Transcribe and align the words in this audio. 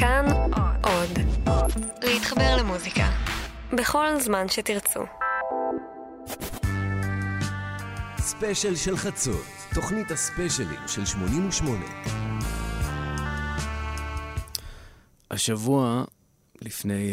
כאן 0.00 0.26
עוד. 0.82 1.10
להתחבר 2.02 2.56
למוזיקה. 2.58 3.10
בכל 3.72 4.20
זמן 4.20 4.48
שתרצו. 4.48 5.00
ספיישל 8.18 8.76
של 8.76 8.96
חצות, 8.96 9.44
תוכנית 9.74 10.10
הספיישלים 10.10 10.80
של 10.86 11.04
88. 11.04 11.84
השבוע, 15.30 16.04
לפני 16.62 17.12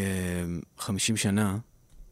אה, 0.77 0.81
50 0.81 1.17
שנה, 1.17 1.57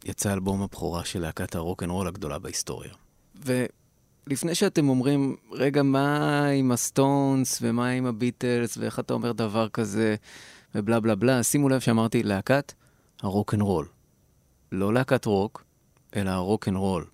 יצא 0.05 0.33
אלבום 0.33 0.61
הבכורה 0.61 1.05
של 1.05 1.19
להקת 1.19 1.55
הרוקנרול 1.55 2.07
הגדולה 2.07 2.39
בהיסטוריה. 2.39 2.93
ולפני 3.35 4.55
שאתם 4.55 4.89
אומרים, 4.89 5.35
רגע, 5.51 5.83
מה 5.83 6.47
עם 6.47 6.71
הסטונס 6.71 7.59
ומה 7.61 7.89
עם 7.89 8.05
הביטלס 8.05 8.77
ואיך 8.77 8.99
אתה 8.99 9.13
אומר 9.13 9.31
דבר 9.31 9.69
כזה 9.69 10.15
ובלה 10.75 10.99
בלה 10.99 11.15
בלה, 11.15 11.43
שימו 11.43 11.69
לב 11.69 11.79
שאמרתי 11.79 12.23
להקת 12.23 12.73
הרוקנרול. 13.21 13.87
לא 14.71 14.93
להקת 14.93 15.25
רוק, 15.25 15.63
אלא 16.15 16.29
הרוקנרול 16.29 17.05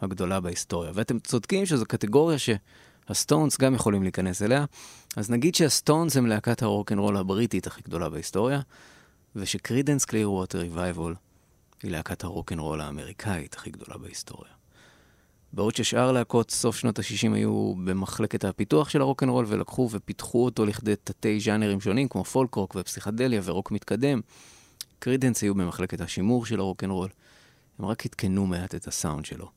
הגדולה 0.00 0.40
בהיסטוריה. 0.40 0.90
ואתם 0.94 1.18
צודקים 1.18 1.66
שזו 1.66 1.86
קטגוריה 1.86 2.38
שהסטונס 2.38 3.58
גם 3.58 3.74
יכולים 3.74 4.02
להיכנס 4.02 4.42
אליה. 4.42 4.64
אז 5.16 5.30
נגיד 5.30 5.54
שהסטונס 5.54 6.16
הם 6.16 6.26
להקת 6.26 6.62
הרוקנרול 6.62 7.16
הבריטית 7.16 7.66
הכי 7.66 7.82
גדולה 7.82 8.08
בהיסטוריה, 8.08 8.60
וש 9.36 10.04
Creedence 10.04 10.30
Clearwater 10.32 10.58
Revival 10.58 11.14
היא 11.82 11.90
להקת 11.90 12.24
הרוקנרול 12.24 12.80
האמריקאית 12.80 13.54
הכי 13.54 13.70
גדולה 13.70 13.98
בהיסטוריה. 13.98 14.61
בעוד 15.52 15.76
ששאר 15.76 16.12
להקות 16.12 16.50
סוף 16.50 16.76
שנות 16.76 16.98
ה-60 16.98 17.34
היו 17.34 17.74
במחלקת 17.84 18.44
הפיתוח 18.44 18.88
של 18.88 19.00
הרוקנרול 19.00 19.44
ולקחו 19.48 19.88
ופיתחו 19.92 20.44
אותו 20.44 20.66
לכדי 20.66 20.94
תתי 21.04 21.40
ז'אנרים 21.40 21.80
שונים 21.80 22.08
כמו 22.08 22.24
פולק 22.24 22.54
רוק 22.54 22.76
ופסיכדליה 22.78 23.40
ורוק 23.44 23.70
מתקדם, 23.70 24.20
Creedence 24.98 25.42
היו 25.42 25.54
במחלקת 25.54 26.00
השימור 26.00 26.46
של 26.46 26.60
הרוקנרול. 26.60 27.08
הם 27.78 27.84
רק 27.84 28.06
עדכנו 28.06 28.46
מעט 28.46 28.74
את 28.74 28.86
הסאונד 28.86 29.24
שלו. 29.24 29.50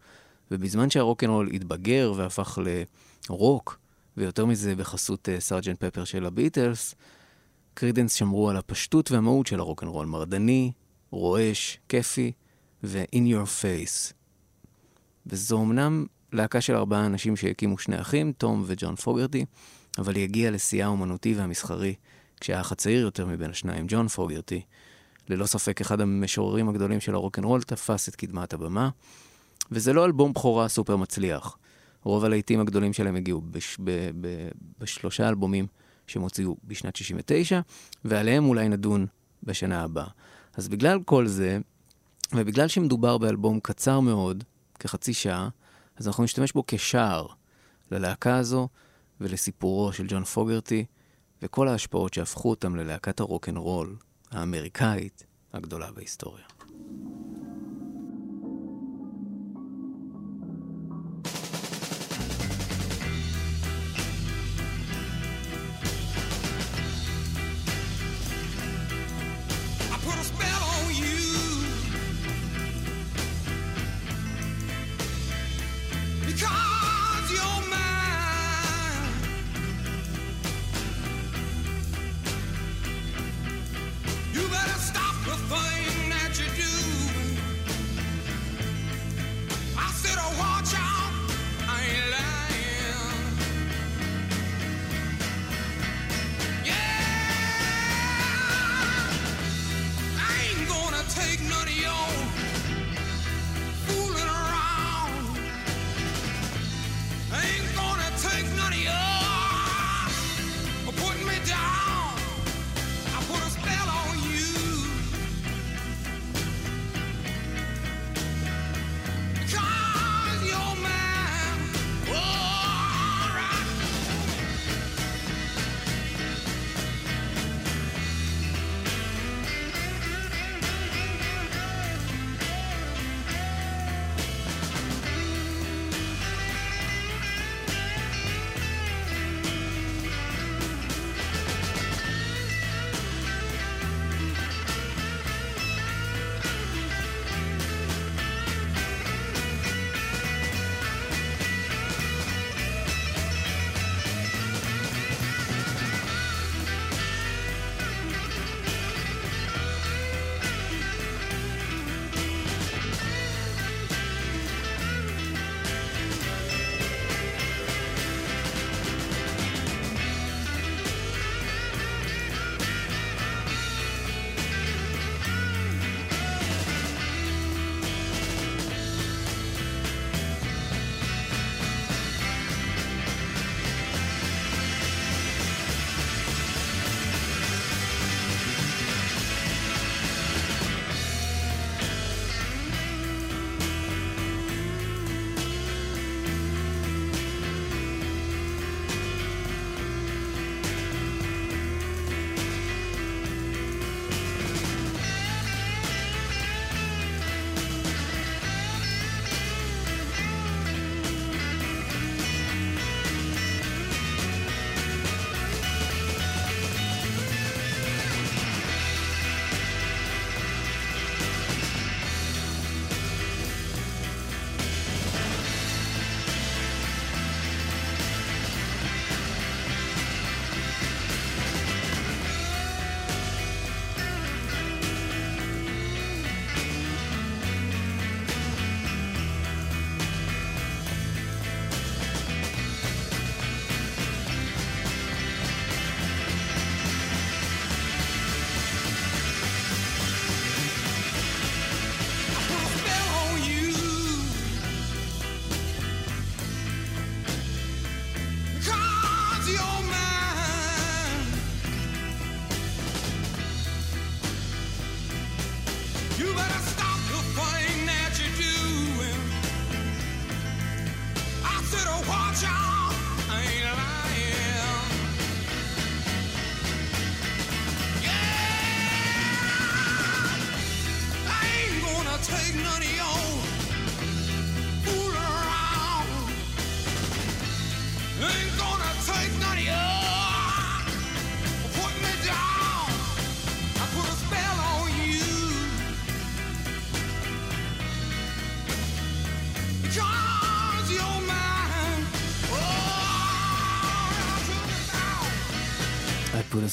ובזמן 0.51 0.89
שהרוקנרול 0.89 1.49
התבגר 1.53 2.13
והפך 2.15 2.59
לרוק, 3.29 3.79
ויותר 4.17 4.45
מזה 4.45 4.75
בחסות 4.75 5.29
Sergeant 5.39 5.83
אה, 5.83 5.87
Pepper 5.87 6.03
של 6.03 6.25
הביטלס, 6.25 6.95
Creedence 7.73 8.13
שמרו 8.13 8.49
על 8.49 8.57
הפשטות 8.57 9.11
והמהות 9.11 9.47
של 9.47 9.59
הרוקנרול, 9.59 10.05
מרדני, 10.05 10.71
רועש, 11.11 11.79
כיפי 11.89 12.31
ו-in 12.83 13.23
your 13.33 13.61
face. 13.61 14.24
וזו 15.27 15.61
אמנם 15.61 16.05
להקה 16.31 16.61
של 16.61 16.75
ארבעה 16.75 17.05
אנשים 17.05 17.35
שהקימו 17.35 17.77
שני 17.77 18.01
אחים, 18.01 18.31
תום 18.31 18.63
וג'ון 18.65 18.95
פוגרטי, 18.95 19.45
אבל 19.97 20.15
היא 20.15 20.23
הגיעה 20.23 20.51
לשיאה 20.51 20.85
האומנותי 20.85 21.33
והמסחרי 21.33 21.95
כשהאח 22.39 22.71
הצעיר 22.71 23.01
יותר 23.01 23.25
מבין 23.25 23.49
השניים, 23.49 23.85
ג'ון 23.89 24.07
פוגרטי, 24.07 24.61
ללא 25.29 25.45
ספק 25.45 25.81
אחד 25.81 26.01
המשוררים 26.01 26.69
הגדולים 26.69 26.99
של 26.99 27.13
הרוקנרול, 27.13 27.61
תפס 27.61 28.09
את 28.09 28.15
קדמת 28.15 28.53
הבמה. 28.53 28.89
וזה 29.71 29.93
לא 29.93 30.05
אלבום 30.05 30.33
בכורה 30.33 30.67
סופר 30.67 30.95
מצליח. 30.95 31.57
רוב 32.03 32.25
הלהיטים 32.25 32.59
הגדולים 32.59 32.93
שלהם 32.93 33.15
הגיעו 33.15 33.41
בש, 33.41 33.77
ב, 33.83 34.09
ב, 34.21 34.47
בשלושה 34.79 35.29
אלבומים 35.29 35.67
שהם 36.07 36.21
הוציאו 36.21 36.57
בשנת 36.63 36.95
69, 36.95 37.59
ועליהם 38.05 38.45
אולי 38.45 38.69
נדון 38.69 39.05
בשנה 39.43 39.83
הבאה. 39.83 40.07
אז 40.53 40.67
בגלל 40.67 40.99
כל 41.05 41.27
זה, 41.27 41.59
ובגלל 42.33 42.67
שמדובר 42.67 43.17
באלבום 43.17 43.59
קצר 43.59 43.99
מאוד, 43.99 44.43
כחצי 44.79 45.13
שעה, 45.13 45.49
אז 45.97 46.07
אנחנו 46.07 46.23
נשתמש 46.23 46.51
בו 46.51 46.63
כשער 46.67 47.27
ללהקה 47.91 48.37
הזו 48.37 48.67
ולסיפורו 49.21 49.93
של 49.93 50.05
ג'ון 50.07 50.23
פוגרטי, 50.23 50.85
וכל 51.41 51.67
ההשפעות 51.67 52.13
שהפכו 52.13 52.49
אותם 52.49 52.75
ללהקת 52.75 53.19
הרוקנרול 53.19 53.95
האמריקאית 54.31 55.23
הגדולה 55.53 55.91
בהיסטוריה. 55.91 56.45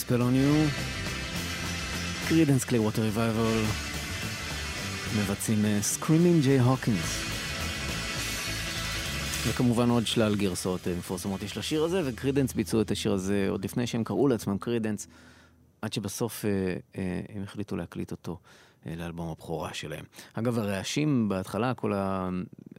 Spell 0.07 0.21
on 0.21 0.35
you. 0.35 0.81
Creedence 2.29 2.65
Clearwater 2.65 3.03
Revival 3.03 3.63
מבצעים 5.19 5.65
Screamin' 5.81 6.43
Jay 6.43 6.61
Hawkins. 6.61 7.33
וכמובן 9.49 9.91
עוד 9.91 10.07
שלל 10.07 10.37
גרסאות 10.37 10.89
אה, 10.89 10.95
מפורסמות 10.99 11.43
יש 11.43 11.57
לשיר 11.57 11.85
הזה, 11.85 12.03
ו 12.05 12.10
Creedence 12.10 12.53
ביצעו 12.53 12.81
את 12.81 12.91
השיר 12.91 13.13
הזה 13.13 13.47
עוד 13.51 13.65
לפני 13.65 13.87
שהם 13.87 14.05
קראו 14.05 14.29
לעצמם 14.29 14.59
Creedence, 14.59 15.09
עד 15.83 15.93
שבסוף 15.93 16.45
אה, 16.45 16.51
אה, 16.99 17.21
הם 17.35 17.43
החליטו 17.43 17.77
להקליט 17.77 18.11
אותו 18.11 18.39
אה, 18.87 18.95
לאלבום 18.97 19.31
הבכורה 19.31 19.75
שלהם. 19.75 20.05
אגב, 20.35 20.59
הרעשים 20.59 21.29
בהתחלה, 21.29 21.75
כל 21.75 21.93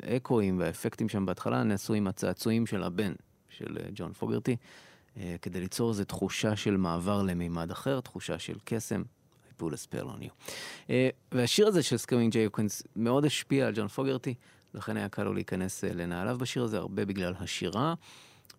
האקואים 0.03 0.59
והאפקטים 0.59 1.09
שם 1.09 1.25
בהתחלה, 1.25 1.63
נעשו 1.63 1.93
עם 1.93 2.07
הצעצועים 2.07 2.65
של 2.65 2.83
הבן, 2.83 3.13
של 3.49 3.77
אה, 3.77 3.89
ג'ון 3.95 4.13
פוגרטי. 4.13 4.55
אה, 5.18 5.36
כדי 5.42 5.60
ליצור 5.60 5.89
איזו 5.89 6.04
תחושה 6.04 6.56
של 6.56 6.77
מעבר 6.77 7.21
למימד 7.21 7.71
אחר, 7.71 8.00
תחושה 8.00 8.39
של 8.39 8.57
קסם. 8.65 9.04
I 9.50 9.62
put 9.62 9.74
a 9.74 9.77
spell. 9.77 10.07
אה, 10.88 10.91
והשיר 11.31 11.68
הזה 11.68 11.83
של 11.83 11.98
Screamin' 11.97 12.31
Jay 12.31 12.45
Hawkins 12.45 12.83
מאוד 12.95 13.25
השפיע 13.25 13.68
על 13.68 13.74
ג'ון 13.75 13.88
פוגרטי, 13.88 14.33
לכן 14.74 14.98
היה 14.98 15.10
קל 15.10 15.24
לו 15.24 15.33
להיכנס 15.33 15.83
אה, 15.83 15.88
לנעליו 15.94 16.38
בשיר 16.38 16.63
הזה, 16.63 16.77
הרבה 16.77 17.06
בגלל 17.06 17.33
השירה, 17.39 17.94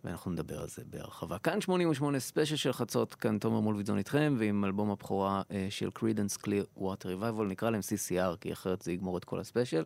ואנחנו 0.05 0.31
נדבר 0.31 0.61
על 0.61 0.69
זה 0.69 0.83
בהרחבה. 0.91 1.39
כאן 1.39 1.61
88 1.61 2.21
ספיישל 2.21 2.57
של 2.57 2.73
חצות, 2.73 3.15
כאן 3.15 3.39
תומר 3.39 3.61
מולווידזון 3.61 3.99
איתכם, 3.99 4.37
ועם 4.39 4.65
אלבום 4.65 4.91
הבכורה 4.91 5.43
של 5.71 5.91
Creedence 5.91 6.37
Clearwater 6.37 7.09
Revival, 7.09 7.49
נקרא 7.49 7.71
להם 7.71 7.81
CCR, 7.81 8.37
כי 8.41 8.53
אחרת 8.53 8.83
זה 8.83 8.93
יגמור 8.93 9.19
את 9.19 9.25
כל 9.25 9.41
הספיישל. 9.41 9.85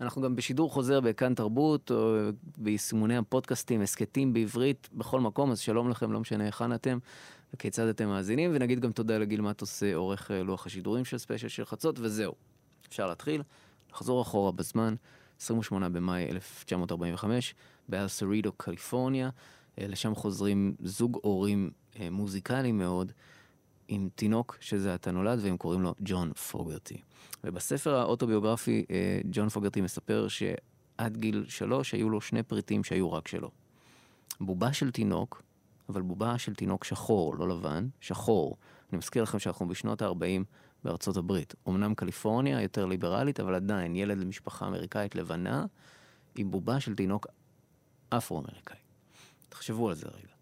אנחנו 0.00 0.22
גם 0.22 0.36
בשידור 0.36 0.70
חוזר 0.70 1.00
בכאן 1.00 1.34
תרבות, 1.34 1.90
או 1.90 2.16
ביישומוני 2.56 3.16
הפודקאסטים, 3.16 3.80
הסכתים 3.80 4.32
בעברית, 4.32 4.88
בכל 4.92 5.20
מקום, 5.20 5.50
אז 5.50 5.60
שלום 5.60 5.90
לכם, 5.90 6.12
לא 6.12 6.20
משנה 6.20 6.44
היכן 6.44 6.72
אתם 6.72 6.98
וכיצד 7.54 7.88
אתם 7.88 8.08
מאזינים, 8.08 8.50
ונגיד 8.54 8.80
גם 8.80 8.92
תודה 8.92 9.18
לגיל 9.18 9.40
מטוס, 9.40 9.82
עורך 9.94 10.30
אה, 10.30 10.42
לוח 10.42 10.66
השידורים 10.66 11.04
של 11.04 11.18
ספיישל 11.18 11.48
של 11.48 11.64
חצות, 11.64 11.98
וזהו. 11.98 12.34
אפשר 12.88 13.06
להתחיל, 13.06 13.42
לחזור 13.92 14.22
אחורה 14.22 14.52
בזמן, 14.52 14.94
28 15.40 15.88
במאי 15.88 16.26
1945, 16.30 17.54
באל 17.88 18.08
סריטו, 18.08 18.52
קליפורניה. 18.52 19.30
אה, 19.80 19.86
לשם 19.86 20.14
חוזרים 20.14 20.74
זוג 20.82 21.18
הורים 21.22 21.70
אה, 22.00 22.10
מוזיקליים 22.10 22.78
מאוד, 22.78 23.12
עם 23.88 24.08
תינוק 24.14 24.56
שזה 24.60 24.94
עתה 24.94 25.10
נולד, 25.10 25.38
והם 25.42 25.56
קוראים 25.56 25.82
לו 25.82 25.94
ג'ון 26.00 26.32
פוגרטי. 26.32 27.00
ובספר 27.44 27.94
האוטוביוגרפי, 27.94 28.84
אה, 28.90 29.20
ג'ון 29.30 29.48
פוגרטי 29.48 29.80
מספר 29.80 30.28
שעד 30.28 31.16
גיל 31.16 31.44
שלוש 31.48 31.94
היו 31.94 32.10
לו 32.10 32.20
שני 32.20 32.42
פריטים 32.42 32.84
שהיו 32.84 33.12
רק 33.12 33.28
שלו. 33.28 33.50
בובה 34.40 34.72
של 34.72 34.90
תינוק, 34.90 35.42
אבל 35.88 36.02
בובה 36.02 36.38
של 36.38 36.54
תינוק 36.54 36.84
שחור, 36.84 37.34
לא 37.34 37.48
לבן, 37.48 37.88
שחור. 38.00 38.56
אני 38.92 38.98
מזכיר 38.98 39.22
לכם 39.22 39.38
שאנחנו 39.38 39.68
בשנות 39.68 40.02
ה-40 40.02 40.44
בארצות 40.84 41.16
הברית. 41.16 41.54
אמנם 41.68 41.94
קליפורניה 41.94 42.62
יותר 42.62 42.86
ליברלית, 42.86 43.40
אבל 43.40 43.54
עדיין 43.54 43.96
ילד 43.96 44.18
למשפחה 44.18 44.66
אמריקאית 44.66 45.14
לבנה, 45.14 45.66
עם 46.36 46.50
בובה 46.50 46.80
של 46.80 46.94
תינוק 46.94 47.26
אפרו-אמריקאי. 48.10 48.76
תחשבו 49.48 49.88
על 49.88 49.94
זה 49.94 50.06
רגע. 50.08 50.32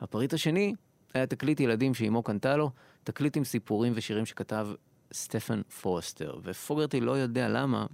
הפריט 0.00 0.34
השני 0.34 0.74
היה 1.14 1.26
תקליט 1.26 1.60
ילדים 1.60 1.94
שאימו 1.94 2.22
קנתה 2.22 2.56
לו, 2.56 2.70
תקליט 3.04 3.36
עם 3.36 3.44
סיפורים 3.44 3.92
ושירים 3.96 4.26
שכתב 4.26 4.68
סטפן 5.12 5.62
פוסטר. 5.80 6.38
ופוגרטי 6.42 7.00
לא 7.00 7.18
יודע 7.18 7.48
למה, 7.48 7.86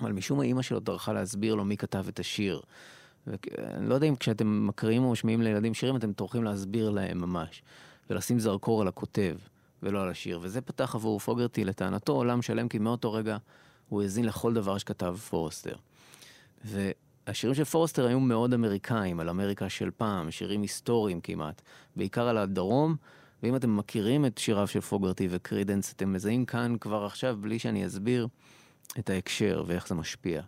אבל 0.00 0.12
משום 0.12 0.38
מה 0.38 0.44
אימא 0.44 0.62
שלו 0.62 0.80
טרחה 0.80 1.12
להסביר 1.12 1.54
לו 1.54 1.64
מי 1.64 1.76
כתב 1.76 2.04
את 2.08 2.18
השיר. 2.18 2.60
ואני 3.26 3.88
לא 3.88 3.94
יודע 3.94 4.06
אם 4.06 4.16
כשאתם 4.16 4.66
מקריאים 4.66 5.04
או 5.04 5.12
משמיעים 5.12 5.42
לילדים 5.42 5.74
שירים, 5.74 5.96
אתם 5.96 6.12
טורחים 6.12 6.44
להסביר 6.44 6.90
להם 6.90 7.20
ממש, 7.20 7.62
ולשים 8.10 8.38
זרקור 8.38 8.82
על 8.82 8.88
הכותב, 8.88 9.36
ולא 9.82 10.02
על 10.02 10.08
השיר. 10.08 10.38
וזה 10.42 10.60
פתח 10.60 10.94
עבור 10.94 11.18
פוגרטי 11.18 11.64
לטענתו 11.64 12.12
עולם 12.12 12.42
שלם, 12.42 12.68
כי 12.68 12.78
מאותו 12.78 13.12
רגע 13.12 13.36
הוא 13.88 14.02
האזין 14.02 14.24
לכל 14.24 14.54
דבר 14.54 14.78
שכתב 14.78 15.16
פוסטר. 15.28 15.76
והשירים 17.26 17.54
של 17.54 17.64
פוסטר 17.64 18.06
היו 18.06 18.20
מאוד 18.20 18.54
אמריקאים, 18.54 19.20
על 19.20 19.28
אמריקה 19.28 19.68
של 19.68 19.90
פעם, 19.90 20.30
שירים 20.30 20.62
היסטוריים 20.62 21.20
כמעט, 21.20 21.62
בעיקר 21.96 22.28
על 22.28 22.38
הדרום. 22.38 22.96
ואם 23.42 23.56
אתם 23.56 23.76
מכירים 23.76 24.26
את 24.26 24.38
שיריו 24.38 24.66
של 24.66 24.80
פוגרטי 24.80 25.28
וקרידנס, 25.30 25.92
אתם 25.92 26.12
מזהים 26.12 26.44
כאן 26.44 26.76
כבר 26.80 27.04
עכשיו, 27.04 27.36
בלי 27.40 27.58
שאני 27.58 27.86
אסביר, 27.86 28.28
את 28.98 29.10
ההקשר 29.10 29.64
ואיך 29.66 29.88
זה 29.88 29.94
משפיע. 29.94 30.42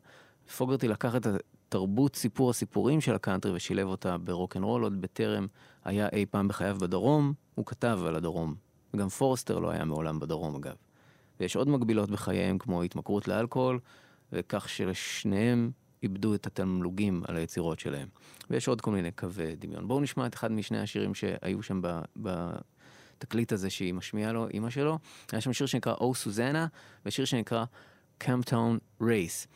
פוגרטי 0.56 0.88
לקח 0.88 1.16
את 1.16 1.26
התרבות 1.26 2.16
סיפור 2.16 2.50
הסיפורים 2.50 3.00
של 3.00 3.14
הקאנטרי 3.14 3.52
ושילב 3.52 3.88
אותה 3.88 4.18
ברוקנרול 4.18 4.82
עוד 4.82 5.00
בטרם 5.00 5.46
היה 5.84 6.08
אי 6.12 6.26
פעם 6.26 6.48
בחייו 6.48 6.76
בדרום, 6.80 7.32
הוא 7.54 7.66
כתב 7.66 8.00
על 8.06 8.16
הדרום. 8.16 8.54
וגם 8.94 9.08
פוסטר 9.08 9.58
לא 9.58 9.70
היה 9.70 9.84
מעולם 9.84 10.18
בדרום 10.18 10.56
אגב. 10.56 10.74
ויש 11.40 11.56
עוד 11.56 11.68
מקבילות 11.68 12.10
בחייהם 12.10 12.58
כמו 12.58 12.82
התמכרות 12.82 13.28
לאלכוהול, 13.28 13.78
וכך 14.32 14.68
שלשניהם 14.68 15.70
איבדו 16.02 16.34
את 16.34 16.46
התמלוגים 16.46 17.22
על 17.28 17.36
היצירות 17.36 17.78
שלהם. 17.78 18.08
ויש 18.50 18.68
עוד 18.68 18.80
כל 18.80 18.90
מיני 18.90 19.12
קווי 19.12 19.56
דמיון. 19.56 19.88
בואו 19.88 20.00
נשמע 20.00 20.26
את 20.26 20.34
אחד 20.34 20.52
משני 20.52 20.78
השירים 20.78 21.14
שהיו 21.14 21.62
שם 21.62 21.82
ב... 21.82 22.00
ב 22.22 22.50
התקליט 23.18 23.52
הזה 23.52 23.70
שהיא 23.70 23.94
משמיעה 23.94 24.32
לו, 24.32 24.48
אימא 24.48 24.70
שלו. 24.70 24.98
היה 25.32 25.40
שם 25.40 25.52
שיר 25.52 25.66
שנקרא 25.66 25.94
או 25.94 26.14
סוזנה, 26.14 26.66
ושיר 27.06 27.24
שנקרא 27.24 27.64
קמפטאון 28.18 28.78
רייס. 29.00 29.46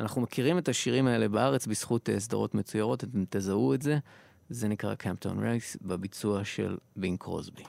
אנחנו 0.00 0.20
מכירים 0.20 0.58
את 0.58 0.68
השירים 0.68 1.06
האלה 1.06 1.28
בארץ 1.28 1.66
בזכות 1.66 2.08
uh, 2.08 2.18
סדרות 2.18 2.54
מצוירות, 2.54 3.04
אתם 3.04 3.24
תזהו 3.30 3.74
את 3.74 3.82
זה. 3.82 3.98
זה 4.50 4.68
נקרא 4.68 4.94
קמפטאון 4.94 5.38
רייס 5.38 5.76
בביצוע 5.82 6.44
של 6.44 6.76
בין 6.96 7.16
קרוסבי. 7.16 7.62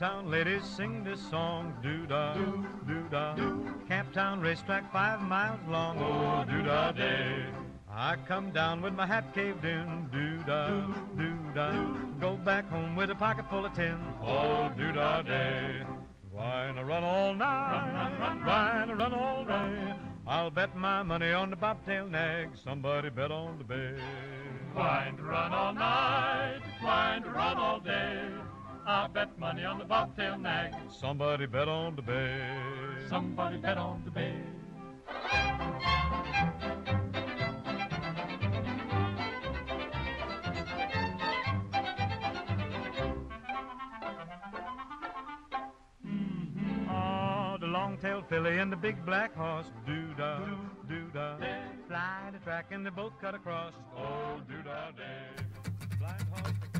Camptown 0.00 0.30
ladies 0.30 0.64
sing 0.64 1.04
this 1.04 1.20
song, 1.28 1.74
doo-da, 1.82 2.32
doo-da. 2.86 3.34
camp 3.86 4.10
town 4.14 4.40
racetrack 4.40 4.90
five 4.90 5.20
miles 5.20 5.60
long, 5.68 5.98
oh, 5.98 6.42
doo-da 6.50 6.90
day. 6.92 7.44
I 7.86 8.16
come 8.26 8.50
down 8.50 8.80
with 8.80 8.94
my 8.94 9.04
hat 9.04 9.34
caved 9.34 9.62
in, 9.62 10.08
doo-da, 10.10 10.86
doo-da. 11.18 11.94
Go 12.18 12.36
back 12.36 12.70
home 12.70 12.96
with 12.96 13.10
a 13.10 13.14
pocket 13.14 13.44
full 13.50 13.66
of 13.66 13.74
tin, 13.74 13.98
oh, 14.22 14.72
doo-da 14.74 15.20
day. 15.20 15.82
Wine 16.32 16.78
a 16.78 16.84
run 16.84 17.04
all 17.04 17.34
night, 17.34 18.46
wine 18.46 18.88
a 18.88 18.96
run 18.96 19.12
all 19.12 19.44
day. 19.44 19.94
I'll 20.26 20.50
bet 20.50 20.74
my 20.74 21.02
money 21.02 21.32
on 21.32 21.50
the 21.50 21.56
bobtail 21.56 22.06
nag, 22.06 22.56
somebody 22.64 23.10
bet 23.10 23.30
on 23.30 23.58
the 23.58 23.64
bay. 23.64 24.00
Wine 24.74 25.18
run 25.20 25.52
all 25.52 25.74
night, 25.74 26.62
wine 26.82 27.22
run 27.24 27.58
all 27.58 27.80
day. 27.80 28.30
I 28.90 29.06
bet 29.06 29.38
money 29.38 29.64
on 29.64 29.78
the 29.78 29.84
bobtail 29.84 30.36
nag. 30.36 30.74
Somebody 30.90 31.46
bet 31.46 31.68
on 31.68 31.94
the 31.94 32.02
bay. 32.02 32.40
Somebody 33.08 33.56
bet 33.58 33.78
on 33.78 34.02
the 34.04 34.10
bay. 34.10 34.34
Mm-hmm. 46.04 46.90
Oh, 46.90 47.58
the 47.60 47.66
long-tailed 47.68 48.28
filly 48.28 48.58
and 48.58 48.72
the 48.72 48.76
big 48.76 49.06
black 49.06 49.36
horse, 49.36 49.70
doo-da, 49.86 50.40
doo-da. 50.88 51.36
Fly 51.86 52.30
the 52.32 52.38
track 52.40 52.72
and 52.72 52.84
they 52.84 52.90
both 52.90 53.12
cut 53.20 53.36
across, 53.36 53.74
oh, 53.96 54.40
doo-da 54.48 54.90
day. 54.90 55.44
Blind 55.96 56.22
horse 56.32 56.79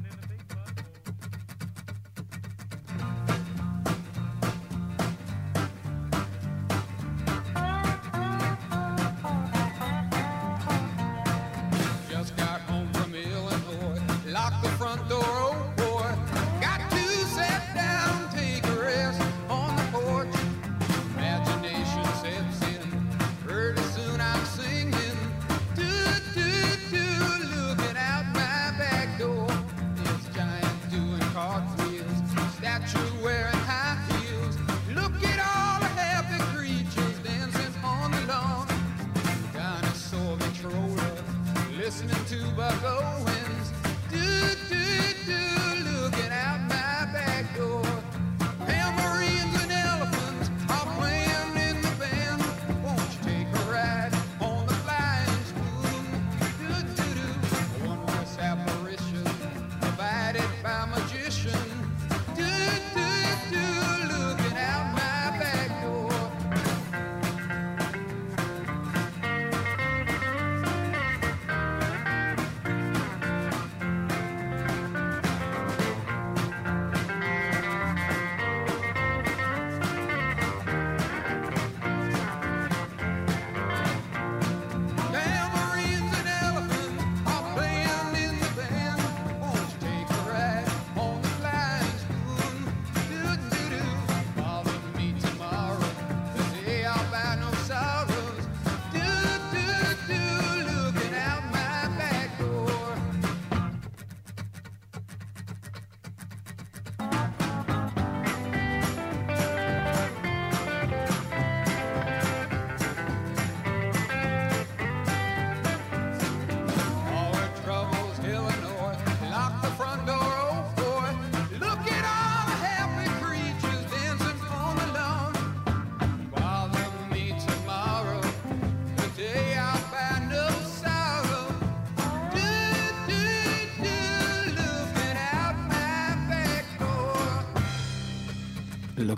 Laurel. 15.21 15.60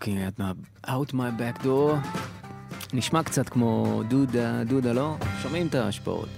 Looking 0.02 0.18
at 0.18 0.38
my, 0.38 0.52
out 0.88 1.12
my 1.12 1.30
back 1.40 1.64
door. 1.64 2.08
נשמע 2.92 3.22
קצת 3.22 3.48
כמו 3.48 4.02
דודה, 4.08 4.64
דודה 4.64 4.92
לא? 4.92 5.16
שומעים 5.42 5.66
את 5.66 5.74
ההשפעות. 5.74 6.28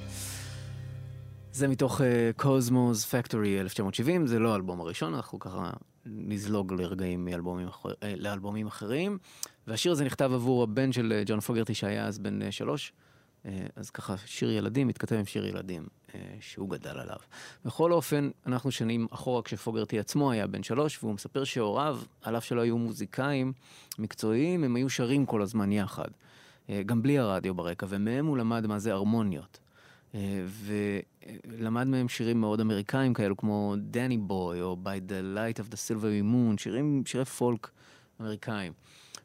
זה 1.52 1.68
מתוך 1.68 2.00
קוזמוס 2.36 3.04
uh, 3.04 3.08
פקטורי 3.08 3.60
1970, 3.60 4.26
זה 4.26 4.38
לא 4.38 4.52
האלבום 4.52 4.80
הראשון, 4.80 5.14
אנחנו 5.14 5.38
ככה 5.38 5.70
נזלוג 6.06 6.72
לרגעים 6.72 7.24
מאלבומים 7.24 7.68
אחר, 7.68 7.88
uh, 7.88 7.94
לאלבומים 8.16 8.66
אחרים. 8.66 9.18
והשיר 9.66 9.92
הזה 9.92 10.04
נכתב 10.04 10.30
עבור 10.34 10.62
הבן 10.62 10.92
של 10.92 11.22
ג'ון 11.26 11.40
פוגרטי 11.40 11.74
שהיה 11.74 12.06
אז 12.06 12.18
בן 12.18 12.42
uh, 12.42 12.50
שלוש, 12.50 12.92
אז 13.76 13.90
ככה 13.90 14.16
שיר 14.26 14.50
ילדים 14.50 14.88
מתכתב 14.88 15.16
עם 15.16 15.24
שיר 15.24 15.46
ילדים 15.46 15.86
uh, 15.86 16.12
שהוא 16.40 16.70
גדל 16.70 16.98
עליו. 16.98 17.16
בכל 17.64 17.92
אופן, 17.92 18.30
אנחנו 18.46 18.70
שנים 18.70 19.06
אחורה 19.10 19.42
כשפוגרטי 19.42 19.98
עצמו 19.98 20.30
היה 20.30 20.46
בן 20.46 20.62
שלוש, 20.62 20.98
והוא 21.02 21.14
מספר 21.14 21.44
שהוריו, 21.44 22.00
על 22.22 22.36
אף 22.36 22.44
שלא 22.44 22.60
היו 22.60 22.78
מוזיקאים 22.78 23.52
מקצועיים, 23.98 24.64
הם 24.64 24.76
היו 24.76 24.90
שרים 24.90 25.26
כל 25.26 25.42
הזמן 25.42 25.72
יחד. 25.72 26.08
Uh, 26.08 26.70
גם 26.86 27.02
בלי 27.02 27.18
הרדיו 27.18 27.54
ברקע, 27.54 27.86
ומהם 27.88 28.26
הוא 28.26 28.38
למד 28.38 28.66
מה 28.66 28.78
זה 28.78 28.92
הרמוניות. 28.92 29.58
ולמד 30.64 31.86
מהם 31.86 32.08
שירים 32.08 32.40
מאוד 32.40 32.60
אמריקאים 32.60 33.14
כאלו, 33.14 33.36
כמו 33.36 33.74
דני 33.78 34.18
בוי, 34.18 34.60
או 34.60 34.76
By 34.84 35.10
the 35.10 35.36
Light 35.36 35.60
of 35.60 35.72
the 35.72 35.76
Silvery 35.76 36.24
Moon, 36.32 36.62
שירים, 36.62 37.02
שירי 37.06 37.24
פולק 37.24 37.70
אמריקאים. 38.20 38.72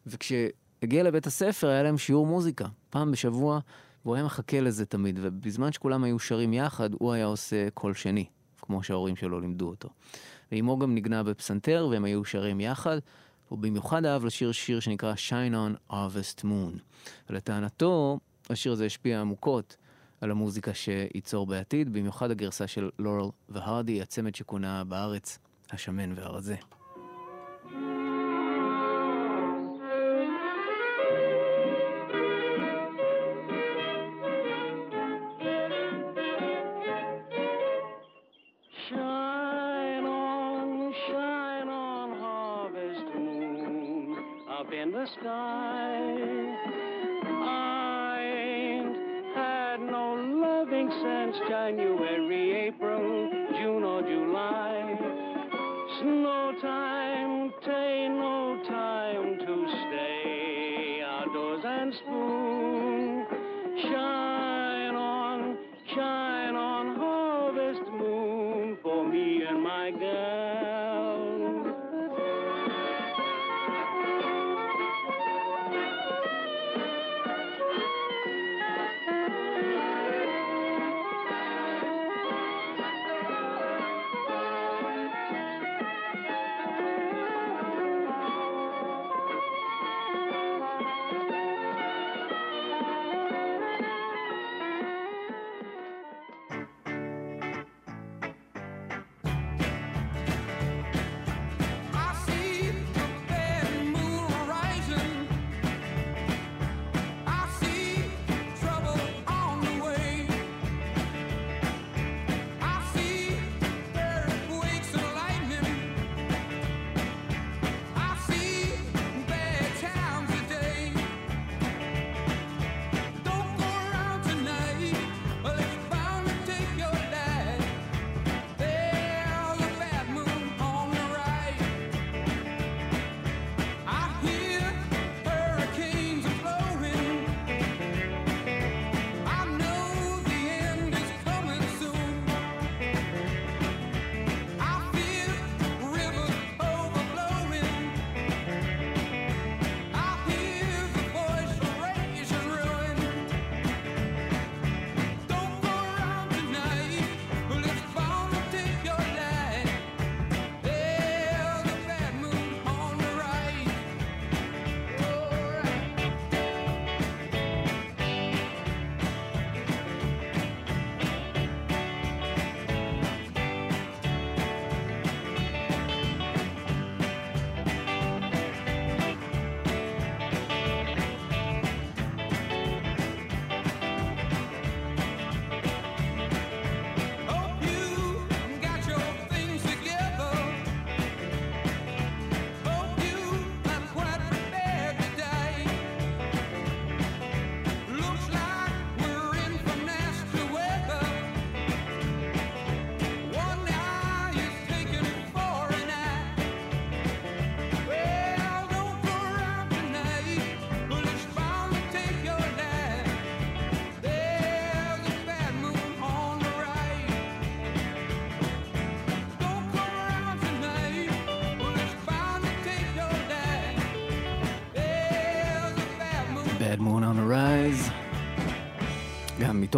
וכשהגיע 0.08 1.04
לבית 1.04 1.28
הספר 1.28 1.68
היה 1.68 1.84
להם 1.84 1.98
שיעור 1.98 2.28
מוזיקה, 2.28 2.66
פעם 2.90 3.12
בשבוע, 3.12 3.60
והוא 4.06 4.16
היה 4.16 4.26
מחכה 4.26 4.62
לזה 4.62 4.86
תמיד, 4.86 5.20
ובזמן 5.22 5.72
שכולם 5.72 6.04
היו 6.04 6.20
שרים 6.20 6.54
יחד, 6.54 6.90
הוא 6.94 7.14
היה 7.14 7.26
עושה 7.26 7.70
קול 7.70 7.94
שני, 7.94 8.26
כמו 8.62 8.84
שההורים 8.84 9.16
שלו 9.16 9.40
לימדו 9.40 9.70
אותו. 9.70 9.90
ואימו 10.52 10.80
גם 10.80 10.94
ניגנה 10.94 11.24
בפסנתר, 11.24 11.88
והם 11.92 12.06
היו 12.06 12.26
שרים 12.26 12.60
יחד. 12.60 12.98
הוא 13.50 13.60
במיוחד 13.60 14.06
אהב 14.06 14.26
לשיר 14.26 14.52
שיר 14.52 14.80
שנקרא 14.80 15.14
Shine 15.14 15.54
on 15.54 15.92
Harvest 15.94 16.42
Moon. 16.44 16.80
ולטענתו, 17.30 18.20
השיר 18.50 18.72
הזה 18.72 18.86
השפיע 18.86 19.22
עמוקות 19.22 19.76
על 20.22 20.32
המוזיקה 20.32 20.74
שייצור 20.74 21.46
בעתיד, 21.46 21.94
במיוחד 21.94 22.32
הגרסה 22.32 22.68
של 22.68 22.90
לורל 23.00 23.30
והרדי, 23.50 24.02
הצמד 24.02 24.36
שכונה 24.36 24.84
בארץ 24.84 25.40
השמן 25.72 26.14
והרזה. 26.16 26.56
sky. 45.14 46.16
I 47.26 48.22
ain't 48.22 49.36
had 49.36 49.80
no 49.80 50.14
loving 50.14 50.90
since 51.02 51.38
January. 51.50 52.19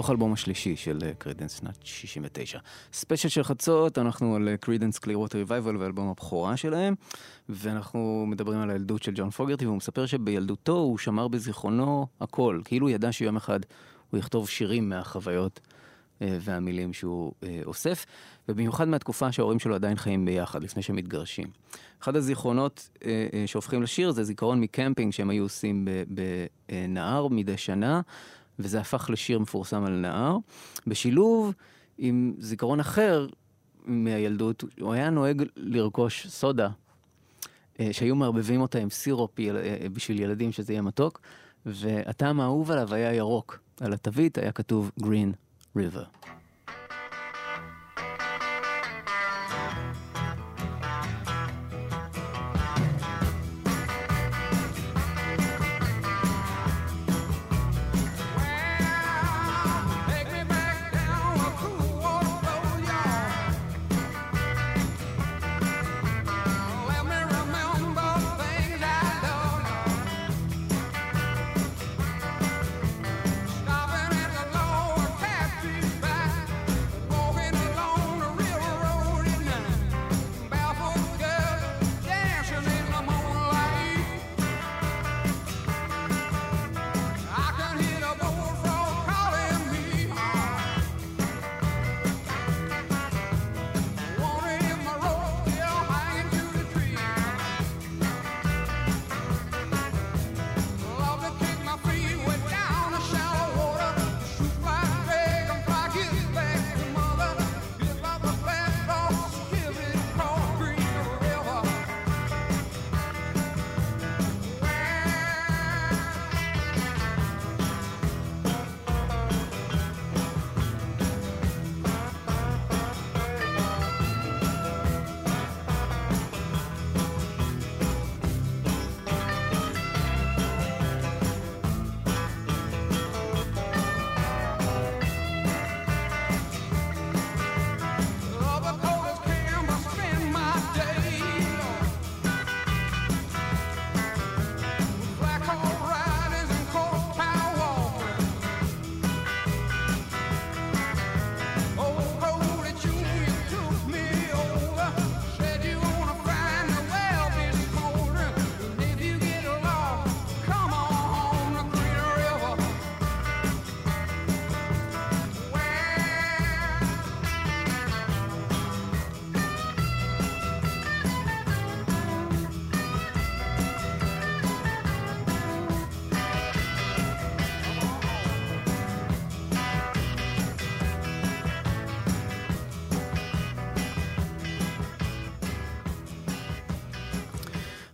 מתוך 0.02 0.10
האלבום 0.10 0.34
השלישי 0.34 0.76
של 0.76 1.00
קרידנס 1.18 1.60
שנת 1.60 1.78
69. 1.84 2.60
ספיישל 2.94 3.30
של 3.30 3.44
חצות, 3.44 3.98
אנחנו 3.98 4.36
על 4.36 4.50
קרידנס 4.60 5.00
קלירווטר 5.00 5.36
ריבייבל 5.36 5.78
ואלבום 5.78 6.10
הבכורה 6.10 6.58
שלהם, 6.58 6.96
ואנחנו 7.50 8.26
מדברים 8.28 8.60
על 8.60 8.70
הילדות 8.70 9.04
של 9.04 9.12
ג'ון 9.16 9.30
פוגרטי, 9.30 9.66
והוא 9.66 9.78
מספר 9.78 10.06
שבילדותו 10.06 10.78
הוא 10.78 10.98
שמר 10.98 11.28
בזיכרונו 11.28 12.08
הכל, 12.22 12.62
כאילו 12.66 12.90
ידע 12.90 13.12
שיום 13.12 13.36
אחד 13.38 13.60
הוא 14.10 14.20
יכתוב 14.20 14.50
שירים 14.50 14.90
מהחוויות 14.90 15.60
אה, 16.22 16.38
והמילים 16.42 16.94
שהוא 16.94 17.32
אה, 17.44 17.62
אוסף, 17.66 18.06
ובמיוחד 18.50 18.88
מהתקופה 18.88 19.32
שההורים 19.32 19.60
שלו 19.60 19.76
עדיין 19.76 19.98
חיים 19.98 20.26
ביחד, 20.26 20.64
לפני 20.64 20.82
שהם 20.82 20.96
מתגרשים. 20.96 21.48
אחד 22.02 22.16
הזיכרונות 22.16 22.90
אה, 23.06 23.44
שהופכים 23.46 23.84
לשיר 23.84 24.12
זה 24.12 24.24
זיכרון 24.24 24.62
מקמפינג 24.62 25.14
שהם 25.14 25.30
היו 25.30 25.44
עושים 25.44 25.88
בנהר 26.08 27.28
מדי 27.28 27.58
שנה, 27.58 28.02
וזה 28.64 28.80
הפך 28.80 29.10
לשיר 29.10 29.40
מפורסם 29.40 29.84
על 29.84 29.94
נהר, 29.94 30.38
בשילוב 30.88 31.54
עם 31.98 32.34
זיכרון 32.40 32.80
אחר 32.80 33.28
מהילדות, 33.86 34.64
הוא 34.80 34.94
היה 34.94 35.10
נוהג 35.10 35.44
לרכוש 35.56 36.28
סודה, 36.28 36.70
שהיו 37.92 38.16
מערבבים 38.16 38.62
אותה 38.62 38.80
עם 38.80 38.90
סירופ 38.90 39.32
בשביל 39.94 40.20
ילדים 40.20 40.52
שזה 40.52 40.74
יהיה 40.74 40.82
מתוק, 40.82 41.22
והטעם 41.66 42.40
האהוב 42.40 42.72
עליו 42.72 42.94
היה 42.94 43.14
ירוק. 43.14 43.60
על 43.82 43.94
התווית 43.94 44.38
היה 44.38 44.52
כתוב 44.52 44.92
Green 45.00 45.36
River. 45.78 46.30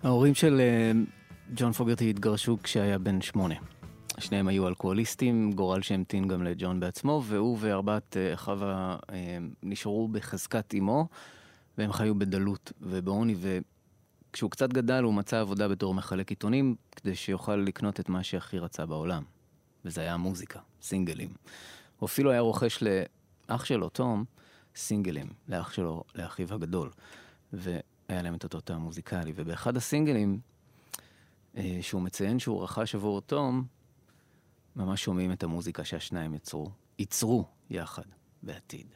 ההורים 0.07 0.35
של 0.35 0.59
אה, 0.59 0.91
ג'ון 1.55 1.71
פוגרטי 1.71 2.09
התגרשו 2.09 2.57
כשהיה 2.63 2.97
בן 2.97 3.21
שמונה. 3.21 3.55
שניהם 4.19 4.47
היו 4.47 4.67
אלכוהוליסטים, 4.67 5.51
גורל 5.51 5.81
שהמתין 5.81 6.27
גם 6.27 6.43
לג'ון 6.43 6.79
בעצמו, 6.79 7.21
והוא 7.25 7.57
וארבעת 7.61 8.17
אה, 8.17 8.33
אחיו 8.33 8.63
אה, 8.63 8.97
נשארו 9.63 10.07
בחזקת 10.07 10.73
אמו, 10.77 11.07
והם 11.77 11.91
חיו 11.91 12.15
בדלות 12.15 12.71
ובעוני, 12.81 13.35
וכשהוא 13.39 14.51
קצת 14.51 14.73
גדל 14.73 15.03
הוא 15.03 15.13
מצא 15.13 15.39
עבודה 15.39 15.67
בתור 15.67 15.93
מחלק 15.93 16.29
עיתונים, 16.29 16.75
כדי 16.91 17.15
שיוכל 17.15 17.55
לקנות 17.55 17.99
את 17.99 18.09
מה 18.09 18.23
שהכי 18.23 18.59
רצה 18.59 18.85
בעולם. 18.85 19.23
וזה 19.85 20.01
היה 20.01 20.17
מוזיקה, 20.17 20.59
סינגלים. 20.81 21.29
הוא 21.99 22.07
אפילו 22.07 22.31
היה 22.31 22.39
רוכש 22.39 22.83
לאח 23.49 23.65
שלו, 23.65 23.89
תום, 23.89 24.25
סינגלים, 24.75 25.27
לאח 25.49 25.73
שלו, 25.73 26.03
לאחיו 26.15 26.53
הגדול. 26.53 26.89
ו... 27.53 27.77
היה 28.07 28.21
להם 28.21 28.35
את 28.35 28.43
אותו 28.43 28.61
טעם 28.61 28.81
מוזיקלי, 28.81 29.33
ובאחד 29.35 29.77
הסינגלים, 29.77 30.39
אה, 31.57 31.79
שהוא 31.81 32.01
מציין 32.01 32.39
שהוא 32.39 32.63
רכש 32.63 32.95
עבור 32.95 33.21
תום, 33.21 33.65
ממש 34.75 35.03
שומעים 35.03 35.31
את 35.31 35.43
המוזיקה 35.43 35.83
שהשניים 35.83 36.33
יצרו, 36.33 36.69
ייצרו 36.99 37.45
יחד 37.69 38.03
בעתיד. 38.43 38.87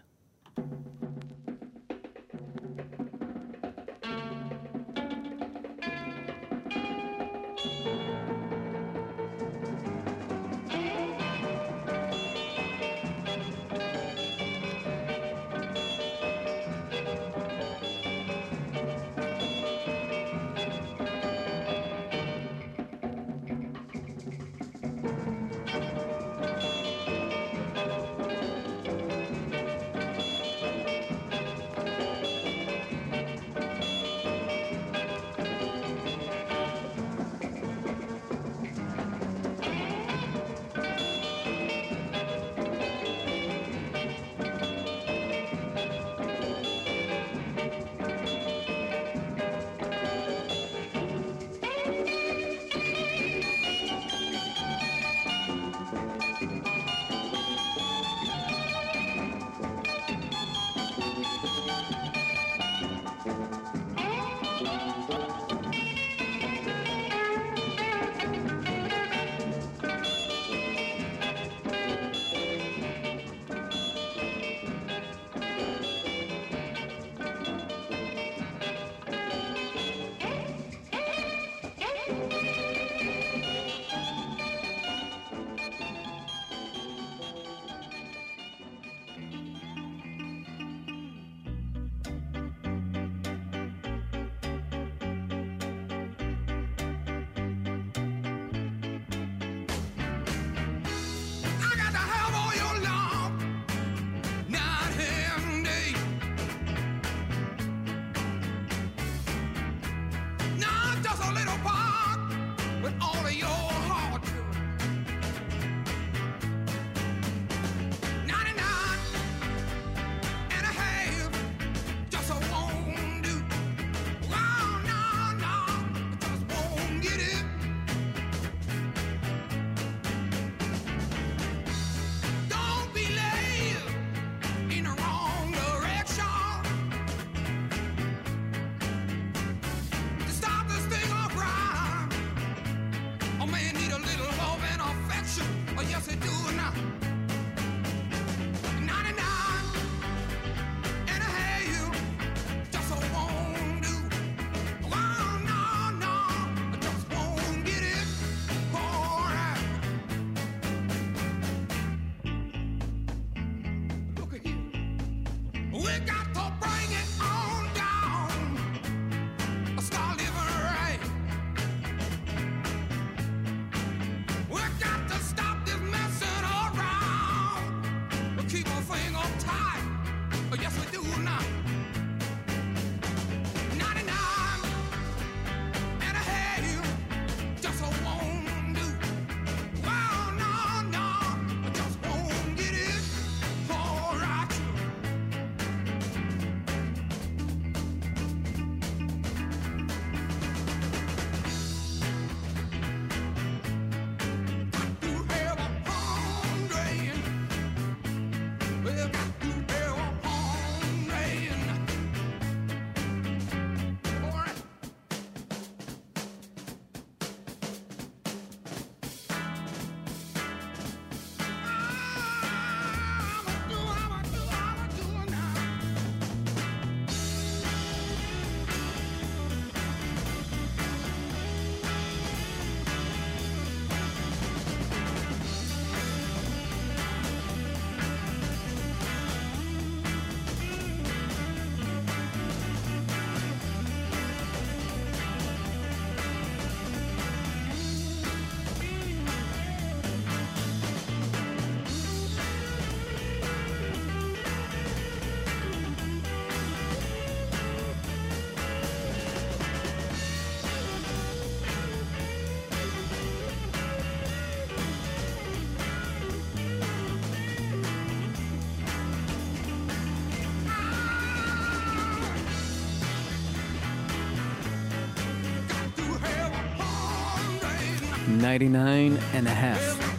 99 278.60 279.18
and 279.34 279.48
a 279.48 279.50
half. 279.50 280.12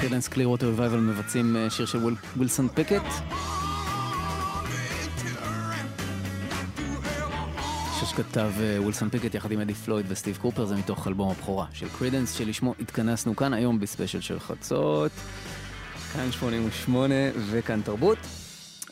קרדנס 0.00 0.28
קליר 0.28 0.50
ווטר 0.50 0.70
רווייבל 0.70 1.00
מבצעים 1.00 1.56
אה, 1.56 1.70
שיר 1.70 1.86
של 1.86 1.98
ווילסון 2.36 2.68
פיקט. 2.68 3.02
שיר 7.98 8.08
שכתב 8.08 8.50
אה, 8.60 8.80
ווילסון 8.80 9.10
פיקט 9.10 9.34
יחד 9.34 9.52
עם 9.52 9.60
אדי 9.60 9.74
פלויד 9.74 10.06
וסטיב 10.08 10.36
קופר, 10.36 10.64
זה 10.64 10.76
מתוך 10.76 11.08
אלבום 11.08 11.30
הבכורה 11.30 11.66
של 11.72 11.88
קרדנס, 11.98 12.32
שלשמו 12.32 12.74
התכנסנו 12.80 13.36
כאן 13.36 13.54
היום 13.54 13.80
בספיישל 13.80 14.20
של 14.20 14.40
חצות. 14.40 15.12
כאן 16.12 16.32
88 16.32 17.14
וכאן 17.50 17.80
תרבות. 17.82 18.18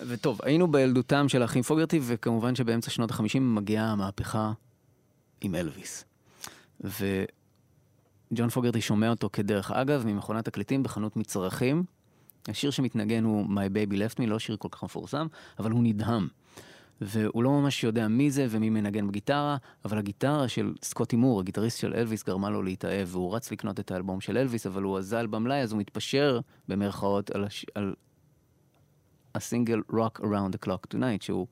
וטוב, 0.08 0.38
היינו 0.42 0.72
בילדותם 0.72 1.28
של 1.28 1.42
האחים 1.42 1.62
פוגרטי, 1.62 2.00
וכמובן 2.02 2.54
שבאמצע 2.54 2.90
שנות 2.90 3.10
ה-50 3.10 3.40
מגיעה 3.40 3.92
המהפכה 3.92 4.52
עם 5.40 5.54
אלוויס. 5.54 6.04
וג'ון 8.32 8.48
פוגרטי 8.48 8.80
שומע 8.80 9.10
אותו 9.10 9.30
כדרך 9.32 9.70
אגב 9.70 10.06
ממכונת 10.06 10.44
תקליטים 10.44 10.82
בחנות 10.82 11.16
מצרכים. 11.16 11.84
השיר 12.48 12.70
שמתנגן 12.70 13.24
הוא 13.24 13.46
My 13.46 13.68
Baby 13.74 13.94
Left 13.94 14.18
Me, 14.18 14.26
לא 14.26 14.38
שיר 14.38 14.56
כל 14.56 14.68
כך 14.70 14.84
מפורסם, 14.84 15.26
אבל 15.58 15.70
הוא 15.70 15.82
נדהם. 15.82 16.28
והוא 17.00 17.42
לא 17.42 17.50
ממש 17.50 17.84
יודע 17.84 18.08
מי 18.08 18.30
זה 18.30 18.46
ומי 18.50 18.70
מנגן 18.70 19.08
בגיטרה, 19.08 19.56
אבל 19.84 19.98
הגיטרה 19.98 20.48
של 20.48 20.74
סקוטי 20.82 21.16
מור, 21.16 21.40
הגיטריסט 21.40 21.78
של 21.78 21.94
אלוויס, 21.94 22.24
גרמה 22.24 22.50
לו 22.50 22.62
להתאהב, 22.62 23.08
והוא 23.10 23.36
רץ 23.36 23.52
לקנות 23.52 23.80
את 23.80 23.90
האלבום 23.90 24.20
של 24.20 24.38
אלוויס, 24.38 24.66
אבל 24.66 24.82
הוא 24.82 24.98
אזל 24.98 25.26
במלאי, 25.26 25.60
אז 25.60 25.72
הוא 25.72 25.80
מתפשר, 25.80 26.40
במרכאות, 26.68 27.30
על, 27.30 27.44
הש... 27.44 27.66
על 27.74 27.94
הסינגל 29.34 29.80
Rock 29.92 30.20
Around 30.20 30.54
the 30.54 30.66
Clock 30.66 30.94
Tonight, 30.94 31.20
שהוא 31.20 31.46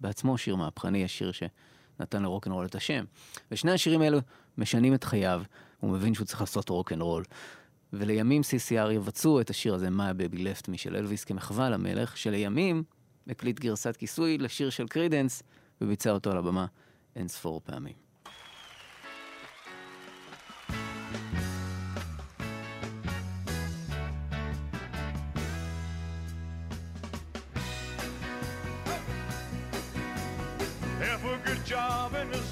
בעצמו 0.00 0.38
שיר 0.38 0.56
מהפכני, 0.56 1.04
השיר 1.04 1.32
שנתן 1.32 2.22
לרוקנרול 2.22 2.66
את 2.66 2.74
השם. 2.74 3.04
ושני 3.50 3.72
השירים 3.72 4.02
האלו 4.02 4.18
משנים 4.58 4.94
את 4.94 5.04
חייו, 5.04 5.42
הוא 5.80 5.90
מבין 5.90 6.14
שהוא 6.14 6.26
צריך 6.26 6.40
לעשות 6.40 6.68
רוקנרול. 6.68 7.24
ולימים 7.92 8.42
CCR 8.42 8.90
יבצעו 8.92 9.40
את 9.40 9.50
השיר 9.50 9.74
הזה, 9.74 9.88
My 9.88 10.34
Baby 10.34 10.38
Left 10.38 10.66
Me 10.66 10.76
של 10.76 10.96
אלוויס, 10.96 11.24
כמחווה 11.24 11.70
למלך, 11.70 12.16
שלימים 12.16 12.82
הקליט 13.28 13.60
גרסת 13.60 13.96
כיסוי 13.96 14.38
לשיר 14.38 14.70
של 14.70 14.88
קרידנס, 14.88 15.42
וביצע 15.80 16.10
אותו 16.10 16.30
על 16.30 16.38
הבמה 16.38 16.66
אין 17.16 17.28
ספור 17.28 17.60
פעמים. 17.64 18.08
job 31.68 32.14
in 32.14 32.30
the 32.30 32.47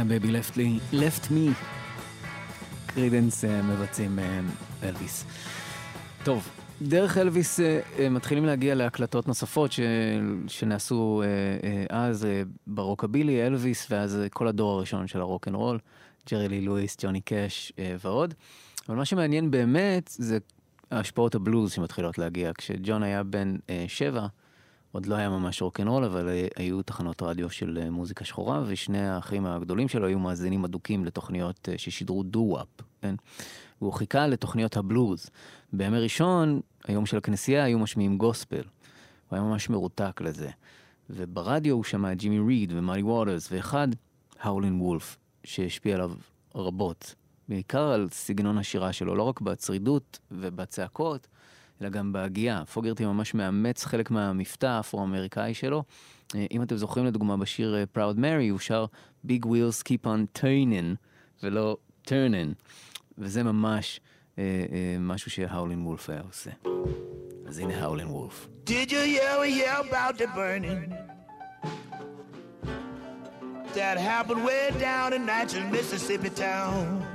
My 0.00 0.04
baby 0.04 0.30
left 0.30 0.56
me, 0.56 0.80
left 0.92 1.30
me. 1.30 1.54
קרידנס 2.86 3.44
אה, 3.44 3.62
מבצעים 3.62 4.18
אה, 4.18 4.40
אלוויס. 4.82 5.24
טוב, 6.24 6.48
דרך 6.82 7.18
אלוויס 7.18 7.60
אה, 7.60 8.08
מתחילים 8.10 8.44
להגיע 8.44 8.74
להקלטות 8.74 9.28
נוספות 9.28 9.72
ש... 9.72 9.80
שנעשו 10.46 11.22
אז 11.90 12.26
ברוקבילי, 12.66 13.46
אלוויס, 13.46 13.86
ואז 13.90 14.18
כל 14.30 14.48
הדור 14.48 14.72
הראשון 14.72 15.06
של 15.06 15.20
הרוק 15.20 15.48
אנד 15.48 15.56
רול, 15.56 15.78
ג'רי 16.30 16.48
לי 16.48 16.60
לואיס, 16.60 16.96
ג'וני 17.00 17.20
קאש 17.20 17.72
ועוד. 18.04 18.34
אבל 18.88 18.96
מה 18.96 19.04
שמעניין 19.04 19.50
באמת 19.50 20.10
זה 20.18 20.38
השפעות 20.90 21.34
הבלוז 21.34 21.72
שמתחילות 21.72 22.18
להגיע. 22.18 22.50
כשג'ון 22.54 23.02
היה 23.02 23.22
בן 23.22 23.56
שבע, 23.88 24.26
עוד 24.92 25.06
לא 25.06 25.14
היה 25.14 25.28
ממש 25.28 25.62
רוקנרול, 25.62 26.04
אבל 26.04 26.28
היו 26.56 26.82
תחנות 26.82 27.22
רדיו 27.22 27.50
של 27.50 27.90
מוזיקה 27.90 28.24
שחורה, 28.24 28.62
ושני 28.66 29.08
האחים 29.08 29.46
הגדולים 29.46 29.88
שלו 29.88 30.06
היו 30.06 30.18
מאזינים 30.18 30.64
אדוקים 30.64 31.04
לתוכניות 31.04 31.68
ששידרו 31.76 32.22
דו-וואפ, 32.22 32.66
כן? 33.02 33.14
והוא 33.80 33.92
חיכה 33.92 34.26
לתוכניות 34.26 34.76
הבלוז. 34.76 35.30
בימי 35.72 35.98
ראשון, 35.98 36.60
היום 36.84 37.06
של 37.06 37.16
הכנסייה, 37.16 37.64
היו 37.64 37.78
משמיעים 37.78 38.18
גוספל. 38.18 38.56
הוא 38.56 39.36
היה 39.36 39.42
ממש 39.42 39.70
מרותק 39.70 40.20
לזה. 40.20 40.50
וברדיו 41.10 41.74
הוא 41.74 41.84
שמע 41.84 42.12
את 42.12 42.18
ג'ימי 42.18 42.38
ריד 42.38 42.72
ומאלי 42.76 43.02
ווטרס, 43.02 43.52
ואחד, 43.52 43.88
האולין 44.40 44.80
וולף, 44.80 45.18
שהשפיע 45.44 45.94
עליו 45.94 46.12
רבות. 46.54 47.14
בעיקר 47.48 47.82
על 47.82 48.08
סגנון 48.10 48.58
השירה 48.58 48.92
שלו, 48.92 49.14
לא 49.14 49.22
רק 49.22 49.40
בצרידות 49.40 50.18
ובצעקות, 50.30 51.26
אלא 51.80 51.88
גם 51.88 52.12
בהגייה. 52.12 52.62
פוגרטי 52.72 53.04
ממש 53.04 53.34
מאמץ 53.34 53.84
חלק 53.84 54.10
מהמבטא 54.10 54.66
האפרו-אמריקאי 54.66 55.54
שלו. 55.54 55.84
אה, 56.34 56.46
אם 56.50 56.62
אתם 56.62 56.76
זוכרים 56.76 57.06
לדוגמה 57.06 57.36
בשיר 57.36 57.76
אה, 57.76 57.84
Proud 57.96 58.16
Mary, 58.16 58.50
הוא 58.50 58.58
שר 58.58 58.84
Big 59.26 59.44
Wheels 59.44 59.82
Keep 59.88 60.06
on 60.06 60.40
Turning, 60.40 60.96
ולא 61.42 61.76
Turning. 62.06 62.54
וזה 63.18 63.42
ממש 63.42 64.00
אה, 64.38 64.44
אה, 64.72 64.96
משהו 65.00 65.30
שהאולין 65.30 65.82
וולף 65.86 66.10
היה 66.10 66.20
עושה. 66.20 66.50
אז 67.46 67.58
הנה 67.58 67.82
האולין 67.82 68.06
וולף. 68.06 68.48
Did 68.66 68.90
you 68.90 69.18
ever 69.20 69.46
hear 69.46 69.74
about 69.90 70.18
the 70.18 70.26
burning? 70.36 70.94
That 73.74 73.96
happened 73.98 74.44
way 74.44 74.64
down 74.80 75.12
in 75.16 75.22
Natchez, 75.26 75.64
Mississippi 75.72 76.30
town. 76.30 77.09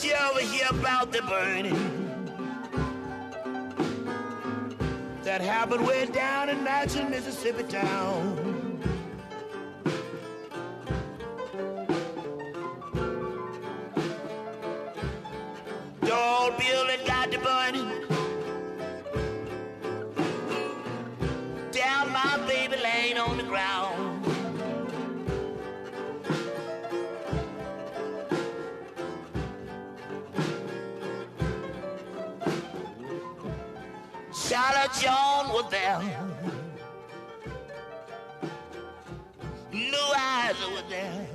Did 0.00 0.12
you 0.12 0.16
ever 0.16 0.40
hear 0.40 0.66
about 0.70 1.12
the 1.12 1.20
burning 1.20 1.76
that 5.24 5.42
happened 5.42 5.86
way 5.86 6.06
down 6.06 6.48
in 6.48 6.64
Natchez, 6.64 7.06
Mississippi 7.10 7.64
town? 7.64 8.80
Old 16.10 16.56
building 16.56 17.06
got 17.06 17.30
the 17.30 17.38
burning. 17.38 17.99
Charlotte 34.92 35.00
John 35.00 35.48
was 35.48 35.70
there. 35.70 36.00
Blue 39.70 40.12
eyes 40.16 40.56
was 40.72 40.84
there. 40.88 41.26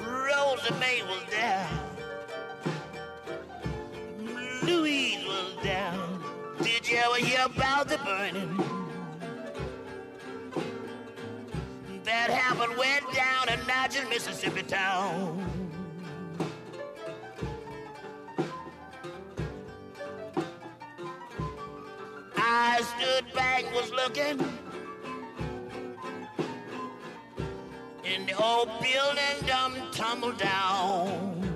Rosa 0.00 0.74
May 0.80 1.02
was 1.02 1.22
there. 1.30 1.68
Louise 4.62 5.24
was 5.26 5.56
there. 5.62 5.94
Did 6.62 6.88
you 6.88 6.96
ever 6.96 7.24
hear 7.24 7.44
about 7.44 7.88
the 7.88 7.98
burning? 7.98 8.56
That 12.04 12.30
happened 12.30 12.76
way 12.76 13.00
down 13.14 13.48
in 13.48 13.64
Natchez, 13.66 14.08
Mississippi 14.08 14.62
town. 14.62 15.71
I 22.44 22.82
stood 22.82 23.32
back, 23.34 23.72
was 23.72 23.90
looking. 23.92 24.40
And 28.04 28.28
the 28.28 28.42
old 28.42 28.68
building 28.80 29.46
dumb 29.46 29.74
tumbled 29.92 30.38
down. 30.38 31.51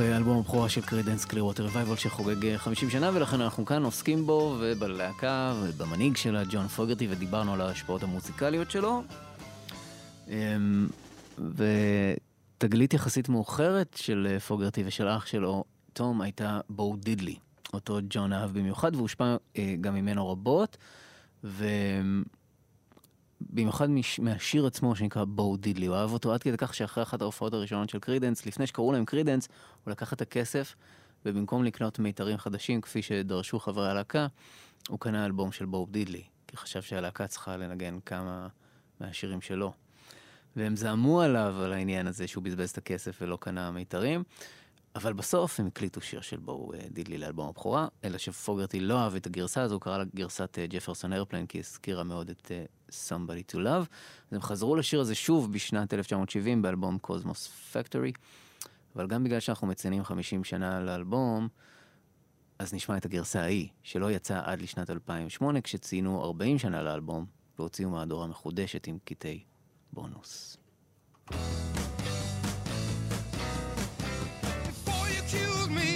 אה, 0.00 0.16
אלבום 0.16 0.38
הבכורה 0.38 0.68
של 0.68 0.80
קרידנס 0.80 1.24
קלירווטר 1.24 1.62
רווייבל 1.64 1.96
שחוגג 1.96 2.56
50 2.56 2.88
אה, 2.88 2.92
שנה 2.92 3.10
ולכן 3.14 3.40
אנחנו 3.40 3.64
כאן 3.64 3.84
עוסקים 3.84 4.26
בו 4.26 4.56
ובלהקה 4.60 5.54
ובמנהיג 5.62 6.16
שלה 6.16 6.42
ג'ון 6.50 6.68
פוגרטי 6.68 7.06
ודיברנו 7.10 7.54
על 7.54 7.60
ההשפעות 7.60 8.02
המוזיקליות 8.02 8.70
שלו. 8.70 9.02
אמ, 10.28 10.88
ותגלית 12.58 12.94
יחסית 12.94 13.28
מאוחרת 13.28 13.96
של 13.96 14.28
אה, 14.30 14.40
פוגרטי 14.40 14.82
ושל 14.86 15.08
אח 15.08 15.26
שלו, 15.26 15.64
תום, 15.92 16.20
הייתה 16.20 16.60
בואו 16.68 16.96
דידלי. 16.96 17.36
אותו 17.72 17.98
ג'ון 18.10 18.32
אהב 18.32 18.58
במיוחד 18.58 18.96
והושפע 18.96 19.36
גם 19.80 19.94
ממנו 19.94 20.28
רבות. 20.28 20.76
ו... 21.44 21.66
במיוחד 23.40 23.90
מש, 23.90 24.20
מהשיר 24.20 24.66
עצמו 24.66 24.96
שנקרא 24.96 25.24
בואו 25.24 25.56
דידלי, 25.56 25.86
הוא 25.86 25.96
אהב 25.96 26.12
אותו 26.12 26.34
עד 26.34 26.42
כדי 26.42 26.56
כך 26.56 26.74
שאחרי 26.74 27.02
אחת 27.02 27.22
ההופעות 27.22 27.52
הראשונות 27.52 27.90
של 27.90 27.98
קרידנס, 27.98 28.46
לפני 28.46 28.66
שקראו 28.66 28.92
להם 28.92 29.04
קרידנס, 29.04 29.48
הוא 29.84 29.90
לקח 29.90 30.12
את 30.12 30.20
הכסף, 30.20 30.74
ובמקום 31.26 31.64
לקנות 31.64 31.98
מיתרים 31.98 32.38
חדשים 32.38 32.80
כפי 32.80 33.02
שדרשו 33.02 33.58
חברי 33.58 33.90
הלהקה, 33.90 34.26
הוא 34.88 35.00
קנה 35.00 35.26
אלבום 35.26 35.52
של 35.52 35.64
בואו 35.64 35.86
דידלי, 35.90 36.22
כי 36.46 36.56
חשב 36.56 36.82
שהלהקה 36.82 37.26
צריכה 37.26 37.56
לנגן 37.56 37.98
כמה 38.06 38.48
מהשירים 39.00 39.40
שלו. 39.40 39.72
והם 40.56 40.76
זעמו 40.76 41.20
עליו 41.20 41.54
על 41.64 41.72
העניין 41.72 42.06
הזה 42.06 42.26
שהוא 42.26 42.44
בזבז 42.44 42.70
את 42.70 42.78
הכסף 42.78 43.18
ולא 43.22 43.38
קנה 43.40 43.70
מיתרים. 43.70 44.22
אבל 44.94 45.12
בסוף 45.12 45.60
הם 45.60 45.66
הקליטו 45.66 46.00
שיר 46.00 46.20
של 46.20 46.36
בואו 46.36 46.72
אה, 46.74 46.78
דידלי 46.90 47.18
לאלבום 47.18 47.48
הבכורה, 47.48 47.88
אלא 48.04 48.18
שפוגרטי 48.18 48.80
לא 48.80 48.98
אהב 48.98 49.14
את 49.14 49.26
הגרסה 49.26 49.62
הזו, 49.62 49.74
הוא 49.74 49.80
קרא 49.80 49.98
לה 49.98 50.04
גרסת 50.14 50.58
אה, 50.58 50.66
ג'פרסון 50.66 51.12
איירפליין, 51.12 51.46
כי 51.46 51.58
הזכירה 51.58 52.04
מאוד 52.04 52.30
את 52.30 52.50
אה, 52.50 52.64
Somebody 52.90 53.52
to 53.52 53.56
Love. 53.56 53.86
אז 54.30 54.32
הם 54.32 54.40
חזרו 54.40 54.76
לשיר 54.76 55.00
הזה 55.00 55.14
שוב 55.14 55.52
בשנת 55.52 55.94
1970 55.94 56.62
באלבום 56.62 56.98
Cosmo's 56.98 57.48
Factory, 57.72 58.12
אבל 58.96 59.06
גם 59.06 59.24
בגלל 59.24 59.40
שאנחנו 59.40 59.66
מציינים 59.66 60.04
50 60.04 60.44
שנה 60.44 60.80
לאלבום, 60.80 61.48
אז 62.58 62.74
נשמע 62.74 62.96
את 62.96 63.04
הגרסה 63.04 63.40
ההיא, 63.40 63.68
שלא 63.82 64.12
יצאה 64.12 64.40
עד 64.44 64.60
לשנת 64.60 64.90
2008, 64.90 65.60
כשציינו 65.60 66.24
40 66.24 66.58
שנה 66.58 66.82
לאלבום, 66.82 67.26
והוציאו 67.58 67.90
מהדורה 67.90 68.26
מחודשת 68.26 68.86
עם 68.86 68.98
קטעי 69.04 69.44
בונוס. 69.92 70.56
Before 71.30 71.36
you 75.14 75.22
killed 75.32 75.70
me 75.70 75.89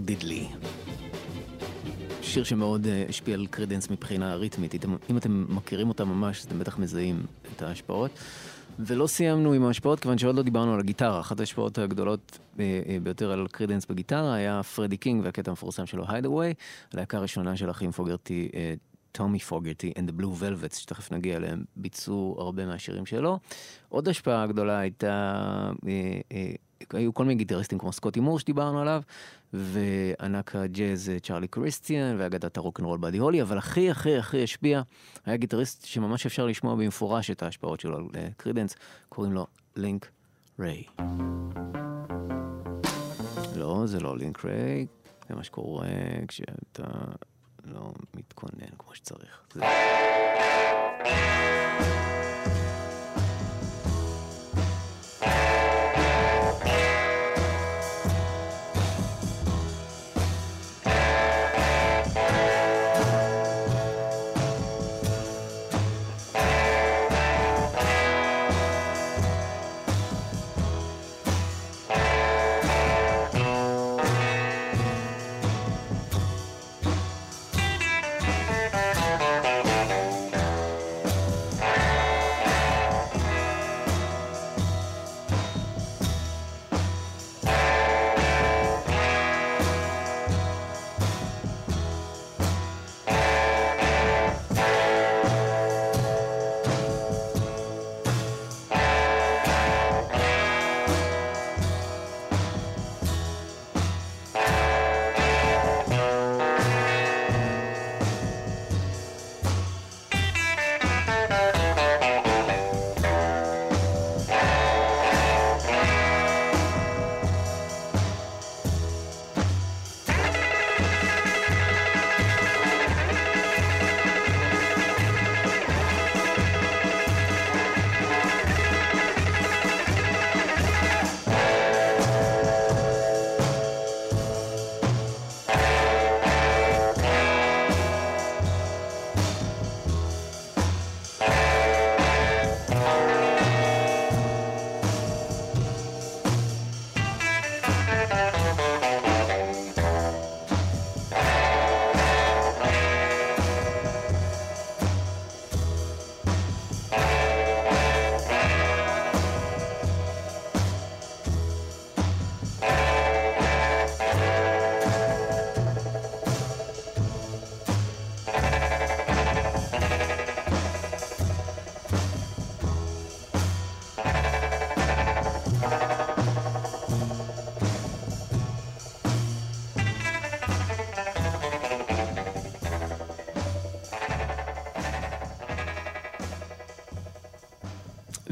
דידלי. 0.00 0.48
שיר 2.22 2.44
שמאוד 2.44 2.86
אה, 2.86 3.04
השפיע 3.08 3.34
על 3.34 3.46
קרידנס 3.46 3.90
מבחינה 3.90 4.34
ריתמית. 4.34 4.74
אם- 5.10 5.16
אתם 5.16 5.46
מכירים 5.48 5.88
אותה 5.88 6.04
ממש, 6.04 6.44
אתם 6.44 6.58
בטח 6.58 6.78
מזהים 6.78 7.22
את 7.56 7.62
ההשפעות. 7.62 8.10
ולא 8.80 9.06
סיימנו 9.06 9.52
עם 9.52 9.64
ההשפעות, 9.64 10.00
כיוון 10.00 10.18
שעוד 10.18 10.36
לא 10.36 10.42
דיברנו 10.42 10.74
על 10.74 10.80
הגיטרה. 10.80 11.20
אחת 11.20 11.40
ההשפעות 11.40 11.78
הגדולות 11.78 12.38
אה, 12.60 12.64
אה, 12.88 12.96
ביותר 13.02 13.32
על 13.32 13.46
קרידנס 13.52 13.86
בגיטרה 13.86 14.34
היה 14.34 14.62
פרדי 14.62 14.96
קינג 14.96 15.24
והקטע 15.24 15.50
המפורסם 15.50 15.86
שלו, 15.86 16.04
Hide 16.08 16.28
Away, 16.28 16.54
הלהקה 16.94 17.16
הראשונה 17.18 17.56
של 17.56 17.70
אחים 17.70 17.90
פוגרטי, 17.92 18.48
טומי 19.12 19.38
פוגרטי 19.38 19.92
and 19.98 20.10
the 20.10 20.22
Blue 20.22 20.42
Velvets, 20.42 20.76
שתכף 20.78 21.12
נגיע 21.12 21.36
אליהם, 21.36 21.64
ביצעו 21.76 22.36
הרבה 22.38 22.66
מהשירים 22.66 23.06
שלו. 23.06 23.38
עוד 23.88 24.08
השפעה 24.08 24.46
גדולה 24.46 24.78
הייתה, 24.78 25.70
היו 26.92 27.14
כל 27.14 27.24
מיני 27.24 27.34
גיטריסטים 27.34 27.78
כמו 27.78 27.92
סקוטי 27.92 28.20
מור 28.20 28.38
שדיברנו 28.38 28.80
עליו, 28.80 29.02
וענק 29.52 30.56
הג'אז 30.56 31.10
אה, 31.10 31.20
צ'ארלי 31.20 31.48
קריסטיאן, 31.48 32.16
ואגדת 32.18 32.56
הרוקנרול 32.56 32.98
באדי 32.98 33.18
הולי, 33.18 33.42
אבל 33.42 33.58
הכי 33.58 33.90
הכי 33.90 34.16
הכי 34.16 34.42
השפיע, 34.42 34.82
היה 35.26 35.36
גיטריסט 35.36 35.84
שממש 35.84 36.26
אפשר 36.26 36.46
לשמוע 36.46 36.74
במפורש 36.74 37.30
את 37.30 37.42
ההשפעות 37.42 37.80
שלו 37.80 37.96
על 37.96 38.04
אה, 38.14 38.28
קרידנס, 38.36 38.74
קוראים 39.08 39.32
לו 39.32 39.46
לינק 39.76 40.10
ריי. 40.58 40.82
לא, 43.56 43.82
זה 43.86 44.00
לא 44.00 44.18
לינק 44.18 44.44
ריי, 44.44 44.86
זה 45.28 45.34
מה 45.34 45.44
שקורה 45.44 45.86
כשאתה 46.28 46.88
לא 47.64 47.92
מתכונן 48.14 48.70
כמו 48.78 48.94
שצריך. 48.94 49.42
זה... 49.54 49.60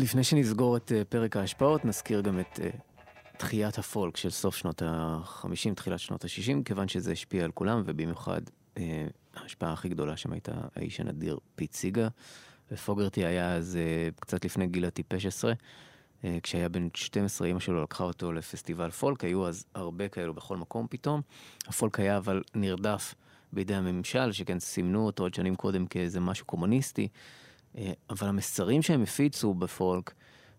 לפני 0.07 0.25
שנסגור 0.25 0.77
את 0.77 0.93
אה, 0.93 1.05
פרק 1.05 1.37
ההשפעות, 1.37 1.85
נזכיר 1.85 2.21
גם 2.21 2.41
את 2.41 2.61
אה, 2.63 2.69
תחיית 3.37 3.79
הפולק 3.79 4.17
של 4.17 4.31
סוף 4.31 4.57
שנות 4.57 4.83
ה-50, 4.83 5.75
תחילת 5.75 5.99
שנות 5.99 6.25
ה-60, 6.25 6.63
כיוון 6.65 6.89
שזה 6.89 7.13
השפיע 7.13 7.45
על 7.45 7.51
כולם, 7.51 7.83
ובמיוחד 7.87 8.41
אה, 8.79 9.07
ההשפעה 9.35 9.73
הכי 9.73 9.89
גדולה 9.89 10.17
שם 10.17 10.33
הייתה 10.33 10.53
האיש 10.77 11.01
הנדיר 11.01 11.39
פיט 11.55 11.73
סיגר, 11.73 12.09
ופוגרטי 12.71 13.25
היה 13.25 13.53
אז 13.53 13.79
קצת 14.21 14.45
לפני 14.45 14.67
גיל 14.67 14.85
הטיפש 14.85 15.27
עשרה. 15.27 15.53
כשהיה 16.43 16.69
בן 16.69 16.89
12, 16.95 17.49
אימא 17.49 17.61
שלו 17.61 17.83
לקחה 17.83 18.05
אותו 18.05 18.33
לפסטיבל 18.33 18.91
פולק, 18.91 19.25
היו 19.25 19.49
אז 19.49 19.65
הרבה 19.75 20.09
כאלו 20.09 20.35
בכל 20.35 20.57
מקום 20.57 20.87
פתאום. 20.91 21.21
הפולק 21.67 22.01
היה 22.01 22.17
אבל 22.17 22.43
נרדף 22.55 23.15
בידי 23.53 23.75
הממשל, 23.75 24.33
שכן 24.33 24.59
סימנו 24.59 25.07
אותו 25.07 25.23
עוד 25.23 25.35
שנים 25.35 25.57
קודם 25.57 25.87
כאיזה 25.87 26.21
משהו 26.21 26.47
קומוניסטי. 26.47 27.09
אה, 27.77 27.93
אבל 28.11 28.29
המסרים 28.29 28.83
שהם 28.83 29.03
הפיצו 29.03 29.55
בפולק 29.55 30.15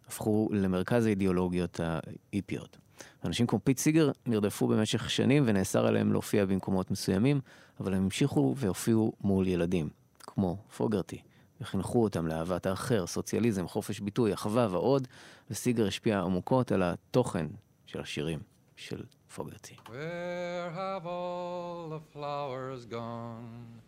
הפכו 0.08 0.50
למרכז 0.52 1.06
האידיאולוגיות 1.06 1.80
ההיפיות. 1.84 2.78
אנשים 3.26 3.48
כמו 3.48 3.60
פיט 3.64 3.78
סיגר 3.78 4.12
נרדפו 4.26 4.68
במשך 4.68 5.10
שנים 5.10 5.44
ונאסר 5.46 5.88
עליהם 5.88 6.12
להופיע 6.12 6.46
במקומות 6.46 6.92
מסוימים, 6.92 7.42
אבל 7.80 7.94
הם 7.94 8.04
המשיכו 8.04 8.54
והופיעו 8.58 9.14
מול 9.22 9.48
ילדים, 9.48 9.90
כמו 10.20 10.58
פוגרטי, 10.78 11.22
וחינכו 11.62 12.04
אותם 12.04 12.28
לאהבת 12.28 12.66
האחר, 12.66 13.08
סוציאליזם, 13.08 13.68
חופש 13.68 14.00
ביטוי, 14.00 14.34
אחווה 14.34 14.68
ועוד, 14.72 15.08
וסיגר 15.52 15.88
השפיע 15.88 16.20
עמוקות 16.20 16.72
על 16.72 16.84
התוכן 16.84 17.46
של 17.86 18.02
השירים 18.02 18.40
של 18.76 19.04
פוגרטי. 19.36 19.76
Where 19.86 20.72
have 20.76 21.06
all 21.06 21.90
the 21.90 22.16
flowers 22.16 22.86
gone? 22.92 23.87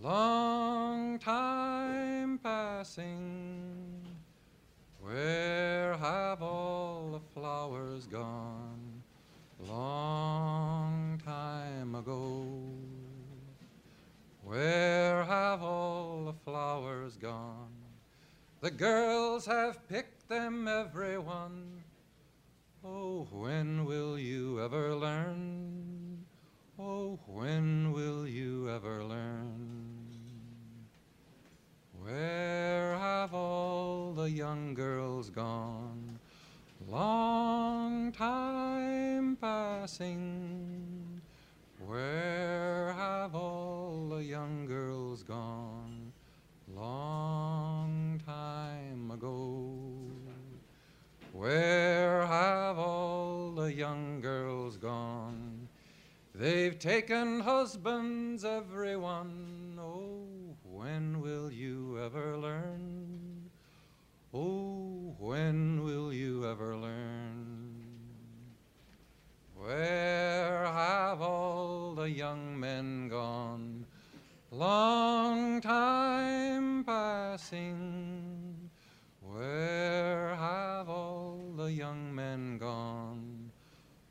Long 0.00 1.18
time 1.18 2.38
passing. 2.38 4.00
Where 5.00 5.96
have 5.96 6.40
all 6.40 7.10
the 7.10 7.40
flowers 7.40 8.06
gone? 8.06 9.02
Long 9.58 11.20
time 11.24 11.96
ago. 11.96 12.46
Where 14.44 15.24
have 15.24 15.64
all 15.64 16.26
the 16.26 16.32
flowers 16.44 17.16
gone? 17.16 17.74
The 18.60 18.70
girls 18.70 19.46
have 19.46 19.88
picked 19.88 20.28
them, 20.28 20.68
everyone. 20.68 21.82
Oh, 22.84 23.26
when 23.32 23.84
will 23.84 24.16
you 24.16 24.62
ever 24.64 24.94
learn? 24.94 26.24
Oh, 26.78 27.18
when 27.26 27.92
will 27.92 28.28
you 28.28 28.70
ever 28.70 29.02
learn? 29.02 29.87
Where 32.08 32.96
have 32.96 33.34
all 33.34 34.14
the 34.14 34.30
young 34.30 34.72
girls 34.72 35.28
gone? 35.28 36.18
Long 36.88 38.12
time 38.12 39.36
passing. 39.36 41.20
Where 41.86 42.94
have 42.96 43.34
all 43.34 44.08
the 44.08 44.24
young 44.24 44.64
girls 44.64 45.22
gone? 45.22 46.12
Long 46.74 48.18
time 48.24 49.10
ago. 49.10 49.74
Where 51.34 52.24
have 52.24 52.78
all 52.78 53.50
the 53.50 53.70
young 53.70 54.22
girls 54.22 54.78
gone? 54.78 55.68
They've 56.34 56.78
taken 56.78 57.40
husbands, 57.40 58.46
everyone. 58.46 59.78
Oh, 59.78 60.37
when 60.78 61.20
will 61.20 61.50
you 61.50 61.98
ever 62.00 62.36
learn? 62.36 63.50
Oh, 64.32 65.16
when 65.18 65.82
will 65.82 66.12
you 66.12 66.48
ever 66.48 66.76
learn? 66.76 67.82
Where 69.56 70.64
have 70.66 71.20
all 71.20 71.94
the 71.96 72.08
young 72.08 72.60
men 72.60 73.08
gone? 73.08 73.86
Long 74.52 75.60
time 75.60 76.84
passing. 76.84 78.70
Where 79.20 80.36
have 80.36 80.88
all 80.88 81.40
the 81.56 81.72
young 81.72 82.14
men 82.14 82.56
gone? 82.56 83.50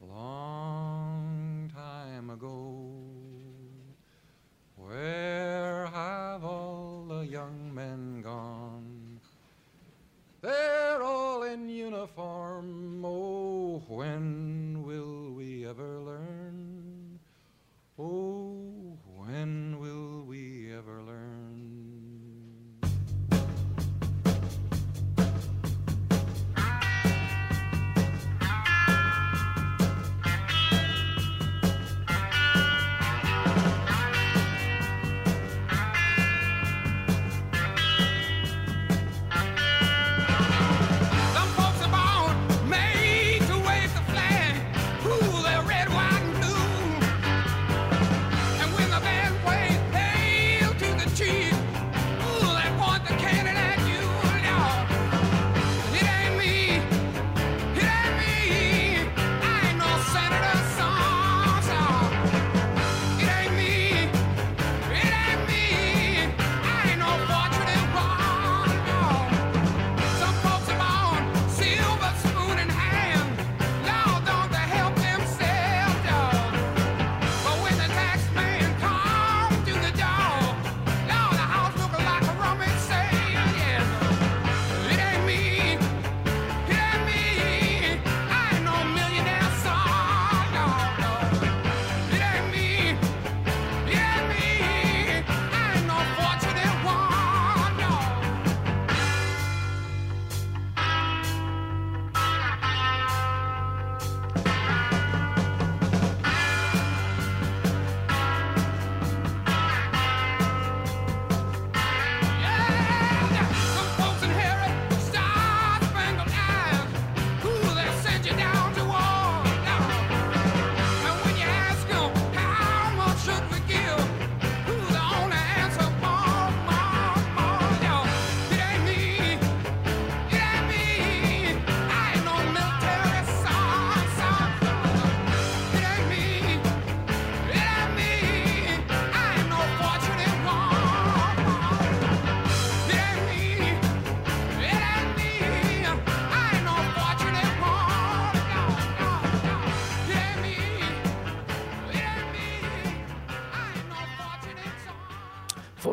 Long 0.02 1.72
time 1.74 2.30
ago. 2.30 2.87
Where 4.88 5.86
have 5.88 6.46
all 6.46 7.06
the 7.10 7.28
young 7.28 7.76
men 7.76 8.22
gone? 8.22 9.20
They're 10.42 11.04
all 11.04 11.44
in 11.44 11.68
uniform. 11.68 13.04
Oh, 13.04 13.84
when 13.90 14.84
will 14.86 15.34
we 15.34 15.68
ever 15.68 16.00
learn? 16.00 17.20
Oh, 18.00 18.57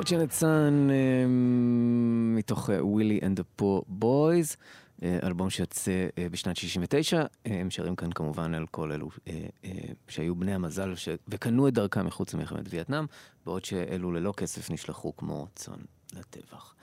son. 0.05 0.15
Fortunate 0.15 0.33
Son 0.33 0.91
אה, 0.91 1.27
מתוך 2.37 2.71
Willy 2.81 3.21
and 3.23 3.32
the 3.32 3.41
Poor 3.41 3.85
Boys, 3.89 4.57
אלבום 5.03 5.51
שיוצא 5.51 6.07
אה, 6.19 6.27
בשנת 6.31 6.57
69. 6.57 7.17
אה, 7.17 7.27
הם 7.47 7.71
שרים 7.71 7.97
כאן 7.97 8.13
כמובן 8.13 8.55
על 8.55 8.67
כל 8.67 8.93
אלו 8.93 9.09
אה, 9.29 9.47
אה, 9.65 9.71
שהיו 10.09 10.37
בני 10.37 10.55
המזל 10.55 10.95
ש... 10.95 11.09
וקנו 11.29 11.69
את 11.69 11.75
דרכם 11.75 12.07
מחוץ 12.07 12.35
למלחמת 12.35 12.67
וייטנאם, 12.71 13.07
בעוד 13.47 13.65
שאלו 13.65 14.13
ללא 14.13 14.33
כסף 14.37 14.71
נשלחו 14.71 15.17
כמו 15.17 15.47
צאן 15.55 15.79
לטבח. 16.13 16.75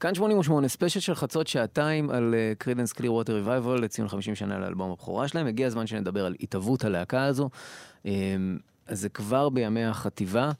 כאן 0.00 0.14
88, 0.14 0.68
ספיישל 0.68 1.00
של 1.00 1.14
חצות 1.14 1.46
שעתיים 1.46 2.10
על 2.10 2.34
Creedence 2.58 2.92
Clearwater 2.92 3.34
Revival 3.34 3.82
לציון 3.82 4.08
50 4.08 4.34
שנה 4.34 4.58
לאלבום 4.58 4.90
הבכורה 4.90 5.28
שלהם. 5.28 5.46
הגיע 5.46 5.66
הזמן 5.66 5.86
שנדבר 5.86 6.26
על 6.26 6.34
התהוות 6.40 6.84
הלהקה 6.84 7.24
הזו. 7.24 7.50
אה, 8.06 8.12
אז 8.86 9.00
זה 9.00 9.08
כבר 9.08 9.48
בימי 9.48 9.84
החטיבה. 9.84 10.50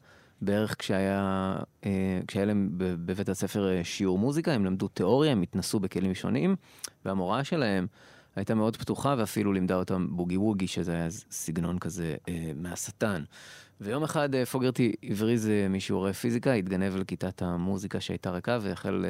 בערך 0.41 0.75
כשהיה, 0.79 1.55
אה, 1.85 2.19
כשהיה 2.27 2.45
להם 2.45 2.69
בבית 2.77 3.29
הספר 3.29 3.69
אה, 3.69 3.83
שיעור 3.83 4.19
מוזיקה, 4.19 4.51
הם 4.51 4.65
למדו 4.65 4.87
תיאוריה, 4.87 5.31
הם 5.31 5.41
התנסו 5.41 5.79
בכלים 5.79 6.15
שונים, 6.15 6.55
והמורה 7.05 7.43
שלהם 7.43 7.87
הייתה 8.35 8.55
מאוד 8.55 8.77
פתוחה 8.77 9.15
ואפילו 9.17 9.53
לימדה 9.53 9.75
אותם 9.75 10.07
בוגי 10.11 10.37
ווגי, 10.37 10.67
שזה 10.67 10.93
היה 10.93 11.07
סגנון 11.31 11.79
כזה 11.79 12.15
אה, 12.29 12.51
מהשטן. 12.55 13.23
ויום 13.81 14.03
אחד 14.03 14.35
אה, 14.35 14.45
פוגרטי 14.45 14.95
הבריז 15.03 15.49
משיעורי 15.69 16.13
פיזיקה, 16.13 16.53
התגנב 16.53 16.95
לכיתת 16.95 17.41
המוזיקה 17.41 17.99
שהייתה 17.99 18.31
ריקה 18.31 18.57
והחל 18.61 19.05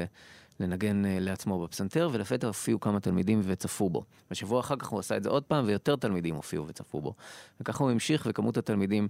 לנגן 0.59 1.03
לעצמו 1.05 1.59
בפסנתר, 1.59 2.09
ולפתע 2.11 2.47
הופיעו 2.47 2.80
כמה 2.80 2.99
תלמידים 2.99 3.41
וצפו 3.43 3.89
בו. 3.89 4.03
בשבוע 4.32 4.59
אחר 4.59 4.75
כך 4.75 4.88
הוא 4.88 4.99
עשה 4.99 5.17
את 5.17 5.23
זה 5.23 5.30
עוד 5.30 5.43
פעם, 5.43 5.65
ויותר 5.67 5.95
תלמידים 5.95 6.36
הופיעו 6.36 6.67
וצפו 6.67 7.01
בו. 7.01 7.13
וככה 7.61 7.84
הוא 7.84 7.91
המשיך, 7.91 8.27
וכמות 8.30 8.57
התלמידים 8.57 9.07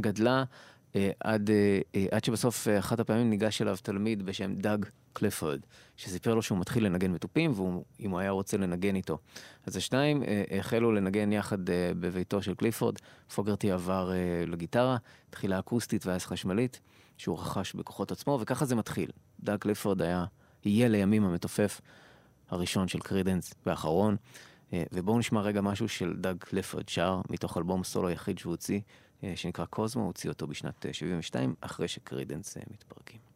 גדלה. 0.00 0.44
אה, 0.96 1.10
עד, 1.20 1.50
אה, 1.50 1.80
אה, 1.94 2.06
עד 2.10 2.24
שבסוף 2.24 2.68
אחת 2.78 3.00
הפעמים 3.00 3.30
ניגש 3.30 3.62
אליו 3.62 3.76
תלמיד 3.82 4.26
בשם 4.26 4.54
דאג 4.54 4.86
קליפורד, 5.12 5.60
שסיפר 5.96 6.34
לו 6.34 6.42
שהוא 6.42 6.58
מתחיל 6.58 6.84
לנגן 6.84 7.12
בתופים, 7.12 7.52
ואם 7.60 8.10
הוא 8.10 8.18
היה 8.18 8.30
רוצה 8.30 8.56
לנגן 8.56 8.94
איתו. 8.94 9.18
אז 9.66 9.76
השניים 9.76 10.22
החלו 10.58 10.92
לנגן 10.92 11.32
יחד 11.32 11.58
בביתו 12.00 12.42
של 12.42 12.54
קליפורד. 12.54 12.94
פוגרטי 13.34 13.70
עבר 13.72 14.12
לגיטרה, 14.46 14.96
תחילה 15.30 15.58
אקוסטית 15.58 16.06
ואז 16.06 16.26
חשמלית, 16.26 16.80
שהוא 17.16 17.38
רכש 17.38 17.74
בכוחות 17.74 18.12
עצמו, 18.12 18.38
וככה 18.40 18.64
זה 18.64 18.74
מתחיל. 18.74 19.10
דאג 19.40 19.58
קליפורד 19.58 20.02
היה, 20.02 20.24
יהיה 20.64 20.88
לימים 20.88 21.24
המתופף 21.24 21.80
הראשון 22.50 22.88
של 22.88 23.00
קרידנס 23.00 23.54
והאחרון. 23.66 24.16
ובואו 24.72 25.18
נשמע 25.18 25.40
רגע 25.40 25.60
משהו 25.60 25.88
של 25.88 26.16
דאג 26.16 26.36
קליפורד 26.38 26.88
שר, 26.88 27.20
מתוך 27.30 27.56
אלבום 27.56 27.84
סולו 27.84 28.10
יחיד 28.10 28.38
שהוא 28.38 28.50
הוציא, 28.50 28.80
שנקרא 29.34 29.64
קוזמו, 29.64 30.04
הוציא 30.04 30.30
אותו 30.30 30.46
בשנת 30.46 30.86
אה, 30.86 30.92
72, 30.92 31.54
אחרי 31.60 31.88
שקרידנס 31.88 32.56
אה, 32.56 32.62
מתפרקים. 32.70 33.27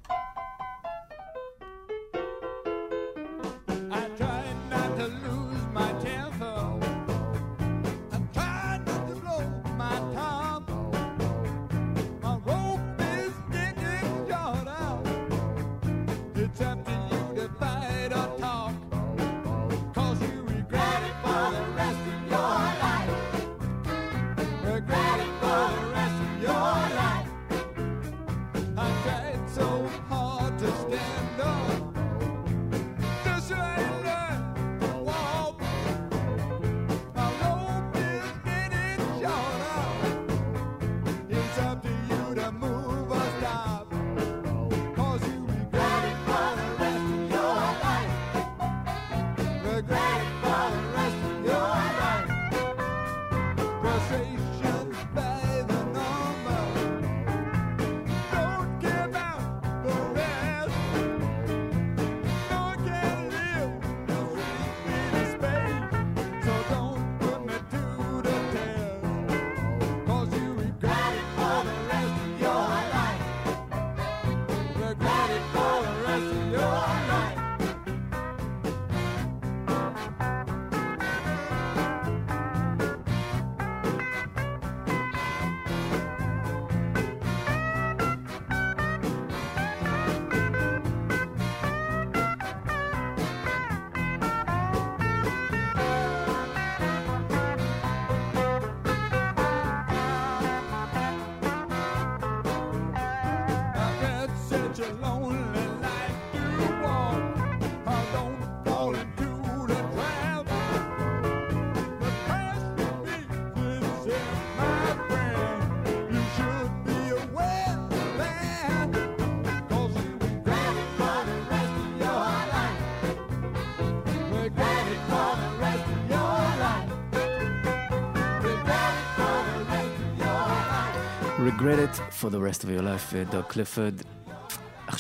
Regret 131.62 131.78
it 131.78 131.94
for 132.12 132.28
the 132.30 132.40
rest 132.40 132.64
of 132.64 132.70
your 132.70 132.82
life. 132.82 133.12
Regret 133.12 133.78
it 133.78 134.21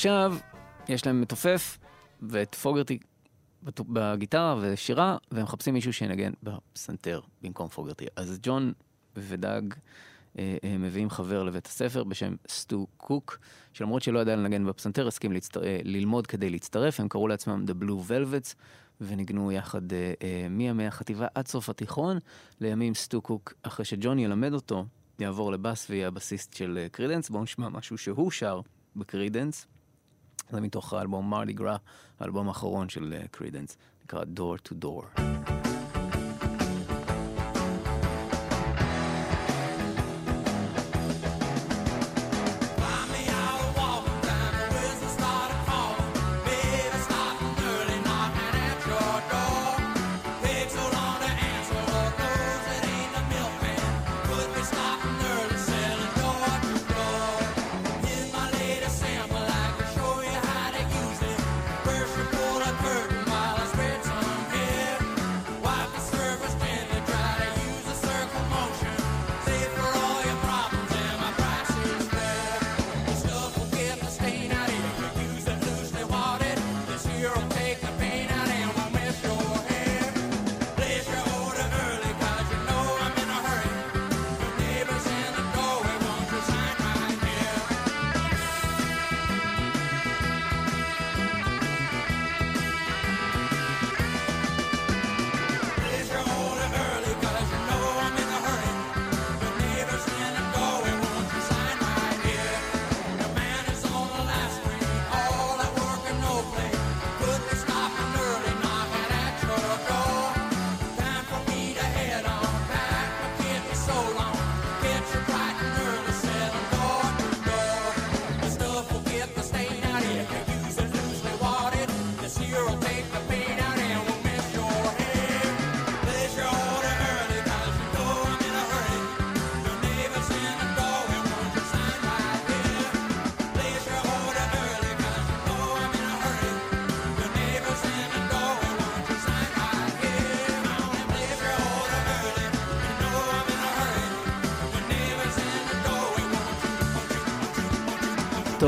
עכשיו, 0.02 0.34
יש 0.88 1.06
להם 1.06 1.20
מתופף 1.20 1.78
ואת 2.22 2.54
פוגרטי 2.54 2.98
בגיטרה 3.62 4.56
ושירה, 4.60 5.16
והם 5.30 5.42
מחפשים 5.42 5.74
מישהו 5.74 5.92
שינגן 5.92 6.32
בפסנתר 6.42 7.20
במקום 7.42 7.68
פוגרטי. 7.68 8.06
אז 8.16 8.38
ג'ון 8.42 8.72
ודאג 9.16 9.74
אה, 10.38 10.56
אה, 10.64 10.78
מביאים 10.78 11.10
חבר 11.10 11.42
לבית 11.42 11.66
הספר 11.66 12.04
בשם 12.04 12.34
סטו 12.48 12.86
קוק, 12.96 13.38
שלמרות 13.72 14.02
שלא 14.02 14.18
ידע 14.18 14.36
לנגן 14.36 14.66
בפסנתר, 14.66 15.06
הסכים 15.06 15.32
להצטר... 15.32 15.64
אה, 15.64 15.80
ללמוד 15.84 16.26
כדי 16.26 16.50
להצטרף, 16.50 17.00
הם 17.00 17.08
קראו 17.08 17.28
לעצמם 17.28 17.64
The 17.68 17.84
Blue 17.84 18.10
Velvets, 18.10 18.54
וניגנו 19.00 19.52
יחד 19.52 19.92
אה, 19.92 20.12
אה, 20.22 20.46
מימי 20.50 20.86
החטיבה 20.86 21.26
עד 21.34 21.48
סוף 21.48 21.68
התיכון, 21.68 22.18
לימים 22.60 22.94
סטו 22.94 23.20
קוק, 23.20 23.54
אחרי 23.62 23.84
שג'ון 23.84 24.18
ילמד 24.18 24.52
אותו, 24.52 24.84
יעבור 25.18 25.52
לבאס 25.52 25.90
ויהיה 25.90 26.08
הבסיסט 26.08 26.54
של 26.54 26.78
אה, 26.82 26.88
קרידנס. 26.88 27.30
בואו 27.30 27.42
נשמע 27.42 27.68
משהו 27.68 27.98
שהוא 27.98 28.30
שר 28.30 28.60
בקרידנס. 28.96 29.66
זה 30.52 30.60
מתוך 30.60 30.92
האלבום 30.92 31.30
Mardi 31.30 31.52
Gras, 31.52 31.76
האלבום 32.20 32.48
האחרון 32.48 32.88
של 32.88 33.14
אה, 33.16 33.28
קרידנס, 33.30 33.76
נקרא 34.04 34.22
Door 34.22 34.68
to 34.68 34.84
Door. 34.84 35.61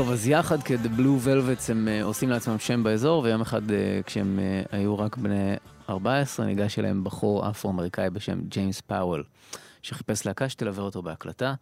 טוב, 0.05 0.13
אז 0.13 0.27
יחד 0.27 0.63
כ-The 0.63 0.99
Blue 0.99 1.25
Velvets 1.27 1.71
הם 1.71 1.87
אה, 1.87 2.03
עושים 2.03 2.29
לעצמם 2.29 2.59
שם 2.59 2.83
באזור, 2.83 3.23
ויום 3.23 3.41
אחד 3.41 3.71
אה, 3.71 3.99
כשהם 4.05 4.39
אה, 4.39 4.77
היו 4.77 4.99
רק 4.99 5.17
בני 5.17 5.53
14, 5.89 6.45
ניגש 6.45 6.79
אליהם 6.79 7.03
בחור 7.03 7.49
אפרו-אמריקאי 7.49 8.09
בשם 8.09 8.39
ג'יימס 8.47 8.81
פאוול, 8.81 9.23
שחיפש 9.81 10.25
להקה 10.25 10.49
שתלווה 10.49 10.83
אותו 10.83 11.01
בהקלטה. 11.01 11.53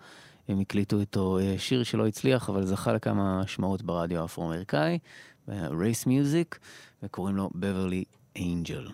הם 0.48 0.60
הקליטו 0.60 1.00
איתו 1.00 1.40
אה, 1.40 1.56
שיר 1.58 1.84
שלא 1.84 2.08
הצליח, 2.08 2.50
אבל 2.50 2.66
זכה 2.66 2.94
לכמה 2.94 3.42
השמעות 3.42 3.82
ברדיו 3.82 4.22
האפרו-אמריקאי, 4.22 5.00
race 5.50 6.06
music, 6.06 6.60
וקוראים 7.04 7.36
לו 7.36 7.50
Beverly 7.56 8.04
Angel. 8.36 8.88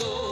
Soul 0.00 0.29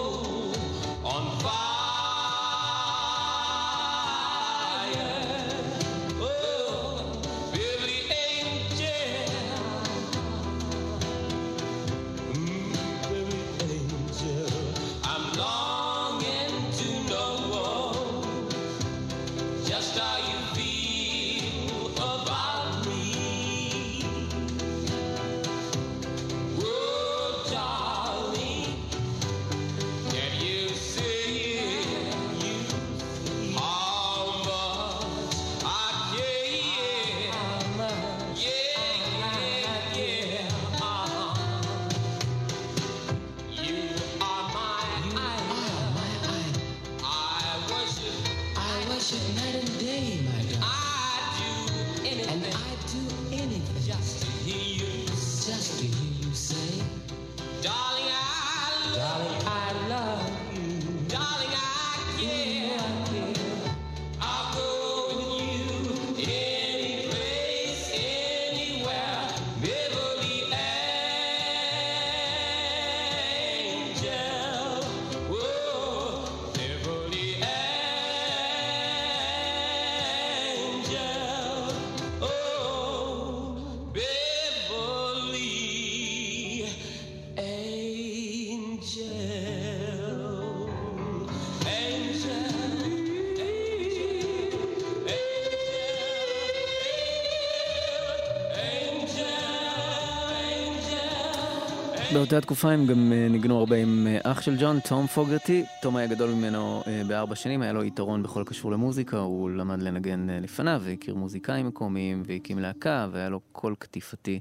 באותה 102.18 102.40
תקופה 102.40 102.70
הם 102.70 102.86
גם 102.86 103.12
אה, 103.12 103.28
ניגנו 103.28 103.58
הרבה 103.58 103.76
עם 103.76 104.06
אה, 104.06 104.32
אח 104.32 104.40
של 104.40 104.56
ג'ון, 104.60 104.80
תום 104.80 105.06
פוגרטי. 105.06 105.64
תום 105.82 105.96
היה 105.96 106.06
גדול 106.06 106.30
ממנו 106.30 106.82
אה, 106.86 107.02
בארבע 107.08 107.34
שנים, 107.34 107.62
היה 107.62 107.72
לו 107.72 107.84
יתרון 107.84 108.22
בכל 108.22 108.42
הקשור 108.42 108.72
למוזיקה, 108.72 109.18
הוא 109.18 109.50
למד 109.50 109.82
לנגן 109.82 110.26
לפניו, 110.30 110.80
והכיר 110.84 111.14
מוזיקאים 111.14 111.66
מקומיים, 111.66 112.22
והקים 112.26 112.58
להקה, 112.58 113.08
והיה 113.12 113.28
לו 113.28 113.40
קול 113.52 113.74
קטיפתי, 113.78 114.40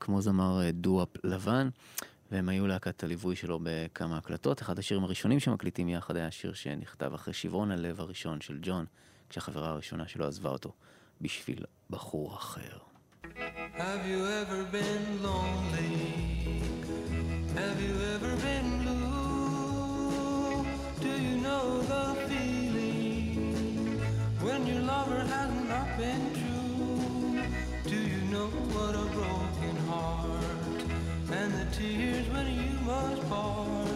כמו 0.00 0.20
זמר 0.20 0.60
דו-אפ 0.72 1.08
לבן. 1.24 1.68
והם 2.32 2.48
היו 2.48 2.66
להקת 2.66 3.04
הליווי 3.04 3.36
שלו 3.36 3.60
בכמה 3.62 4.18
הקלטות. 4.18 4.62
אחד 4.62 4.78
השירים 4.78 5.04
הראשונים 5.04 5.40
שמקליטים 5.40 5.88
יחד 5.88 6.16
היה 6.16 6.30
שיר 6.30 6.52
שנכתב 6.52 7.14
אחרי 7.14 7.34
שברון 7.34 7.70
הלב 7.70 8.00
הראשון 8.00 8.40
של 8.40 8.58
ג'ון, 8.62 8.84
כשהחברה 9.28 9.68
הראשונה 9.68 10.08
שלו 10.08 10.26
עזבה 10.26 10.50
אותו 10.50 10.72
בשביל 11.20 11.64
בחור 11.90 12.34
אחר. 12.34 12.78
Have 13.78 14.04
you 14.06 14.26
ever 14.40 14.64
been 14.72 15.22
lonely? 15.22 16.41
Have 17.54 17.82
you 17.82 17.94
ever 18.14 18.34
been 18.36 18.82
blue? 18.82 20.64
Do 21.00 21.08
you 21.08 21.36
know 21.38 21.82
the 21.82 22.14
feeling 22.26 24.00
when 24.40 24.66
your 24.66 24.80
lover 24.80 25.20
has 25.20 25.50
not 25.68 25.98
been 25.98 26.32
true? 26.32 27.42
Do 27.84 27.96
you 27.96 28.22
know 28.32 28.46
what 28.46 28.94
a 28.94 29.04
broken 29.18 29.76
heart 29.86 30.80
and 31.30 31.52
the 31.52 31.66
tears 31.76 32.26
when 32.30 32.46
you 32.46 32.72
must 32.86 33.28
part 33.28 33.91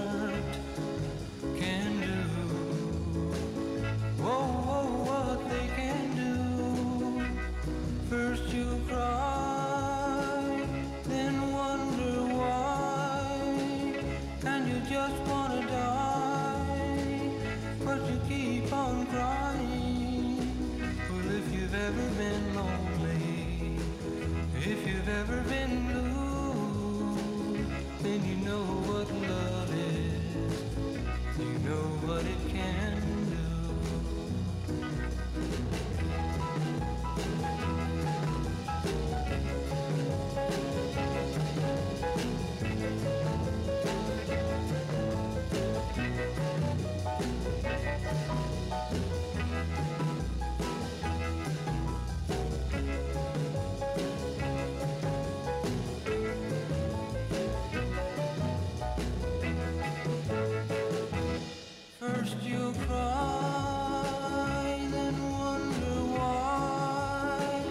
First 62.25 62.37
you 62.41 62.73
cry, 62.87 64.75
then 64.89 65.15
wonder 65.39 65.97
why, 66.17 67.61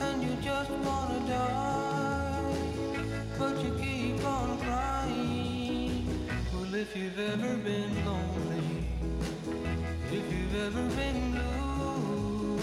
and 0.00 0.20
you 0.20 0.34
just 0.42 0.70
wanna 0.86 1.20
die, 1.28 2.56
but 3.38 3.54
you 3.64 3.70
keep 3.80 4.24
on 4.24 4.58
crying. 4.58 6.08
Well, 6.52 6.74
if 6.74 6.96
you've 6.96 7.20
ever 7.20 7.52
been 7.68 7.94
lonely, 8.04 8.68
if 10.10 10.26
you've 10.32 10.56
ever 10.66 10.84
been 11.00 11.20
blue, 11.30 12.58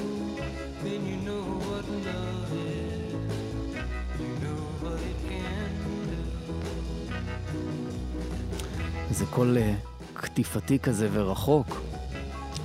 then 0.83 1.01
you 1.09 1.17
know 1.27 1.45
what 1.69 1.85
love 2.09 2.51
is. 2.67 3.13
You 4.19 4.31
know 4.43 4.61
what 4.83 4.99
it 5.11 5.19
can 5.29 5.71
do. 6.11 6.23
זה 9.11 9.25
קול 9.25 9.57
אה, 9.57 9.73
קטיפתי 10.20 10.78
כזה 10.78 11.08
ורחוק 11.12 11.66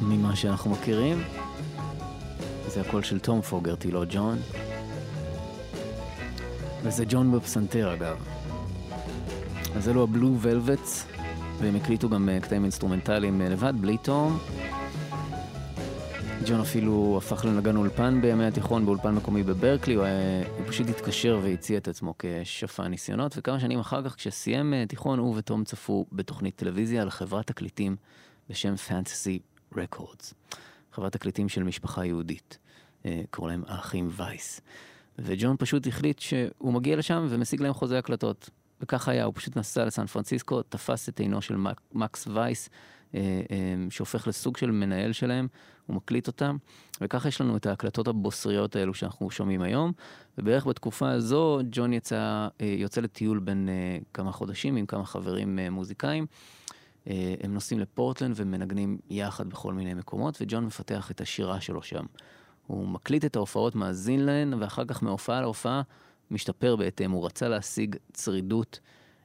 ממה 0.01 0.35
שאנחנו 0.35 0.71
מכירים. 0.71 1.23
זה 2.67 2.81
הקול 2.81 3.03
של 3.03 3.19
תום 3.19 3.41
פוגרטי, 3.41 3.91
לא 3.91 4.03
ג'ון. 4.09 4.37
וזה 6.83 7.03
ג'ון 7.07 7.31
בפסנתר 7.31 7.93
אגב. 7.93 8.17
אז 9.75 9.89
אלו 9.89 10.03
ה 10.03 10.10
Blue 10.10 10.35
Velvets, 10.41 11.05
והם 11.61 11.75
הקליטו 11.75 12.09
גם 12.09 12.29
אה, 12.29 12.39
קטעים 12.39 12.63
אינסטרומנטליים 12.63 13.41
אה, 13.41 13.49
לבד, 13.49 13.73
בלי 13.81 13.97
תום. 13.97 14.37
ג'ון 16.47 16.61
אפילו 16.61 17.15
הפך 17.17 17.45
לנגן 17.45 17.75
אולפן 17.75 18.21
בימי 18.21 18.45
התיכון 18.45 18.85
באולפן 18.85 19.15
מקומי 19.15 19.43
בברקלי, 19.43 19.93
הוא, 19.93 20.03
היה, 20.03 20.47
הוא 20.57 20.67
פשוט 20.67 20.89
התקשר 20.89 21.39
והציע 21.43 21.77
את 21.77 21.87
עצמו 21.87 22.13
כשפן 22.19 22.87
ניסיונות, 22.87 23.35
וכמה 23.37 23.59
שנים 23.59 23.79
אחר 23.79 24.03
כך, 24.03 24.15
כשסיים 24.15 24.73
אה, 24.73 24.85
תיכון, 24.87 25.19
הוא 25.19 25.35
ותום 25.37 25.63
צפו 25.63 26.05
בתוכנית 26.11 26.55
טלוויזיה 26.55 27.01
על 27.01 27.09
חברת 27.09 27.47
תקליטים 27.47 27.95
בשם 28.49 28.75
פנטסי 28.75 29.39
רקורדס. 29.77 30.33
חברת 30.91 31.11
תקליטים 31.11 31.49
של 31.49 31.63
משפחה 31.63 32.05
יהודית, 32.05 32.57
אה, 33.05 33.21
קוראים 33.29 33.59
להם 33.59 33.63
האחים 33.67 34.09
וייס. 34.11 34.61
וג'ון 35.19 35.55
פשוט 35.59 35.87
החליט 35.87 36.19
שהוא 36.19 36.73
מגיע 36.73 36.95
לשם 36.95 37.27
ומשיג 37.29 37.61
להם 37.61 37.73
חוזה 37.73 37.99
הקלטות. 37.99 38.49
וכך 38.81 39.07
היה, 39.07 39.25
הוא 39.25 39.33
פשוט 39.35 39.57
נסע 39.57 39.85
לסן 39.85 40.05
פרנסיסקו, 40.05 40.61
תפס 40.61 41.09
את 41.09 41.19
עינו 41.19 41.41
של 41.41 41.55
מק, 41.55 41.81
מקס 41.93 42.27
וייס, 42.27 42.69
שהופך 43.89 44.27
לסוג 44.27 44.57
של 44.57 44.71
מנהל 44.71 45.11
שלהם, 45.11 45.47
הוא 45.85 45.95
מקליט 45.95 46.27
אותם, 46.27 46.57
וככה 47.01 47.27
יש 47.27 47.41
לנו 47.41 47.57
את 47.57 47.65
ההקלטות 47.65 48.07
הבוסריות 48.07 48.75
האלו 48.75 48.93
שאנחנו 48.93 49.31
שומעים 49.31 49.61
היום, 49.61 49.91
ובערך 50.37 50.67
בתקופה 50.67 51.11
הזו 51.11 51.59
ג'ון 51.71 51.93
יצא, 51.93 52.47
אה, 52.61 52.75
יוצא 52.77 53.01
לטיול 53.01 53.39
בין 53.39 53.69
אה, 53.69 53.97
כמה 54.13 54.31
חודשים 54.31 54.75
עם 54.75 54.85
כמה 54.85 55.05
חברים 55.05 55.59
אה, 55.59 55.69
מוזיקאים. 55.69 56.25
אה, 57.07 57.35
הם 57.43 57.53
נוסעים 57.53 57.79
לפורטלנד 57.79 58.33
ומנגנים 58.37 58.97
יחד 59.09 59.49
בכל 59.49 59.73
מיני 59.73 59.93
מקומות, 59.93 60.37
וג'ון 60.41 60.65
מפתח 60.65 61.11
את 61.11 61.21
השירה 61.21 61.61
שלו 61.61 61.83
שם. 61.83 62.05
הוא 62.67 62.87
מקליט 62.87 63.25
את 63.25 63.35
ההופעות, 63.35 63.75
מאזין 63.75 64.25
להן, 64.25 64.53
ואחר 64.53 64.85
כך 64.85 65.03
מהופעה 65.03 65.41
להופעה 65.41 65.81
משתפר 66.31 66.75
בהתאם. 66.75 67.11
הוא 67.11 67.25
רצה 67.25 67.47
להשיג 67.47 67.95
צרידות 68.13 68.79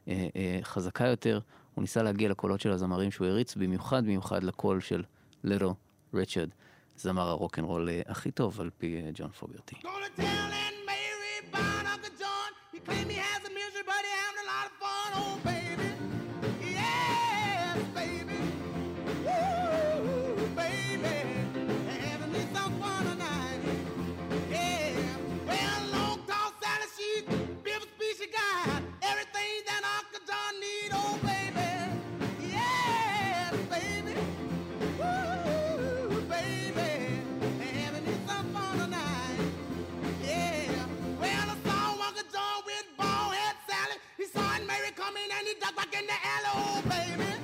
אה, 0.08 0.28
אה, 0.36 0.58
חזקה 0.62 1.06
יותר. 1.06 1.40
הוא 1.80 1.84
ניסה 1.84 2.02
להגיע 2.02 2.28
לקולות 2.28 2.60
של 2.60 2.70
הזמרים 2.70 3.10
שהוא 3.10 3.26
הריץ, 3.26 3.54
במיוחד 3.56 4.04
במיוחד 4.04 4.44
לקול 4.44 4.80
של 4.80 5.02
ליטל 5.44 5.66
ריצ'רד, 6.14 6.48
זמר 6.96 7.28
הרוקנרול 7.28 7.88
אה, 7.88 8.00
הכי 8.06 8.30
טוב 8.30 8.60
על 8.60 8.70
פי 8.78 9.00
אה, 9.04 9.10
ג'ון 9.14 9.30
פוגרטי. 9.30 9.76
Gonna 9.76 10.20
tell 10.20 10.52
Aunt 10.62 10.78
Mary 10.86 11.48
about 11.48 11.86
Uncle 11.92 12.10
Mary 44.80 44.92
coming 44.92 45.22
and 45.38 45.46
he 45.46 45.54
duck 45.60 45.76
back 45.76 45.94
in 45.94 46.06
the 46.06 46.12
alley, 46.12 46.48
oh 46.54 46.82
baby. 46.88 47.39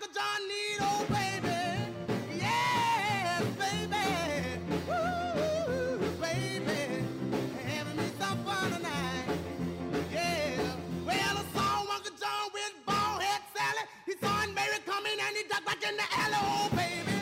Uncle 0.00 0.14
John 0.14 0.46
need, 0.46 0.78
oh, 0.80 1.06
baby. 1.08 1.58
Baby. 3.58 3.98
Woo, 4.86 5.98
baby. 6.20 7.04
Having 7.66 7.96
me 7.96 8.10
some 8.20 8.38
fun 8.44 8.70
tonight. 8.70 9.24
Yeah. 10.12 10.76
Well, 11.04 11.38
I 11.38 11.44
saw 11.52 11.80
Uncle 11.92 12.12
John 12.16 12.50
with 12.54 12.74
Sally. 13.56 13.88
He 14.06 14.12
Mary 14.54 14.78
and 15.20 15.36
he 15.36 15.42
ducked 15.48 15.66
back 15.66 15.82
in 15.82 15.96
the 15.96 16.04
alley, 16.16 16.36
oh 16.38 16.70
baby. 16.76 17.17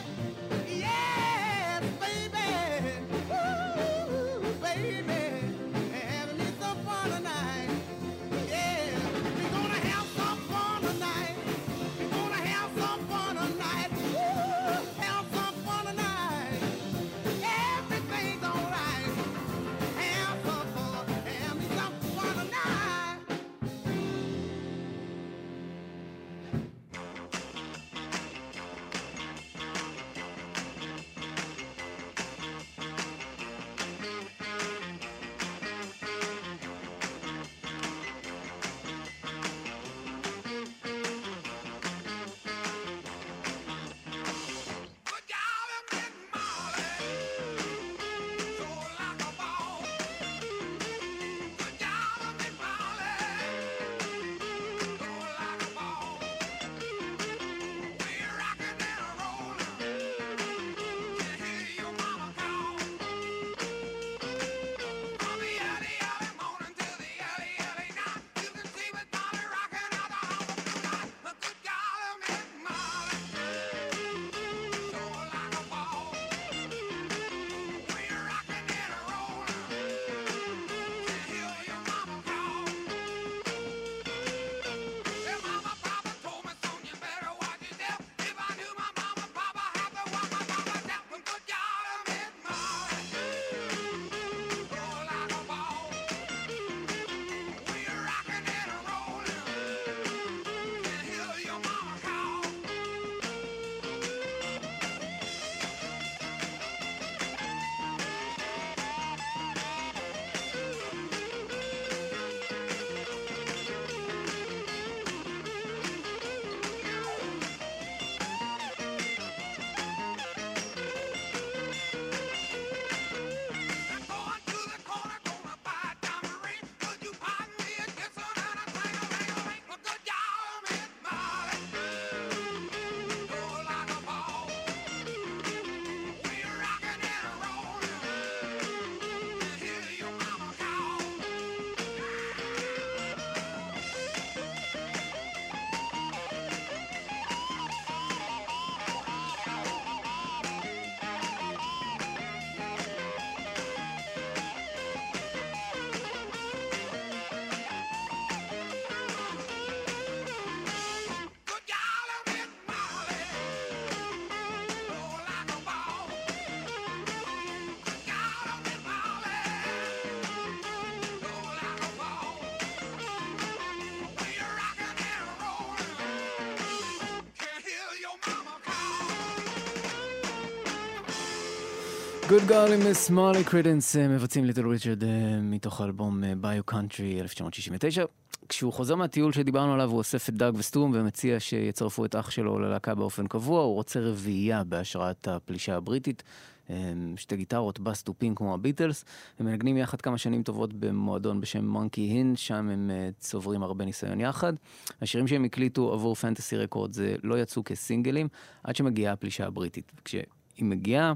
Good 182.27 182.49
Golly 182.49 182.73
Miss 182.73 182.93
Molly 182.93 183.43
קרידנס 183.43 183.95
אה, 183.95 184.07
מבצעים 184.07 184.45
ליטל 184.45 184.67
ריצ'רד 184.67 185.03
אה, 185.03 185.09
מתוך 185.41 185.81
האלבום 185.81 186.23
Bayou 186.41 186.63
Country 186.63 187.21
1969. 187.21 188.05
כשהוא 188.49 188.73
חוזר 188.73 188.95
מהטיול 188.95 189.33
שדיברנו 189.33 189.73
עליו 189.73 189.89
הוא 189.89 189.97
אוסף 189.97 190.29
את 190.29 190.33
דאג 190.33 190.55
וסטו 190.57 190.91
ומציע 190.95 191.39
שיצרפו 191.39 192.05
את 192.05 192.15
אח 192.15 192.29
שלו 192.29 192.59
ללהקה 192.59 192.95
באופן 192.95 193.27
קבוע, 193.27 193.61
הוא 193.61 193.73
רוצה 193.73 193.99
רביעייה 193.99 194.63
בהשראת 194.63 195.27
הפלישה 195.27 195.75
הבריטית. 195.75 196.23
אה, 196.69 196.93
שתי 197.15 197.35
גיטרות, 197.35 197.79
בס 197.79 198.03
תופים 198.03 198.35
כמו 198.35 198.53
הביטלס, 198.53 199.05
הם 199.39 199.45
מנגנים 199.45 199.77
יחד 199.77 200.01
כמה 200.01 200.17
שנים 200.17 200.43
טובות 200.43 200.73
במועדון 200.73 201.41
בשם 201.41 201.65
Monkey 201.65 202.01
Inn, 202.01 202.35
שם 202.35 202.69
הם 202.69 202.91
אה, 202.93 203.09
צוברים 203.19 203.63
הרבה 203.63 203.85
ניסיון 203.85 204.19
יחד. 204.19 204.53
השירים 205.01 205.27
שהם 205.27 205.43
הקליטו 205.43 205.93
עבור 205.93 206.15
Fantasy 206.15 206.57
Records 206.57 207.15
לא 207.23 207.41
יצאו 207.41 207.63
כסינגלים, 207.63 208.27
עד 208.63 208.75
שמגיעה 208.75 209.13
הפלישה 209.13 209.47
הבריטית. 209.47 209.91
כשהיא 210.05 210.23
מגיעה, 210.61 211.03
אה, 211.05 211.09
אה, 211.09 211.13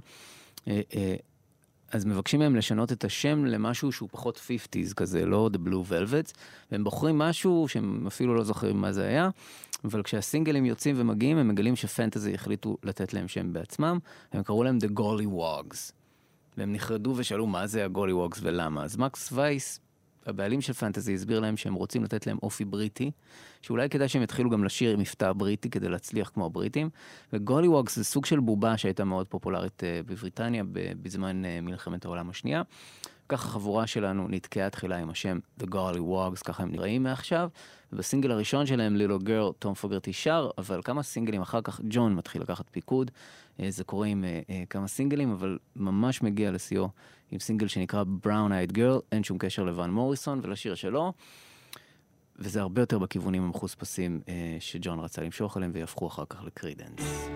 אז 1.91 2.05
מבקשים 2.05 2.39
מהם 2.39 2.55
לשנות 2.55 2.91
את 2.91 3.03
השם 3.03 3.45
למשהו 3.45 3.91
שהוא 3.91 4.09
פחות 4.11 4.37
50's 4.37 4.93
כזה, 4.93 5.25
לא 5.25 5.49
The 5.53 5.67
Blue 5.67 5.91
Velvets, 5.91 6.33
והם 6.71 6.83
בוחרים 6.83 7.17
משהו 7.17 7.65
שהם 7.67 8.07
אפילו 8.07 8.35
לא 8.35 8.43
זוכרים 8.43 8.81
מה 8.81 8.91
זה 8.91 9.07
היה, 9.07 9.29
אבל 9.83 10.03
כשהסינגלים 10.03 10.65
יוצאים 10.65 10.95
ומגיעים, 10.99 11.37
הם 11.37 11.47
מגלים 11.47 11.75
שפנטזי 11.75 12.33
החליטו 12.33 12.77
לתת 12.83 13.13
להם 13.13 13.27
שם 13.27 13.53
בעצמם, 13.53 13.99
הם 14.31 14.43
קראו 14.43 14.63
להם 14.63 14.77
The 14.77 14.99
Golly 14.99 15.27
Wogs. 15.35 15.91
והם 16.57 16.73
נחרדו 16.73 17.13
ושאלו 17.17 17.47
מה 17.47 17.67
זה 17.67 17.85
הגולי 17.85 18.13
ווגס 18.13 18.39
ולמה. 18.41 18.83
אז 18.83 18.97
מקס 18.97 19.31
וייס, 19.31 19.79
הבעלים 20.25 20.61
של 20.61 20.73
פנטזי, 20.73 21.13
הסביר 21.13 21.39
להם 21.39 21.57
שהם 21.57 21.73
רוצים 21.73 22.03
לתת 22.03 22.27
להם 22.27 22.37
אופי 22.43 22.65
בריטי, 22.65 23.11
שאולי 23.61 23.89
כדאי 23.89 24.09
שהם 24.09 24.23
יתחילו 24.23 24.49
גם 24.49 24.63
לשיר 24.63 24.93
עם 24.93 24.99
מבטא 24.99 25.33
בריטי 25.33 25.69
כדי 25.69 25.89
להצליח 25.89 26.29
כמו 26.29 26.45
הבריטים. 26.45 26.89
וגולי 27.33 27.67
ווגס 27.67 27.95
זה 27.95 28.03
סוג 28.03 28.25
של 28.25 28.39
בובה 28.39 28.77
שהייתה 28.77 29.03
מאוד 29.03 29.27
פופולרית 29.27 29.83
אה, 29.83 30.01
בבריטניה 30.05 30.63
בזמן 30.73 31.45
אה, 31.45 31.61
מלחמת 31.61 32.05
העולם 32.05 32.29
השנייה. 32.29 32.61
ככה 33.29 33.47
החבורה 33.47 33.87
שלנו 33.87 34.27
נתקעה 34.27 34.69
תחילה 34.69 34.97
עם 34.97 35.09
השם 35.09 35.39
The 35.59 35.65
Golly 35.65 35.99
Wogs, 35.99 36.43
ככה 36.45 36.63
הם 36.63 36.71
נראים 36.71 37.03
מעכשיו. 37.03 37.49
ובסינגל 37.93 38.31
הראשון 38.31 38.65
שלהם, 38.65 38.95
Little 38.95 39.23
Girl, 39.23 39.53
תום 39.59 39.73
פוגרטי 39.73 40.13
שר, 40.13 40.49
אבל 40.57 40.81
כמה 40.83 41.03
סינגלים 41.03 41.41
אחר 41.41 41.61
כך, 41.61 41.81
ג'ון 41.89 42.15
מתחיל 42.15 42.41
לקחת 42.41 42.65
פיקוד. 42.71 43.11
אה, 43.61 43.71
זה 43.71 43.83
קורה 43.83 44.07
עם 44.07 44.23
אה, 44.23 44.41
אה, 44.49 44.63
כמה 44.69 44.87
סינגלים, 44.87 45.31
אבל 45.31 45.57
ממש 45.75 46.21
מגיע 46.21 46.51
לשיאו 46.51 46.89
עם 47.31 47.39
סינגל 47.39 47.67
שנקרא 47.67 48.03
Brown 48.25 48.71
Eyed 48.71 48.77
Girl, 48.77 48.99
אין 49.11 49.23
שום 49.23 49.37
קשר 49.37 49.63
לוואן 49.63 49.91
מוריסון 49.91 50.39
ולשיר 50.43 50.75
שלו. 50.75 51.13
וזה 52.39 52.61
הרבה 52.61 52.81
יותר 52.81 52.99
בכיוונים 52.99 53.43
המחוספסים 53.43 54.21
שג'ון 54.59 54.99
רצה 54.99 55.21
למשוך 55.21 55.57
עליהם 55.57 55.71
ויהפכו 55.75 56.07
אחר 56.07 56.23
כך 56.29 56.43
לקרידנס. 56.43 57.29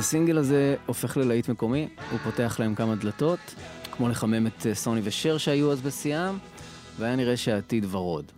הסינגל 0.00 0.38
הזה 0.38 0.76
הופך 0.86 1.16
ללהיט 1.16 1.48
מקומי, 1.48 1.88
הוא 2.10 2.18
פותח 2.18 2.56
להם 2.58 2.74
כמה 2.74 2.96
דלתות, 2.96 3.38
כמו 3.92 4.08
לחמם 4.08 4.46
את 4.46 4.66
אה, 4.66 4.74
סוני 4.74 5.00
ושר 5.04 5.38
שהיו 5.38 5.72
אז 5.72 5.80
בשיאם, 5.80 6.38
והיה 6.98 7.16
נראה 7.16 7.36
שהעתיד 7.36 7.84
ורוד. 7.90 8.32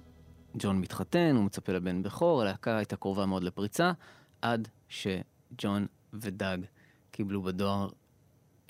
ג'ון 0.56 0.80
מתחתן, 0.80 1.36
הוא 1.36 1.44
מצפה 1.44 1.72
לבן 1.72 2.02
בכור, 2.02 2.42
הלהקה 2.42 2.76
הייתה 2.76 2.96
קרובה 2.96 3.26
מאוד 3.26 3.44
לפריצה, 3.44 3.92
עד 4.42 4.68
שג'ון 4.88 5.86
ודאג 6.12 6.64
קיבלו 7.10 7.42
בדואר 7.42 7.88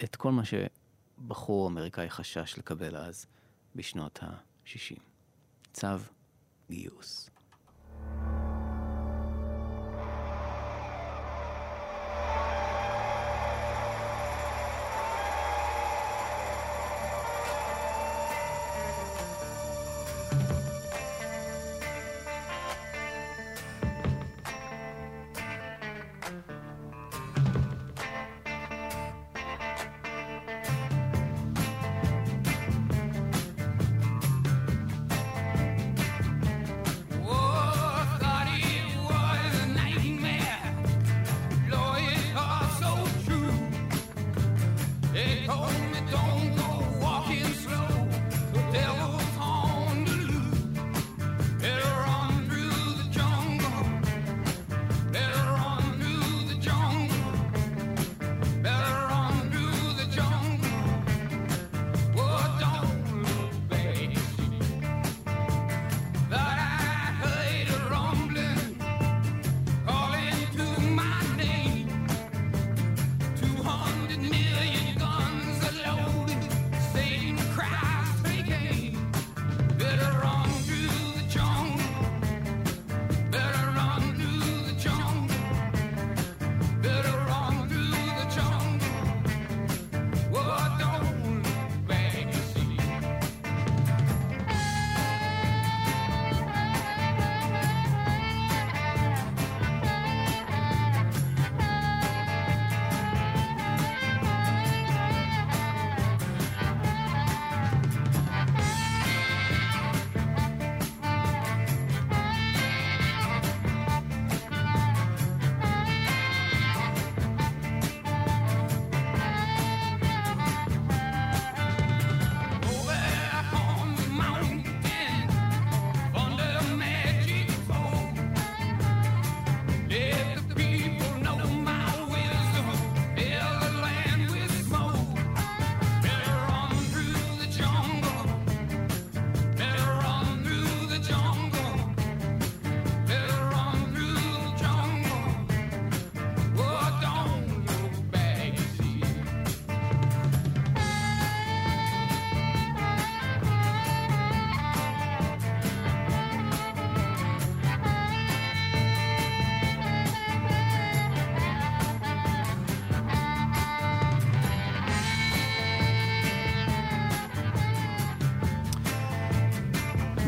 את 0.05 0.16
כל 0.16 0.32
מה 0.32 0.43
שבחור 0.44 1.69
אמריקאי 1.69 2.10
חשש 2.10 2.59
לקבל 2.59 2.97
אז, 2.97 3.27
בשנות 3.77 4.19
ה-60. 4.23 5.01
צו 5.73 5.86
גיוס. 6.70 7.31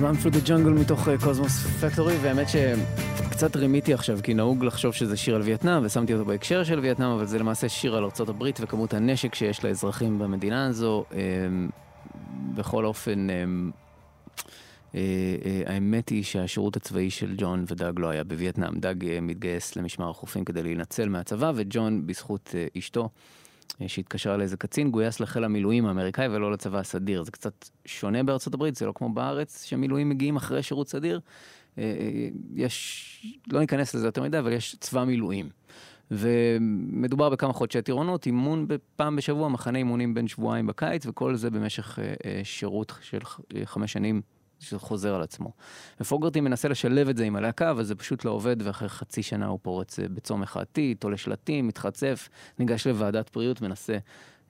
Run 0.05 0.16
through 0.22 0.35
the 0.35 0.48
jungle 0.48 0.81
מתוך 0.81 1.09
קוסמוס 1.24 1.66
פקטורי, 1.66 2.16
והאמת 2.22 2.47
שקצת 2.48 3.56
רימיתי 3.56 3.94
עכשיו, 3.94 4.18
כי 4.22 4.35
נהוג 4.35 4.64
לחשוב 4.64 4.94
שזה 4.94 5.16
שיר 5.16 5.35
על 5.35 5.43
וייטנאם, 5.43 5.85
ושמתי 5.85 6.12
אותו 6.12 6.24
בהקשר 6.24 6.64
של 6.64 6.78
וייטנאם, 6.78 7.10
אבל 7.10 7.26
זה 7.26 7.39
למעשה 7.39 7.68
שיר 7.68 7.97
על 7.97 8.05
הברית 8.28 8.59
וכמות 8.60 8.94
הנשק 8.94 9.35
שיש 9.35 9.64
לאזרחים 9.64 10.18
במדינה 10.18 10.66
הזו. 10.66 11.05
אמ, 11.12 11.68
בכל 12.55 12.85
אופן, 12.85 13.31
אמ, 13.31 13.70
אה, 14.94 15.01
אה, 15.44 15.62
האמת 15.74 16.09
היא 16.09 16.24
שהשירות 16.24 16.76
הצבאי 16.76 17.10
של 17.10 17.35
ג'ון 17.39 17.64
ודאג 17.68 18.01
לא 18.01 18.09
היה 18.09 18.24
בווייטנאם. 18.24 18.78
דאג 18.78 19.05
אה, 19.05 19.20
מתגייס 19.20 19.76
למשמר 19.76 20.10
החופים 20.10 20.44
כדי 20.44 20.62
להינצל 20.62 21.09
מהצבא, 21.09 21.52
וג'ון, 21.55 22.06
בזכות 22.06 22.55
אה, 22.55 22.66
אשתו, 22.78 23.02
אה, 23.02 23.09
שהתקשרה 23.86 24.36
לאיזה 24.36 24.56
קצין, 24.56 24.90
גויס 24.90 25.20
לחיל 25.20 25.44
המילואים 25.44 25.86
האמריקאי 25.86 26.28
ולא 26.28 26.52
לצבא 26.52 26.78
הסדיר. 26.78 27.22
זה 27.22 27.30
קצת 27.30 27.68
שונה 27.84 28.22
בארצות 28.22 28.54
הברית, 28.54 28.76
זה 28.76 28.86
לא 28.86 28.92
כמו 28.94 29.08
בארץ, 29.08 29.64
שמילואים 29.64 30.08
מגיעים 30.08 30.36
אחרי 30.36 30.62
שירות 30.62 30.88
סדיר. 30.88 31.20
אה, 31.78 31.82
אה, 31.82 32.28
יש, 32.54 33.36
לא 33.52 33.60
ניכנס 33.60 33.94
לזה 33.94 34.06
יותר 34.06 34.22
מדי, 34.22 34.38
אבל 34.38 34.52
יש 34.52 34.76
צבא 34.80 35.04
מילואים. 35.04 35.48
ומדובר 36.10 37.30
בכמה 37.30 37.52
חודשי 37.52 37.82
טירונות, 37.82 38.26
אימון 38.26 38.66
פעם 38.96 39.16
בשבוע, 39.16 39.48
מחנה 39.48 39.78
אימונים 39.78 40.14
בין 40.14 40.28
שבועיים 40.28 40.66
בקיץ, 40.66 41.06
וכל 41.06 41.36
זה 41.36 41.50
במשך 41.50 41.98
אה, 41.98 42.14
אה, 42.24 42.40
שירות 42.44 42.92
של 43.00 43.18
אה, 43.56 43.60
חמש 43.64 43.92
שנים 43.92 44.22
שחוזר 44.64 45.14
על 45.14 45.22
עצמו. 45.22 45.50
ופוגרטי 46.00 46.40
מנסה 46.40 46.68
לשלב 46.68 47.08
את 47.08 47.16
זה 47.16 47.24
עם 47.24 47.36
הלהקה, 47.36 47.70
אבל 47.70 47.84
זה 47.84 47.94
פשוט 47.94 48.24
לא 48.24 48.30
עובד, 48.30 48.56
ואחרי 48.62 48.88
חצי 48.88 49.22
שנה 49.22 49.46
הוא 49.46 49.58
פורץ 49.62 49.98
אה, 49.98 50.08
בצום 50.08 50.40
מחאתי, 50.40 50.94
תולה 50.94 51.16
שלטים, 51.16 51.66
מתחצף, 51.68 52.28
ניגש 52.58 52.86
לוועדת 52.86 53.30
בריאות, 53.34 53.60
מנסה 53.60 53.98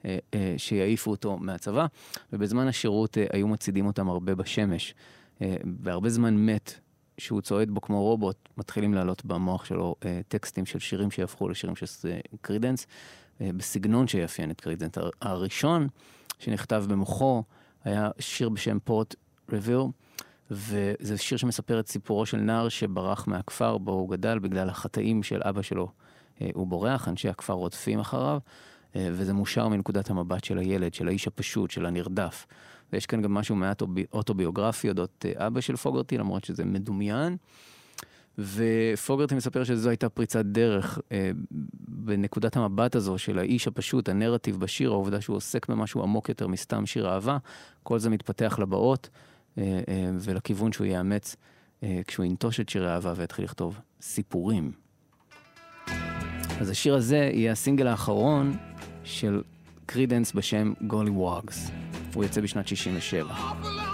אה, 0.05 0.17
אה, 0.33 0.53
שיעיפו 0.57 1.11
אותו 1.11 1.37
מהצבא, 1.37 1.85
ובזמן 2.33 2.67
השירות 2.67 3.17
אה, 3.17 3.25
היו 3.33 3.47
מצעידים 3.47 3.85
אותם 3.85 4.09
הרבה 4.09 4.35
בשמש. 4.35 4.95
אה, 5.41 5.55
והרבה 5.83 6.09
זמן 6.09 6.45
מת, 6.45 6.73
שהוא 7.17 7.41
צועד 7.41 7.69
בו 7.71 7.81
כמו 7.81 8.01
רובוט, 8.03 8.49
מתחילים 8.57 8.93
לעלות 8.93 9.25
במוח 9.25 9.65
שלו 9.65 9.95
אה, 10.05 10.21
טקסטים 10.27 10.65
של 10.65 10.79
שירים 10.79 11.11
שיהפכו 11.11 11.49
לשירים 11.49 11.75
של 11.75 11.85
אה, 12.09 12.19
קרידנס, 12.41 12.87
אה, 13.41 13.49
בסגנון 13.57 14.07
שיאפיין 14.07 14.51
את 14.51 14.61
קרידנס. 14.61 14.97
הר- 14.97 15.09
הראשון 15.21 15.87
שנכתב 16.39 16.85
במוחו 16.89 17.43
היה 17.83 18.09
שיר 18.19 18.49
בשם 18.49 18.77
Porterville, 18.83 19.85
וזה 20.51 21.17
שיר 21.17 21.37
שמספר 21.37 21.79
את 21.79 21.87
סיפורו 21.87 22.25
של 22.25 22.37
נער 22.37 22.69
שברח 22.69 23.27
מהכפר 23.27 23.77
בו 23.77 23.91
הוא 23.91 24.09
גדל 24.09 24.39
בגלל 24.39 24.69
החטאים 24.69 25.23
של 25.23 25.41
אבא 25.43 25.61
שלו. 25.61 25.91
אה, 26.41 26.49
הוא 26.53 26.67
בורח, 26.67 27.07
אנשי 27.07 27.29
הכפר 27.29 27.53
רודפים 27.53 27.99
אחריו, 27.99 28.39
אה, 28.95 29.09
וזה 29.11 29.33
מושר 29.33 29.67
מנקודת 29.67 30.09
המבט 30.09 30.43
של 30.43 30.57
הילד, 30.57 30.93
של 30.93 31.07
האיש 31.07 31.27
הפשוט, 31.27 31.71
של 31.71 31.85
הנרדף. 31.85 32.45
ויש 32.93 33.05
כאן 33.05 33.21
גם 33.21 33.33
משהו 33.33 33.55
מעט 33.55 33.83
אוטוביוגרפי 34.13 34.89
אודות 34.89 35.25
אה, 35.25 35.47
אבא 35.47 35.61
של 35.61 35.75
פוגרטי, 35.75 36.17
למרות 36.17 36.43
שזה 36.43 36.65
מדומיין. 36.65 37.37
ופוגרטי 38.37 39.35
מספר 39.35 39.63
שזו 39.63 39.89
הייתה 39.89 40.09
פריצת 40.09 40.45
דרך 40.45 40.99
אה, 41.11 41.31
בנקודת 41.87 42.57
המבט 42.57 42.95
הזו 42.95 43.17
של 43.17 43.39
האיש 43.39 43.67
הפשוט, 43.67 44.09
הנרטיב 44.09 44.59
בשיר, 44.59 44.91
העובדה 44.91 45.21
שהוא 45.21 45.37
עוסק 45.37 45.69
במשהו 45.69 46.03
עמוק 46.03 46.29
יותר 46.29 46.47
מסתם 46.47 46.85
שיר 46.85 47.09
אהבה, 47.09 47.37
כל 47.83 47.99
זה 47.99 48.09
מתפתח 48.09 48.59
לבאות 48.61 49.09
ולכיוון 50.19 50.71
שהוא 50.71 50.87
יאמץ 50.87 51.35
אה, 51.83 52.01
כשהוא 52.07 52.25
ינטוש 52.25 52.59
את 52.59 52.69
שירי 52.69 52.91
האהבה 52.91 53.13
ויתחיל 53.15 53.45
לכתוב 53.45 53.79
סיפורים. 54.01 54.71
אז 56.61 56.69
השיר 56.69 56.95
הזה 56.95 57.29
יהיה 57.33 57.51
הסינגל 57.51 57.87
האחרון 57.87 58.57
של 59.03 59.41
קרידנס 59.85 60.31
בשם 60.31 60.73
גולי 60.87 61.09
ווגס. 61.09 61.71
הוא 62.13 62.23
יוצא 62.23 62.41
בשנת 62.41 62.67
67. 62.67 63.84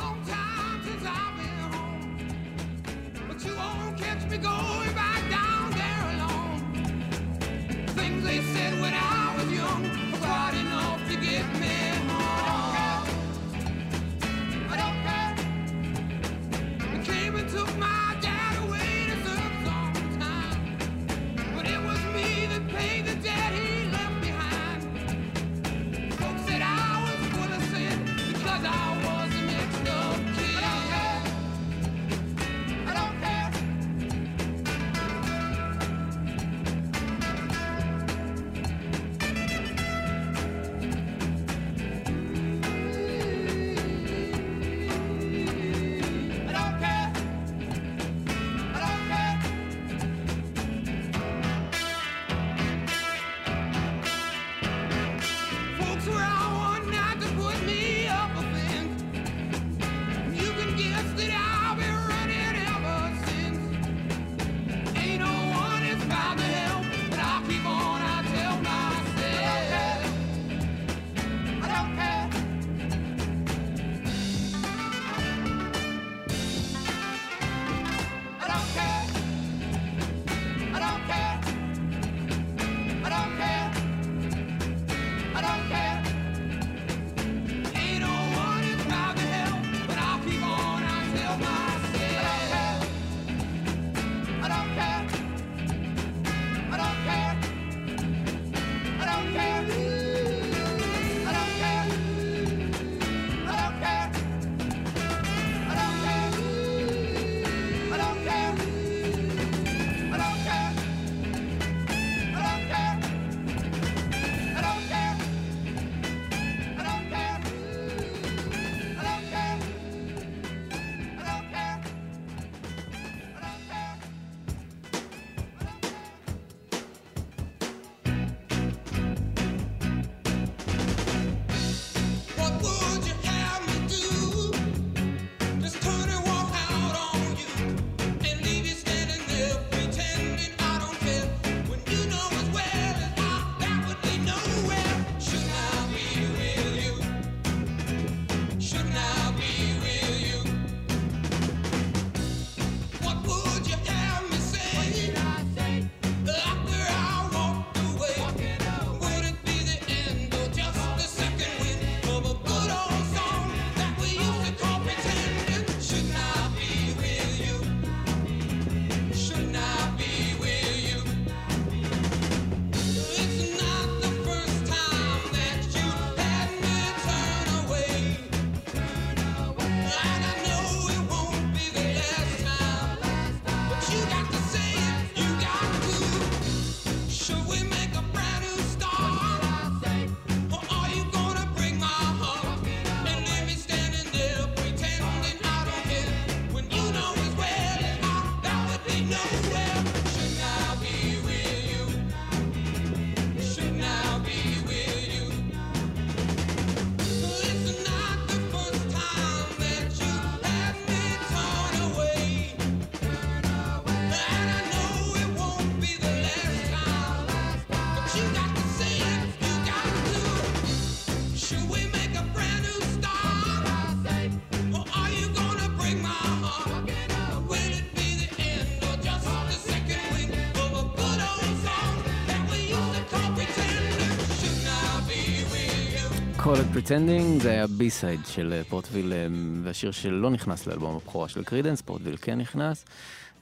Pretending, 236.76 237.41
זה 237.41 237.52
היה 237.52 237.68
B-side 237.68 238.20
של 238.26 238.53
אה, 238.53 238.64
Porterville, 238.64 239.14
אה, 239.14 239.27
והשיר 239.64 239.91
שלא 239.91 240.30
נכנס 240.30 240.68
לאלבום 240.68 240.95
הבכורה 240.95 241.30
של 241.30 241.43
קרידנס, 241.43 241.81
Porterville 241.82 242.18
כן 242.22 242.38
נכנס. 242.38 242.85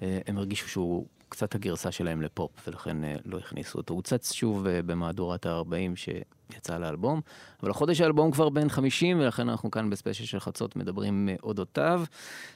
אה, 0.01 0.19
הם 0.27 0.37
הרגישו 0.37 0.69
שהוא 0.69 1.05
קצת 1.29 1.55
הגרסה 1.55 1.91
שלהם 1.91 2.21
לפופ, 2.21 2.51
ולכן 2.67 2.97
לא 3.25 3.37
הכניסו 3.37 3.77
אותו. 3.77 3.93
הוא 3.93 4.01
צץ 4.01 4.31
שוב 4.31 4.67
במהדורת 4.69 5.45
ה-40 5.45 5.95
שיצא 5.95 6.77
לאלבום, 6.77 7.21
אבל 7.63 7.71
החודש 7.71 8.01
האלבום 8.01 8.31
כבר 8.31 8.49
בן 8.49 8.69
50, 8.69 9.19
ולכן 9.19 9.49
אנחנו 9.49 9.71
כאן 9.71 9.89
בספיישל 9.89 10.25
של 10.25 10.39
חצות 10.39 10.75
מדברים 10.75 11.29
אודותיו. 11.43 12.03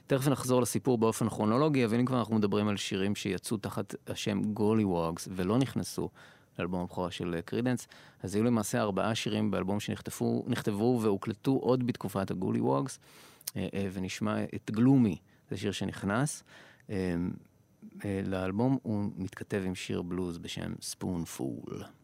תכף 0.07 0.27
נחזור 0.27 0.61
לסיפור 0.61 0.97
באופן 0.97 1.29
כרונולוגי, 1.29 1.85
אבל 1.85 1.99
אם 1.99 2.05
כבר 2.05 2.19
אנחנו 2.19 2.35
מדברים 2.35 2.67
על 2.67 2.77
שירים 2.77 3.15
שיצאו 3.15 3.57
תחת 3.57 3.95
השם 4.07 4.41
Golliwogs 4.41 5.27
ולא 5.31 5.57
נכנסו 5.57 6.09
לאלבום 6.59 6.81
הבכורה 6.81 7.11
של 7.11 7.39
קרידנס, 7.45 7.88
אז 8.23 8.35
היו 8.35 8.43
למעשה 8.43 8.81
ארבעה 8.81 9.15
שירים 9.15 9.51
באלבום 9.51 9.80
שנכתבו 9.80 10.43
נכתבו 10.47 10.99
והוקלטו 11.01 11.51
עוד 11.51 11.88
בתקופת 11.88 12.31
הגולי 12.31 12.61
ווגס, 12.61 12.99
אה, 13.55 13.67
אה, 13.73 13.88
ונשמע 13.93 14.43
את 14.43 14.71
גלומי, 14.71 15.17
זה 15.49 15.57
שיר 15.57 15.71
שנכנס. 15.71 16.43
אה, 16.89 17.15
לאלבום 18.25 18.77
הוא 18.84 19.09
מתכתב 19.15 19.63
עם 19.65 19.75
שיר 19.75 20.01
בלוז 20.01 20.38
בשם 20.38 20.73
ספונפול. 20.81 21.84
Some 21.84 22.02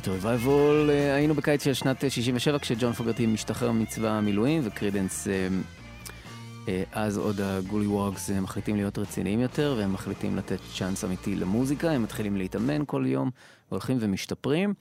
Clearwater 0.00 0.28
Revival. 0.28 0.90
היינו 0.90 1.34
בקיץ 1.34 1.64
של 1.64 1.74
שנת 1.74 2.04
אה, 2.04 2.10
67 2.10 2.58
כשג'ון 2.58 2.92
פוגרטי 2.92 3.26
משתחרר 3.26 3.72
מצבא 3.72 4.08
המילואים 4.08 4.62
וקרידנס 4.64 5.28
אה, 5.28 5.48
אה, 6.68 6.82
אז 6.92 7.18
עוד 7.18 7.40
ה 7.40 7.86
Golliwogs 7.86 8.30
אה, 8.30 8.40
מחליטים 8.40 8.76
להיות 8.76 8.98
רציניים 8.98 9.40
יותר 9.40 9.74
והם 9.78 9.92
מחליטים 9.92 10.36
לתת 10.36 10.58
צ'אנס 10.74 11.04
אמיתי 11.04 11.36
למוזיקה, 11.36 11.90
הם 11.90 12.02
מתחילים 12.02 12.36
להתאמן 12.36 12.82
כל 12.86 13.04
יום, 13.06 13.30
הולכים 13.68 13.96
ומשתפרים 14.00 14.74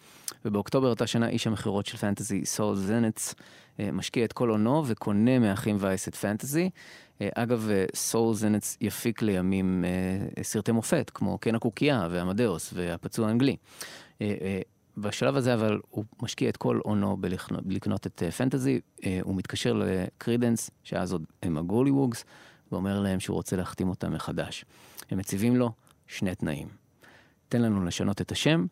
ובאוקטובר 0.46 0.90
אותה 0.90 1.08
שנה 1.08 1.30
איש 1.30 1.48
המכירות 1.48 1.86
של 1.86 1.98
פנטזי 1.98 2.46
סול 2.46 2.76
זנץ 2.76 3.36
אה, 3.80 3.90
משקיע 3.92 4.26
את 4.26 4.34
כל 4.34 4.50
הונו 4.50 4.84
וקונה 4.88 5.40
מאחים 5.40 5.78
וייס 5.80 6.08
את 6.08 6.16
פנטזי. 6.16 6.70
אה, 7.22 7.30
אגב, 7.36 7.70
אה, 7.70 7.86
סול 7.96 8.34
זנץ 8.34 8.78
יפיק 8.82 9.22
לימים 9.22 9.86
אה, 9.86 10.44
סרטי 10.44 10.72
מופת 10.72 11.12
כמו 11.14 11.38
קן 11.38 11.56
הקוקייה 11.56 12.08
ועמדאוס 12.12 12.74
והפצוע 12.74 13.28
האנגלי. 13.28 13.56
בשלב 14.98 15.36
הזה 15.36 15.54
אבל 15.54 15.80
הוא 15.90 16.06
משקיע 16.22 16.50
את 16.50 16.58
כל 16.58 16.80
הונו 16.84 17.18
בלקנות, 17.64 18.08
את 18.08 18.24
אה, 18.24 18.32
פנטזי, 18.32 18.80
אה, 19.06 19.20
הוא 19.24 19.36
מתקשר 19.36 19.74
לקרידנס, 19.74 20.70
שאז 20.84 21.14
עוד 21.14 21.26
הם 21.44 21.58
הגולי 21.58 21.92
ווגס, 21.92 22.26
ואומר 22.72 23.00
להם 23.00 23.20
שהוא 23.20 23.36
רוצה 23.36 23.56
להחתים 23.56 23.90
אותם 23.90 24.14
מחדש. 24.14 24.66
הם 25.10 25.18
מציבים 25.18 25.56
לו 25.56 25.72
שני 26.08 26.36
תנאים. 26.36 26.68
תן 27.50 27.62
לנו 27.62 27.86
לשנות 27.86 28.22
את 28.22 28.32
השם, 28.32 28.66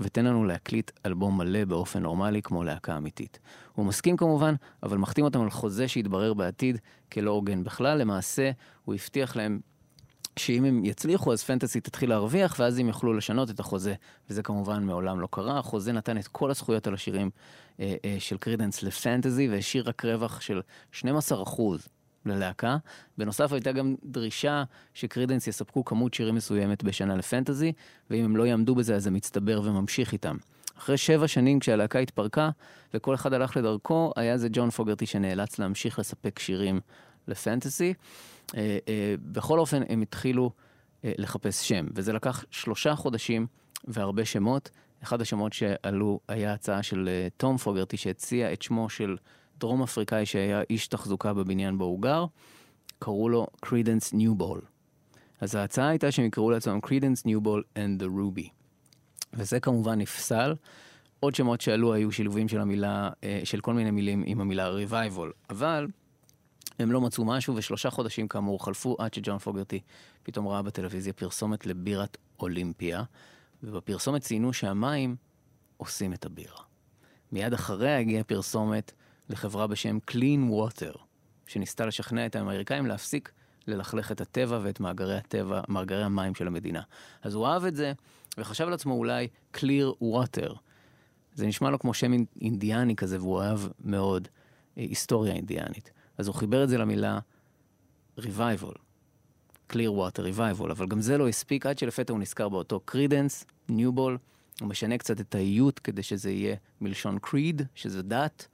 ותן 0.00 0.24
לנו 0.24 0.44
להקליט 0.44 0.90
אלבום 1.06 1.38
מלא 1.38 1.64
באופן 1.64 2.02
נורמלי 2.02 2.42
כמו 2.42 2.64
להקה 2.64 2.96
אמיתית. 2.96 3.38
הוא 3.72 3.86
מסכים 3.86 4.16
כמובן, 4.16 4.54
אבל 4.82 4.98
מחתים 4.98 5.24
אותם 5.24 5.40
על 5.40 5.50
חוזה 5.50 5.88
שיתברר 5.88 6.34
בעתיד 6.34 6.78
כלא 7.12 7.30
הוגן 7.30 7.64
בכלל. 7.64 7.98
למעשה, 7.98 8.50
הוא 8.84 8.94
הבטיח 8.94 9.36
להם 9.36 9.60
שאם 10.36 10.64
הם 10.64 10.84
יצליחו, 10.84 11.32
אז 11.32 11.44
פנטסי 11.44 11.80
תתחיל 11.80 12.10
להרוויח, 12.10 12.56
ואז 12.58 12.78
הם 12.78 12.88
יוכלו 12.88 13.14
לשנות 13.14 13.50
את 13.50 13.60
החוזה. 13.60 13.94
וזה 14.30 14.42
כמובן 14.42 14.84
מעולם 14.84 15.20
לא 15.20 15.28
קרה. 15.30 15.58
החוזה 15.58 15.92
נתן 15.92 16.18
את 16.18 16.28
כל 16.28 16.50
הזכויות 16.50 16.86
על 16.86 16.94
השירים 16.94 17.30
אה, 17.80 17.94
אה, 18.04 18.16
של 18.18 18.36
קרידנס 18.36 18.82
לפנטזי, 18.82 19.48
והשאיר 19.48 19.88
רק 19.88 20.04
רווח 20.04 20.40
של 20.40 20.60
12% 21.00 21.04
ללהקה. 22.26 22.76
בנוסף, 23.18 23.52
הייתה 23.52 23.72
גם 23.72 23.94
דרישה 24.04 24.64
שקרידנס 24.94 25.46
יספקו 25.46 25.84
כמות 25.84 26.14
שירים 26.14 26.34
מסוימת 26.34 26.82
בשנה 26.82 27.16
לפנטזי, 27.16 27.72
ואם 28.10 28.24
הם 28.24 28.36
לא 28.36 28.46
יעמדו 28.46 28.74
בזה, 28.74 28.96
אז 28.96 29.04
זה 29.04 29.10
מצטבר 29.10 29.60
וממשיך 29.64 30.12
איתם. 30.12 30.36
אחרי 30.78 30.96
שבע 30.96 31.28
שנים 31.28 31.58
כשהלהקה 31.58 31.98
התפרקה 31.98 32.50
וכל 32.94 33.14
אחד 33.14 33.32
הלך 33.32 33.56
לדרכו, 33.56 34.12
היה 34.16 34.38
זה 34.38 34.48
ג'ון 34.52 34.70
פוגרטי 34.70 35.06
שנאלץ 35.06 35.58
להמשיך 35.58 35.98
לספק 35.98 36.38
שירים 36.38 36.80
לפנטסי. 37.28 37.94
אה, 38.56 38.78
אה, 38.88 39.14
בכל 39.22 39.58
אופן, 39.58 39.82
הם 39.88 40.02
התחילו 40.02 40.50
אה, 41.04 41.12
לחפש 41.18 41.68
שם, 41.68 41.86
וזה 41.94 42.12
לקח 42.12 42.44
שלושה 42.50 42.94
חודשים 42.94 43.46
והרבה 43.84 44.24
שמות. 44.24 44.70
אחד 45.02 45.20
השמות 45.20 45.52
שעלו 45.52 46.20
היה 46.28 46.52
הצעה 46.52 46.82
של 46.82 47.08
תום 47.36 47.56
פוגרטי 47.56 47.96
שהציע 47.96 48.52
את 48.52 48.62
שמו 48.62 48.88
של 48.90 49.16
דרום 49.58 49.82
אפריקאי 49.82 50.26
שהיה 50.26 50.62
איש 50.70 50.88
תחזוקה 50.88 51.34
בבניין 51.34 51.78
בו 51.78 51.84
הוא 51.84 52.02
גר, 52.02 52.24
קראו 52.98 53.28
לו 53.28 53.46
New 54.12 54.40
Ball. 54.40 54.60
אז 55.40 55.54
ההצעה 55.54 55.88
הייתה 55.88 56.12
שהם 56.12 56.24
יקראו 56.24 56.50
לעצמם 56.50 56.80
New 57.26 57.40
Ball 57.44 57.78
and 57.78 58.02
the 58.02 58.06
Ruby. 58.06 58.48
וזה 59.32 59.60
כמובן 59.60 59.98
נפסל. 59.98 60.54
עוד 61.20 61.34
שמות 61.34 61.60
שעלו 61.60 61.94
היו 61.94 62.12
שילובים 62.12 62.48
של 62.48 62.60
המילה, 62.60 63.10
של 63.44 63.60
כל 63.60 63.74
מיני 63.74 63.90
מילים 63.90 64.22
עם 64.26 64.40
המילה 64.40 64.70
revival. 64.70 65.50
אבל 65.50 65.86
הם 66.78 66.92
לא 66.92 67.00
מצאו 67.00 67.24
משהו, 67.24 67.56
ושלושה 67.56 67.90
חודשים 67.90 68.28
כאמור 68.28 68.64
חלפו 68.64 68.96
עד 68.98 69.14
שג'ון 69.14 69.38
פוגרטי 69.38 69.80
פתאום 70.22 70.48
ראה 70.48 70.62
בטלוויזיה 70.62 71.12
פרסומת 71.12 71.66
לבירת 71.66 72.16
אולימפיה, 72.40 73.02
ובפרסומת 73.62 74.22
ציינו 74.22 74.52
שהמים 74.52 75.16
עושים 75.76 76.12
את 76.12 76.26
הבירה. 76.26 76.62
מיד 77.32 77.52
אחריה 77.52 77.98
הגיעה 77.98 78.24
פרסומת 78.24 78.92
לחברה 79.28 79.66
בשם 79.66 79.98
Clean 80.10 80.50
Water, 80.50 80.98
שניסתה 81.46 81.86
לשכנע 81.86 82.26
את 82.26 82.36
האמריקאים 82.36 82.86
להפסיק 82.86 83.32
ללכלך 83.66 84.12
את 84.12 84.20
הטבע 84.20 84.58
ואת 84.62 84.80
מאגרי 84.80 85.16
הטבע, 85.16 85.60
מאגרי 85.68 86.04
המים 86.04 86.34
של 86.34 86.46
המדינה. 86.46 86.82
אז 87.22 87.34
הוא 87.34 87.46
אהב 87.46 87.64
את 87.64 87.76
זה, 87.76 87.92
וחשב 88.38 88.68
לעצמו 88.68 88.94
אולי 88.94 89.28
Clear 89.56 90.02
Water. 90.02 90.54
זה 91.34 91.46
נשמע 91.46 91.70
לו 91.70 91.78
כמו 91.78 91.94
שם 91.94 92.12
אינדיאני 92.40 92.96
כזה, 92.96 93.18
והוא 93.18 93.42
אהב 93.42 93.60
מאוד 93.84 94.28
אה, 94.78 94.82
היסטוריה 94.82 95.34
אינדיאנית. 95.34 95.90
אז 96.18 96.26
הוא 96.26 96.34
חיבר 96.34 96.64
את 96.64 96.68
זה 96.68 96.78
למילה 96.78 97.18
revival, 98.18 98.78
Clearwater 99.72 100.36
Revival, 100.36 100.70
אבל 100.70 100.86
גם 100.86 101.00
זה 101.00 101.18
לא 101.18 101.28
הספיק 101.28 101.66
עד 101.66 101.78
שלפתע 101.78 102.12
הוא 102.12 102.20
נזכר 102.20 102.48
באותו 102.48 102.80
קרידנס 102.80 103.44
ניובול, 103.68 104.18
הוא 104.60 104.68
משנה 104.68 104.98
קצת 104.98 105.20
את 105.20 105.34
האיות 105.34 105.78
כדי 105.78 106.02
שזה 106.02 106.30
יהיה 106.30 106.56
מלשון 106.80 107.18
creed, 107.26 107.62
שזה 107.74 108.02
דת, 108.02 108.46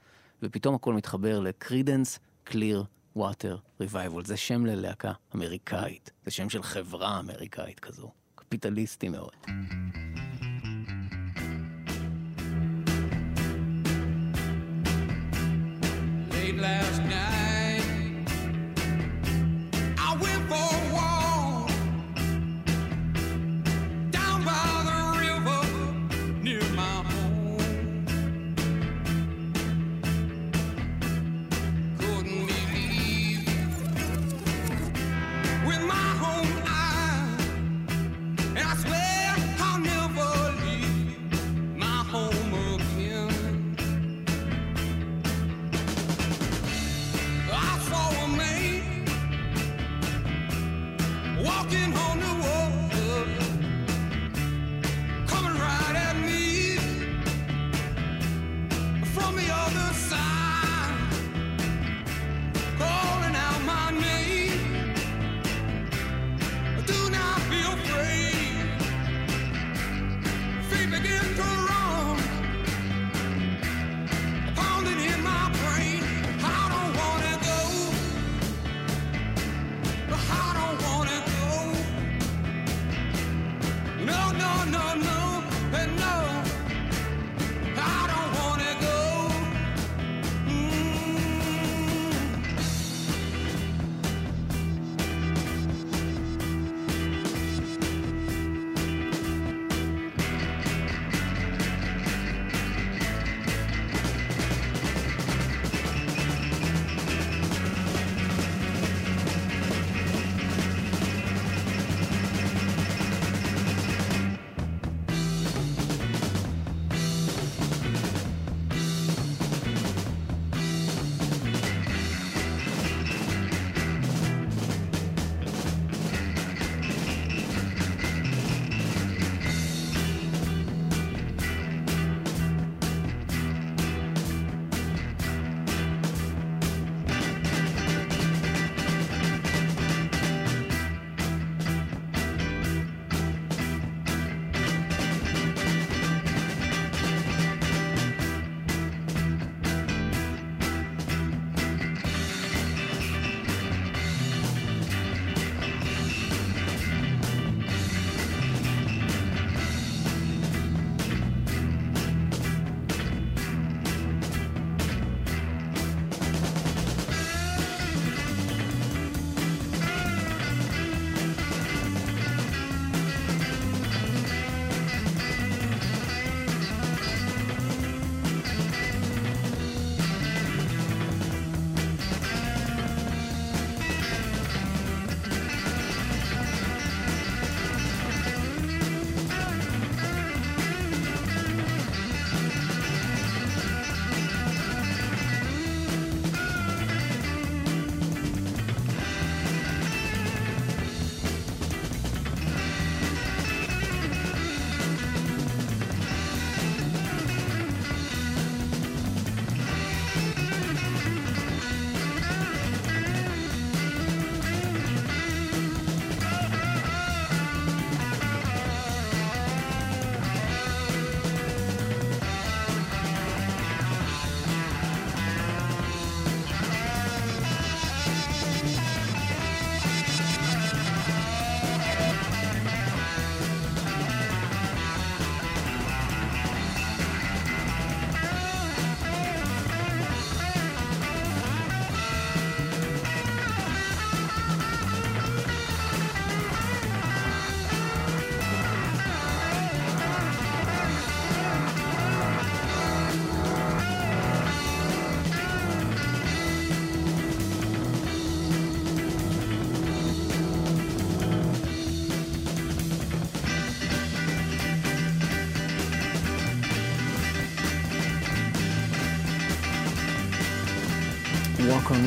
ופתאום 0.42 0.74
הכל 0.74 0.94
מתחבר 0.94 1.40
ל 1.40 2.18
Creedence 2.48 2.84
Clearwater 3.18 3.82
Revival. 3.82 4.24
זה 4.24 4.36
שם 4.36 4.66
ללהקה 4.66 5.12
אמריקאית, 5.34 6.10
זה 6.24 6.30
שם 6.30 6.50
של 6.50 6.62
חברה 6.62 7.20
אמריקאית 7.20 7.80
כזו, 7.80 8.10
קפיטליסטי 8.34 9.08
מאוד. 9.08 9.32
last 16.58 16.98
night. 17.02 17.37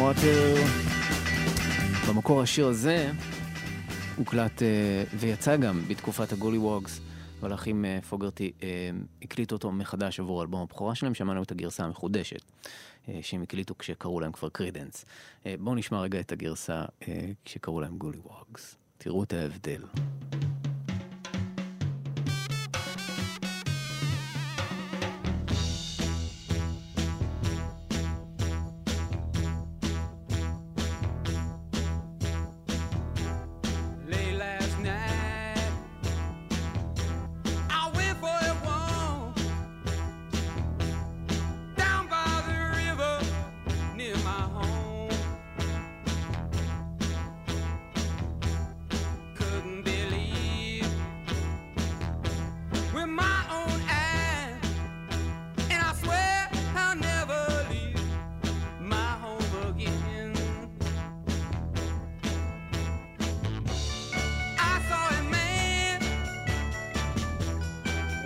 Water. 0.02 0.58
במקור 2.10 2.42
השיר 2.42 2.68
הזה 2.68 3.12
הוקלט 4.18 4.62
אה, 4.62 5.04
ויצא 5.14 5.58
גם 5.58 5.82
בתקופת 5.88 6.32
ה 6.32 6.58
Golliwogs, 6.58 7.00
אבל 7.42 7.52
האחים 7.52 7.86
אה, 7.86 8.00
פוגרטי 8.10 8.52
אה, 8.64 8.90
הקליטו 9.22 9.56
אותו 9.56 9.72
מחדש 9.72 10.20
עבור 10.20 10.42
אלבום 10.42 10.62
הבכורה 10.62 10.96
שלהם, 10.96 11.14
שמענו 11.14 11.44
את 11.44 11.52
הגרסה 11.52 11.84
המחודשת 11.84 12.42
אה, 13.10 13.20
שהם 13.22 13.42
הקליטו 13.42 13.78
כשקראו 13.78 14.20
להם 14.20 14.32
כבר 14.32 14.50
קרידנס. 14.50 15.06
אה, 15.46 15.56
בואו 15.60 15.76
נשמע 15.76 16.02
רגע 16.02 16.20
את 16.20 16.32
הגרסה 16.32 16.86
אה, 17.08 17.32
כשקראו 17.46 17.82
להם 17.82 17.98
Golliwogs. 17.98 18.76
תראו 18.98 19.24
את 19.24 19.34
ההבדל. 19.34 19.82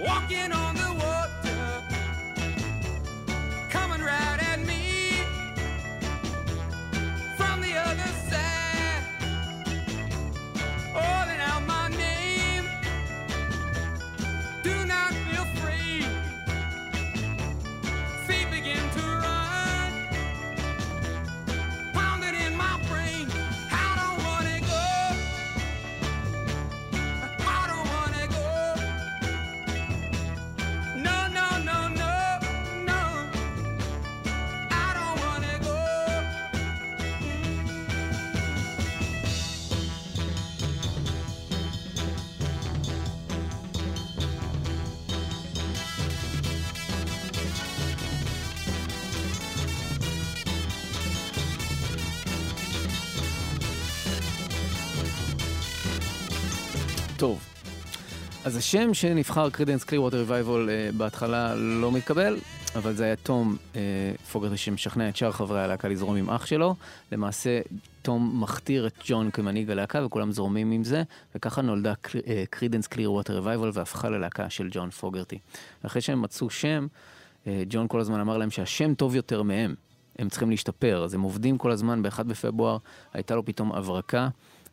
Walking 0.06 0.52
on 0.52 0.76
the 0.76 0.85
אז 58.46 58.58
השם 58.58 58.94
שנבחר 58.94 59.50
Creedence 59.50 59.84
Clearwater 59.84 60.18
Revival 60.18 60.70
בהתחלה 60.98 61.56
לא 61.56 61.92
מתקבל, 61.92 62.38
אבל 62.76 62.94
זה 62.94 63.04
היה 63.04 63.16
תום 63.16 63.58
אה, 63.76 63.82
פוגרטי 64.32 64.58
שמשכנע 64.58 65.10
את 65.10 65.16
שאר 65.16 65.32
חברי 65.32 65.64
הלהקה 65.64 65.88
לזרום 65.88 66.16
עם 66.16 66.30
אח 66.30 66.46
שלו. 66.46 66.76
למעשה, 67.12 67.62
תום 68.02 68.42
מכתיר 68.44 68.88
את 68.88 68.94
ג'ון 69.06 69.32
כמנהיג 69.32 69.72
הלהקה 69.72 70.06
וכולם 70.06 70.32
זורמים 70.32 70.72
עם 70.72 70.84
זה, 70.84 71.04
וככה 71.36 71.62
נולדה 71.62 71.94
Creedence 72.50 72.88
Clearwater 72.88 73.36
Revival 73.36 73.72
והפכה 73.74 74.10
ללהקה 74.10 74.50
של 74.50 74.70
ג'ון 74.72 74.90
פוגרטי. 74.90 75.40
אחרי 75.86 76.02
שהם 76.02 76.22
מצאו 76.22 76.50
שם, 76.50 76.88
אה, 77.48 77.64
ג'ון 77.70 77.88
כל 77.88 78.00
הזמן 78.00 78.20
אמר 78.20 78.38
להם 78.38 78.52
שהשם 78.52 78.94
טוב 78.94 79.16
יותר 79.16 79.44
מהם. 79.44 79.76
הם 80.20 80.30
צריכים 80.30 80.50
להשתפר, 80.50 81.04
אז 81.04 81.14
הם 81.14 81.22
עובדים 81.22 81.58
כל 81.58 81.72
הזמן, 81.72 82.02
ב-1 82.02 82.24
בפברואר 82.24 82.78
הייתה 83.14 83.36
לו 83.36 83.46
פתאום 83.46 83.72
הברקה, 83.72 84.30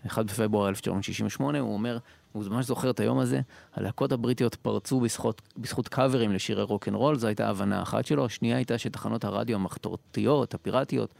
1 0.06 0.24
בפברואר 0.24 0.68
1968, 0.68 1.58
הוא 1.58 1.74
אומר, 1.74 1.98
הוא 2.32 2.44
ממש 2.50 2.66
זוכר 2.66 2.90
את 2.90 3.00
היום 3.00 3.18
הזה, 3.18 3.40
הלהקות 3.74 4.12
הבריטיות 4.12 4.54
פרצו 4.54 5.00
בזכות, 5.00 5.42
בזכות 5.56 5.88
קאברים 5.88 6.32
לשירי 6.32 6.62
רוקנרול, 6.62 7.18
זו 7.18 7.26
הייתה 7.26 7.48
הבנה 7.48 7.82
אחת 7.82 8.06
שלו, 8.06 8.24
השנייה 8.24 8.56
הייתה 8.56 8.78
שתחנות 8.78 9.24
הרדיו 9.24 9.56
המחתורתיות, 9.56 10.54
הפיראטיות, 10.54 11.14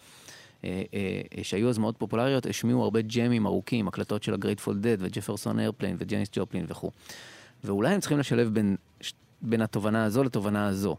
אה, 0.65 0.83
אה, 0.95 1.45
שהיו 1.45 1.69
אז 1.69 1.79
מאוד 1.79 1.97
פופולריות, 1.97 2.47
השמיעו 2.47 2.83
הרבה 2.83 3.01
ג'מים 3.01 3.47
ארוכים, 3.47 3.89
הקלטות 3.89 4.23
של 4.23 4.35
ה 4.35 4.40
Grateful 4.40 4.79
Dead 4.79 4.97
ו 5.01 5.06
Jefferson 5.06 5.59
Airplane 5.59 5.97
וג'ניס 5.99 6.29
ג'ופלין 6.33 6.67
וכו'. 6.69 6.91
ואולי 7.65 7.95
הם 7.95 8.01
צריכים 8.01 8.19
לשלב 8.19 8.55
בין, 8.55 8.77
בין 9.43 9.61
התובנה 9.61 10.05
הזו 10.05 10.25
לתובנה 10.25 10.67
הזו. 10.67 10.97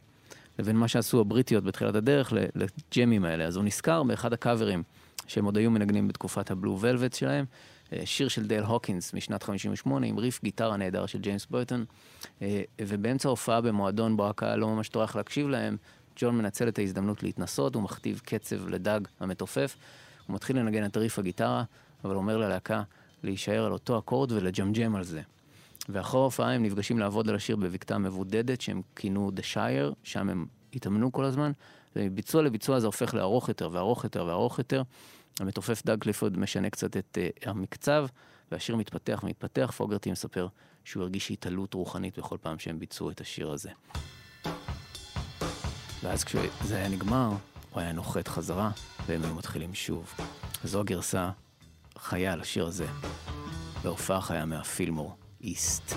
לבין 0.60 0.76
מה 0.76 0.88
שעשו 0.88 1.22
הבריטיות 1.22 1.64
בתחילת 1.64 1.96
הדרך 1.96 2.34
לג'מים 2.56 3.26
האלה. 3.26 3.46
אז 3.46 3.56
הוא 3.56 3.64
נזכר 3.64 4.04
באחד 4.04 4.34
הקאברים 4.34 4.84
שהם 5.28 5.46
עוד 5.46 5.58
היו 5.58 5.72
מנגנים 5.72 6.08
בתקופת 6.08 6.52
ה 6.52 6.57
Blue 6.57 6.80
Velvet 6.80 7.14
שלהם, 7.14 7.46
שיר 8.06 8.28
של 8.28 8.48
דייל 8.48 8.64
הוקינס 8.64 9.14
משנת 9.14 9.44
58 9.44 10.08
עם 10.08 10.18
ריף 10.18 10.40
גיטרה 10.44 10.78
נהדר 10.78 11.06
של 11.06 11.20
ג'יימס 11.20 11.46
ברטון, 11.46 11.86
אה, 12.42 12.62
ובאמצע 12.82 13.30
ההופעה 13.30 13.62
במועדון 13.62 14.18
בו 14.18 14.30
הקהל 14.30 14.60
לא 14.60 14.68
ממש 14.68 14.90
טורח 14.90 15.16
להקשיב 15.16 15.48
להם, 15.48 15.78
ג'ון 16.16 16.38
מנצל 16.38 16.68
את 16.68 16.80
ההזדמנות 16.80 17.24
להתנסות, 17.24 17.76
הוא 17.76 17.84
מכתיב 17.84 18.22
קצב 18.26 18.68
לדאג 18.68 19.00
המתופף, 19.20 19.78
הוא 20.28 20.36
מתחיל 20.36 20.58
לנגן 20.58 20.86
את 20.86 20.98
ריף 20.98 21.20
הגיטרה, 21.20 21.64
אבל 22.04 22.16
אומר 22.16 22.38
ללהקה 22.38 22.84
להישאר 23.24 23.66
על 23.66 23.72
אותו 23.72 24.00
אקורד 24.00 24.32
ולג'מג'ם 24.32 24.96
על 24.96 25.04
זה. 25.04 25.22
ואחרי 25.90 26.20
ההופעה 26.20 26.54
הם 26.54 26.64
נפגשים 26.64 27.00
לעבוד 27.00 27.30
על 27.30 27.36
השיר 27.36 27.56
בבקתה 27.56 27.98
מבודדת 27.98 28.62
שהם 28.62 28.82
כינו 28.96 29.32
The 29.36 29.42
Shire, 29.54 29.94
שם 30.04 30.30
הם 30.30 30.46
התאמנו 30.74 31.12
כל 31.12 31.24
הזמן, 31.24 31.52
ומביצוע 31.96 32.42
לביצוע 32.42 32.80
זה 32.80 32.86
הופך 32.86 33.14
לארוך 33.14 33.50
יותר 33.50 33.70
וארוך 33.72 34.04
יותר 34.04 34.26
וארוך 34.26 34.58
יותר. 34.58 34.84
המתופף 35.40 35.86
דאג 35.86 36.00
קליפורד 36.00 36.38
משנה 36.38 36.70
קצת 36.70 36.98
את 36.98 37.18
uh, 37.18 37.50
המקצב, 37.50 38.06
והשיר 38.52 38.76
מתפתח 38.76 39.20
ומתפתח. 39.24 39.74
פוגרטי 39.78 40.12
מספר 40.12 40.48
שהוא 40.84 41.04
הרגיש 41.04 41.32
התעלות 41.32 41.74
רוחנית 41.74 42.20
בכל 42.20 42.38
פעם 42.42 42.60
שהם 42.60 42.80
ביצעו 42.80 43.12
את 43.12 43.22
השיר 43.22 43.52
הזה. 43.52 43.70
ואז 46.04 46.24
כשזה 46.24 46.76
היה 46.76 46.90
נגמר, 46.90 47.30
הוא 47.72 47.82
היה 47.82 47.92
נוחת 47.92 48.28
חזרה, 48.28 48.72
והם 49.06 49.24
היו 49.24 49.36
מתחילים 49.36 49.74
שוב. 49.74 50.14
זו 50.64 50.80
הגרסה 50.80 51.32
חיה 51.98 52.36
לשיר 52.36 52.66
הזה, 52.66 52.88
בהופעה 53.84 54.22
חיה 54.22 54.46
מהפילמור. 54.46 55.16
איסט. 55.44 55.96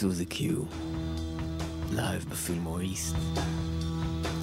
Suzie 0.00 0.26
Q, 0.26 0.62
live 1.92 2.24
ב 2.30 2.36
Fillmore 2.36 2.80
East, 2.80 3.16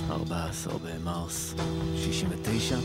14 0.09 0.73
במרס 0.83 1.55
69. 1.95 2.77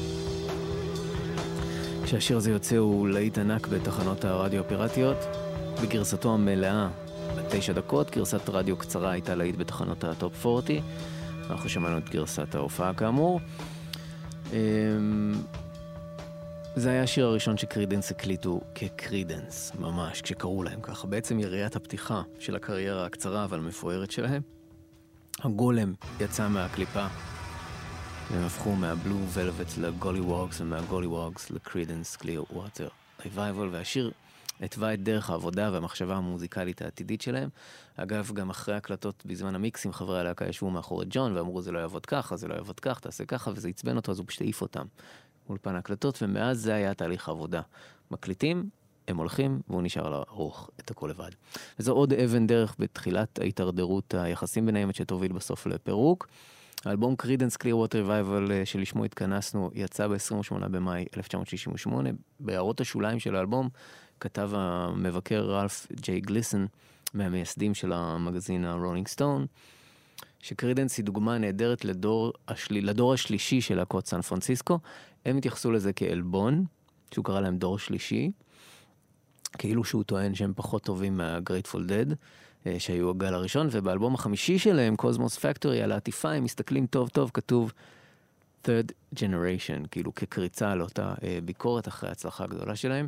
כשהשיר 2.05 2.37
הזה 2.37 2.51
יוצא 2.51 2.77
הוא 2.77 3.09
להיט 3.09 3.39
ענק 3.39 3.67
בתחנות 3.67 4.25
הרדיו 4.25 4.61
הפיראטיות, 4.61 5.17
בגרסתו 5.83 6.35
המלאה 6.35 6.89
בתשע 7.37 7.73
דקות, 7.73 8.11
גרסת 8.11 8.49
רדיו 8.49 8.77
קצרה 8.77 9.11
הייתה 9.11 9.35
להיט 9.35 9.57
בתחנות 9.57 10.05
ה 10.05 10.15
top 10.15 10.47
40, 10.47 10.83
אנחנו 11.51 11.69
שמענו 11.69 11.99
את 11.99 12.11
גרסת 12.11 12.55
ההופעה 12.55 12.95
כאמור. 12.95 13.41
זה 16.77 16.91
היה 16.91 17.03
השיר 17.03 17.27
הראשון 17.27 17.57
ש 17.57 17.67
Creedence 17.67 18.11
הקליטו 18.11 18.61
כ 18.75 18.91
Creedence, 18.91 19.73
ממש, 19.79 20.23
כשקראו 20.23 20.63
להם 20.63 20.81
ככה. 20.81 21.07
בעצם 21.07 21.39
יריית 21.39 21.77
הפתיחה 21.77 22.23
של 22.39 22.57
הקריירה 22.57 23.07
הקצרה 23.07 23.45
אבל 23.45 23.59
המפוארת 23.59 24.11
שלהם. 24.11 24.43
הגולם 25.41 25.95
יצא 26.21 26.49
מהקליפה, 26.49 27.07
והם 28.31 28.45
הפכו 28.45 28.75
מה 28.75 28.89
Blue 28.89 29.17
Velvet 29.33 29.79
ל 29.79 29.83
Golliwogs 29.83 30.21
ומה 30.21 30.61
Golliwogs 30.61 31.51
ל 31.51 31.57
Creedence 31.57 32.17
Clearwater 32.17 32.89
Revival, 33.25 33.69
והשיר 33.73 34.13
התווה 34.61 34.95
את 34.95 35.03
דרך 35.03 35.31
העבודה 35.31 35.71
והמחשבה 35.73 36.17
המוזיקלית 36.17 36.83
העתידית 36.83 37.21
שלהם. 37.21 37.49
אגב, 37.97 38.31
גם 38.35 38.51
אחרי 38.51 38.75
הקלטות 38.75 39.23
בזמן 39.27 39.55
המיקסים, 39.55 39.93
חברי 39.93 40.21
הלהקה 40.21 40.49
ישבו 40.49 40.71
מאחורי 40.71 41.07
ג'ון 41.09 41.37
ואמרו 41.37 41.63
זה 41.63 41.73
לא 41.73 41.79
יעבוד 41.79 42.07
ככה, 42.07 42.37
זה 42.37 42.49
לא 42.49 42.55
יעבוד 42.55 42.81
כך, 42.81 43.01
תעשה 43.01 43.25
ככה, 43.25 43.51
וזה 43.55 43.69
עצבן 43.69 43.97
אותו, 43.97 44.13
אז 44.13 44.19
הוא 44.19 44.27
פשוט 44.27 44.41
העיף 44.41 44.63
אותם. 44.63 44.87
אולפן 45.49 45.75
ההקלטות, 45.75 46.23
ומאז 46.23 46.61
זה 46.61 46.75
היה 46.75 46.95
תהליך 46.95 47.29
העבודה. 47.29 47.61
מקליטים, 48.11 48.69
הם 49.09 49.17
הולכים, 49.17 49.61
והוא 49.69 49.83
נשאר 49.83 50.09
לערוך 50.09 50.71
את 50.81 50.91
הכל 50.91 51.09
לבד. 51.11 51.31
וזו 51.79 51.93
עוד 51.93 52.13
אבן 52.13 52.47
דרך 52.47 52.77
בתחילת 52.79 53.39
ההידרדרות 53.39 54.15
היחסים 54.15 54.67
ביניהם, 54.67 54.93
שתוביל 54.93 55.33
בסוף 55.33 55.67
לפירוק. 55.67 56.27
האלבום 56.85 57.17
Creedence 57.17 57.57
Clearwater 57.57 57.99
Revival 57.99 58.65
שלשמו 58.65 59.05
התכנסנו 59.05 59.71
יצא 59.75 60.07
ב-28 60.07 60.69
במאי 60.69 61.05
1968. 61.17 62.11
בהערות 62.41 62.81
השוליים 62.81 63.19
של 63.19 63.37
האלבום 63.37 63.69
כתב 64.21 64.51
המבקר 64.55 65.43
רלף 65.43 65.87
ג'יי 65.93 66.21
גליסון 66.21 66.67
מהמייסדים 67.15 67.75
של 67.75 67.93
המגזין 67.93 68.65
ה 68.65 68.70
Rolling 68.70 69.09
Stone, 69.09 69.47
ש 70.43 70.53
Creedence 70.53 70.99
היא 70.99 71.05
דוגמה 71.05 71.39
נהדרת 71.39 71.85
לדור, 71.85 72.33
השל... 72.49 72.75
לדור 72.75 73.13
השלישי 73.13 73.61
של 73.61 73.75
להקות 73.75 74.07
סן 74.07 74.21
פרנסיסקו. 74.21 74.79
הם 75.25 75.37
התייחסו 75.37 75.71
לזה 75.71 75.93
כעלבון, 75.93 76.65
שהוא 77.15 77.25
קרא 77.25 77.41
להם 77.41 77.59
דור 77.59 77.79
שלישי, 77.79 78.31
כאילו 79.59 79.85
שהוא 79.85 80.05
טוען 80.05 80.35
שהם 80.35 80.53
פחות 80.57 80.83
טובים 80.83 81.17
מה-Grateful 81.17 81.79
Dead, 81.89 82.15
אה, 82.67 82.81
שהיו 82.81 83.11
הגל 83.11 83.35
הראשון, 83.35 83.69
ובאלבום 83.71 84.15
החמישי 84.15 84.59
שלהם, 84.59 84.97
קוזמוס 84.97 85.39
פקטורי, 85.39 85.83
על 85.83 85.93
העטיפה, 85.93 86.33
הם 86.33 86.45
מסתכלים 86.45 86.87
טוב 86.87 87.09
טוב, 87.09 87.31
כתוב 87.35 87.73
third 88.65 89.17
generation, 89.17 89.89
כאילו 89.91 90.15
כקריצה 90.15 90.71
על 90.73 90.83
אותה 90.83 91.15
אה, 91.23 91.39
ביקורת 91.45 91.89
אחרי 91.89 92.09
ההצלחה 92.09 92.45
הגדולה 92.45 92.77
שלהם. 92.77 93.07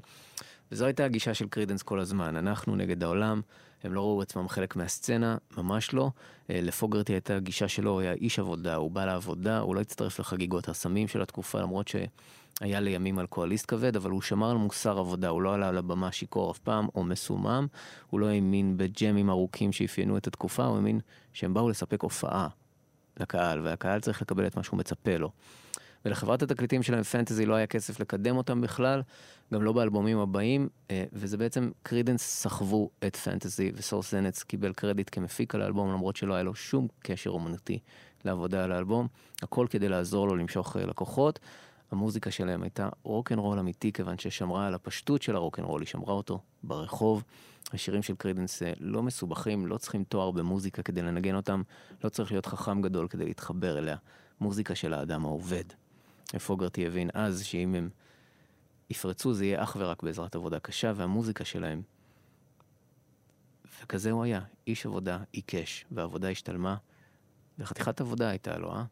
וזו 0.72 0.84
הייתה 0.84 1.04
הגישה 1.04 1.34
של 1.34 1.48
קרידנס 1.48 1.82
כל 1.82 2.00
הזמן, 2.00 2.36
אנחנו 2.36 2.76
נגד 2.76 3.04
העולם, 3.04 3.40
הם 3.84 3.94
לא 3.94 4.00
ראו 4.00 4.22
עצמם 4.22 4.48
חלק 4.48 4.76
מהסצנה, 4.76 5.36
ממש 5.56 5.94
לא. 5.94 6.10
אה, 6.50 6.60
לפוגרטי 6.62 7.12
הייתה 7.12 7.38
גישה 7.38 7.68
שלו, 7.68 7.90
הוא 7.90 8.00
היה 8.00 8.12
איש 8.12 8.38
עבודה, 8.38 8.74
הוא 8.74 8.90
בא 8.90 9.04
לעבודה, 9.04 9.58
הוא 9.58 9.74
לא 9.74 9.80
הצטרף 9.80 10.20
לחגיגות 10.20 10.68
הסמים 10.68 11.08
של 11.08 11.22
התקופה, 11.22 11.60
למרות 11.60 11.88
שהיה 11.88 12.80
לימים 12.80 13.18
אלכוהוליסט 13.18 13.64
כבד, 13.68 13.96
אבל 13.96 14.10
הוא 14.10 14.22
שמר 14.22 14.50
על 14.50 14.56
מוסר 14.56 14.98
עבודה, 14.98 15.28
הוא 15.28 15.42
לא 15.42 15.54
עלה 15.54 15.68
על 15.68 15.78
הבמה 15.78 16.12
שיכור 16.12 16.50
אף 16.50 16.58
פעם, 16.58 16.86
או 16.94 17.04
מסומם, 17.04 17.66
הוא 18.10 18.20
לא 18.20 18.28
האמין 18.28 18.76
בג'מים 18.76 19.30
ארוכים 19.30 19.72
שאפיינו 19.72 20.16
את 20.16 20.26
התקופה, 20.26 20.64
הוא 20.64 20.76
האמין 20.76 21.00
שהם 21.32 21.54
באו 21.54 21.68
לספק 21.68 22.02
הופעה 22.02 22.48
לקהל, 23.20 23.60
והקהל 23.60 24.00
צריך 24.00 24.22
לקבל 24.22 24.46
את 24.46 24.56
מה 24.56 24.62
שהוא 24.62 24.78
מצפה 24.78 25.16
לו. 25.16 25.30
ולחברת 26.04 26.42
התקליטים 26.42 26.82
שלהם 26.82 27.02
Fantasy 27.02 27.46
לא 27.46 27.54
היה 27.54 27.66
כסף 27.66 28.00
לקדם 28.00 28.36
אותם 28.36 28.60
בכלל, 28.60 29.02
גם 29.52 29.62
לא 29.62 29.72
באלבומים 29.72 30.18
הבאים, 30.18 30.68
אה, 30.90 31.04
וזה 31.12 31.36
בעצם 31.36 31.70
Creedence 31.82 32.22
סחבו 32.22 32.90
את 33.06 33.16
Fantasy, 33.16 33.72
וסול 33.74 34.10
זנץ 34.10 34.42
קיבל 34.42 34.72
קרדיט 34.72 35.08
כמפיק 35.12 35.54
על 35.54 35.62
האלבום, 35.62 35.92
למרות 35.92 36.16
שלא 36.16 36.34
היה 36.34 36.42
לו 36.42 36.54
שום 36.54 36.88
קשר 36.98 37.30
אומנותי 37.30 37.78
לעבודה 38.24 38.64
על 38.64 38.72
האלבום, 38.72 39.08
הכל 39.42 39.66
כדי 39.70 39.88
לעזור 39.88 40.28
לו 40.28 40.36
למשוך 40.36 40.76
אה, 40.76 40.86
לקוחות. 40.86 41.38
המוזיקה 41.90 42.30
שלהם 42.30 42.62
הייתה 42.62 42.88
רוקנרול 43.02 43.58
אמיתי, 43.58 43.92
כיוון 43.92 44.18
ששמרה 44.18 44.66
על 44.66 44.74
הפשטות 44.74 45.22
של 45.22 45.36
הרוקנרול, 45.36 45.80
היא 45.80 45.88
שמרה 45.88 46.14
אותו 46.14 46.40
ברחוב. 46.62 47.24
השירים 47.72 48.02
של 48.02 48.14
קרידנס 48.14 48.62
אה, 48.62 48.72
לא 48.80 49.02
מסובכים, 49.02 49.66
לא 49.66 49.78
צריכים 49.78 50.04
תואר 50.04 50.30
במוזיקה 50.30 50.82
כדי 50.82 51.02
לנגן 51.02 51.34
אותם, 51.34 51.62
לא 52.04 52.08
צריך 52.08 52.32
להיות 52.32 52.46
חכם 52.46 52.82
גדול 52.82 53.08
כדי 53.08 53.24
להתחבר 53.24 53.78
אליה. 53.78 53.96
מוזיקה 54.40 54.74
של 54.74 54.94
האדם 54.94 55.24
העובד. 55.24 55.64
פוגרטי 56.46 56.86
הבין 56.86 57.10
אז 57.14 57.44
שאם 57.44 57.74
הם 57.74 57.88
יפרצו 58.92 59.34
זה 59.34 59.44
יהיה 59.44 59.62
אך 59.62 59.76
ורק 59.80 60.02
בעזרת 60.02 60.34
עבודה 60.34 60.60
קשה, 60.60 60.92
והמוזיקה 60.96 61.44
שלהם. 61.44 61.82
וכזה 63.82 64.10
הוא 64.10 64.24
היה, 64.24 64.40
איש 64.66 64.86
עבודה 64.86 65.18
עיקש, 65.32 65.84
והעבודה 65.90 66.28
השתלמה, 66.28 66.76
וחתיכת 67.58 68.00
עבודה 68.00 68.28
הייתה 68.28 68.58
לו, 68.58 68.74
אה? 68.74 68.84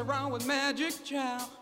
Around 0.00 0.32
with 0.32 0.46
magic 0.46 1.04
child. 1.04 1.59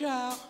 笑 0.00 0.49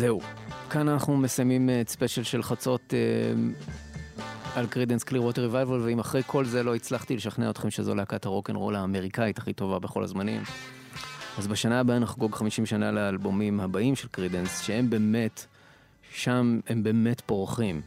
זהו. 0.00 0.20
כאן 0.70 0.88
אנחנו 0.88 1.16
מסיימים 1.16 1.70
אה, 1.70 1.80
את 1.80 1.88
ספיישל 1.88 2.22
של 2.22 2.42
חצות 2.42 2.94
אה, 2.94 4.20
על 4.54 4.66
Creedence 4.66 5.04
Clearwater 5.04 5.42
Revival, 5.42 5.80
ואם 5.80 5.98
אחרי 5.98 6.22
כל 6.26 6.44
זה 6.44 6.62
לא 6.62 6.74
הצלחתי 6.74 7.16
לשכנע 7.16 7.50
אתכם 7.50 7.70
שזו 7.70 7.94
להקת 7.94 8.26
הרוקנרול 8.26 8.76
האמריקאית 8.76 9.38
הכי 9.38 9.52
טובה 9.52 9.78
בכל 9.78 10.04
הזמנים, 10.04 10.42
אז 11.38 11.46
בשנה 11.46 11.80
הבאה 11.80 11.98
נחגוג 11.98 12.34
50 12.34 12.66
שנה 12.66 12.90
לאלבומים 12.90 13.60
הבאים 13.60 13.96
של 13.96 14.08
Creedence, 14.08 14.60
שהם 14.60 14.90
באמת, 14.90 15.46
שם 16.12 16.60
הם 16.66 16.82
באמת 16.82 17.20
פורחים. 17.20 17.80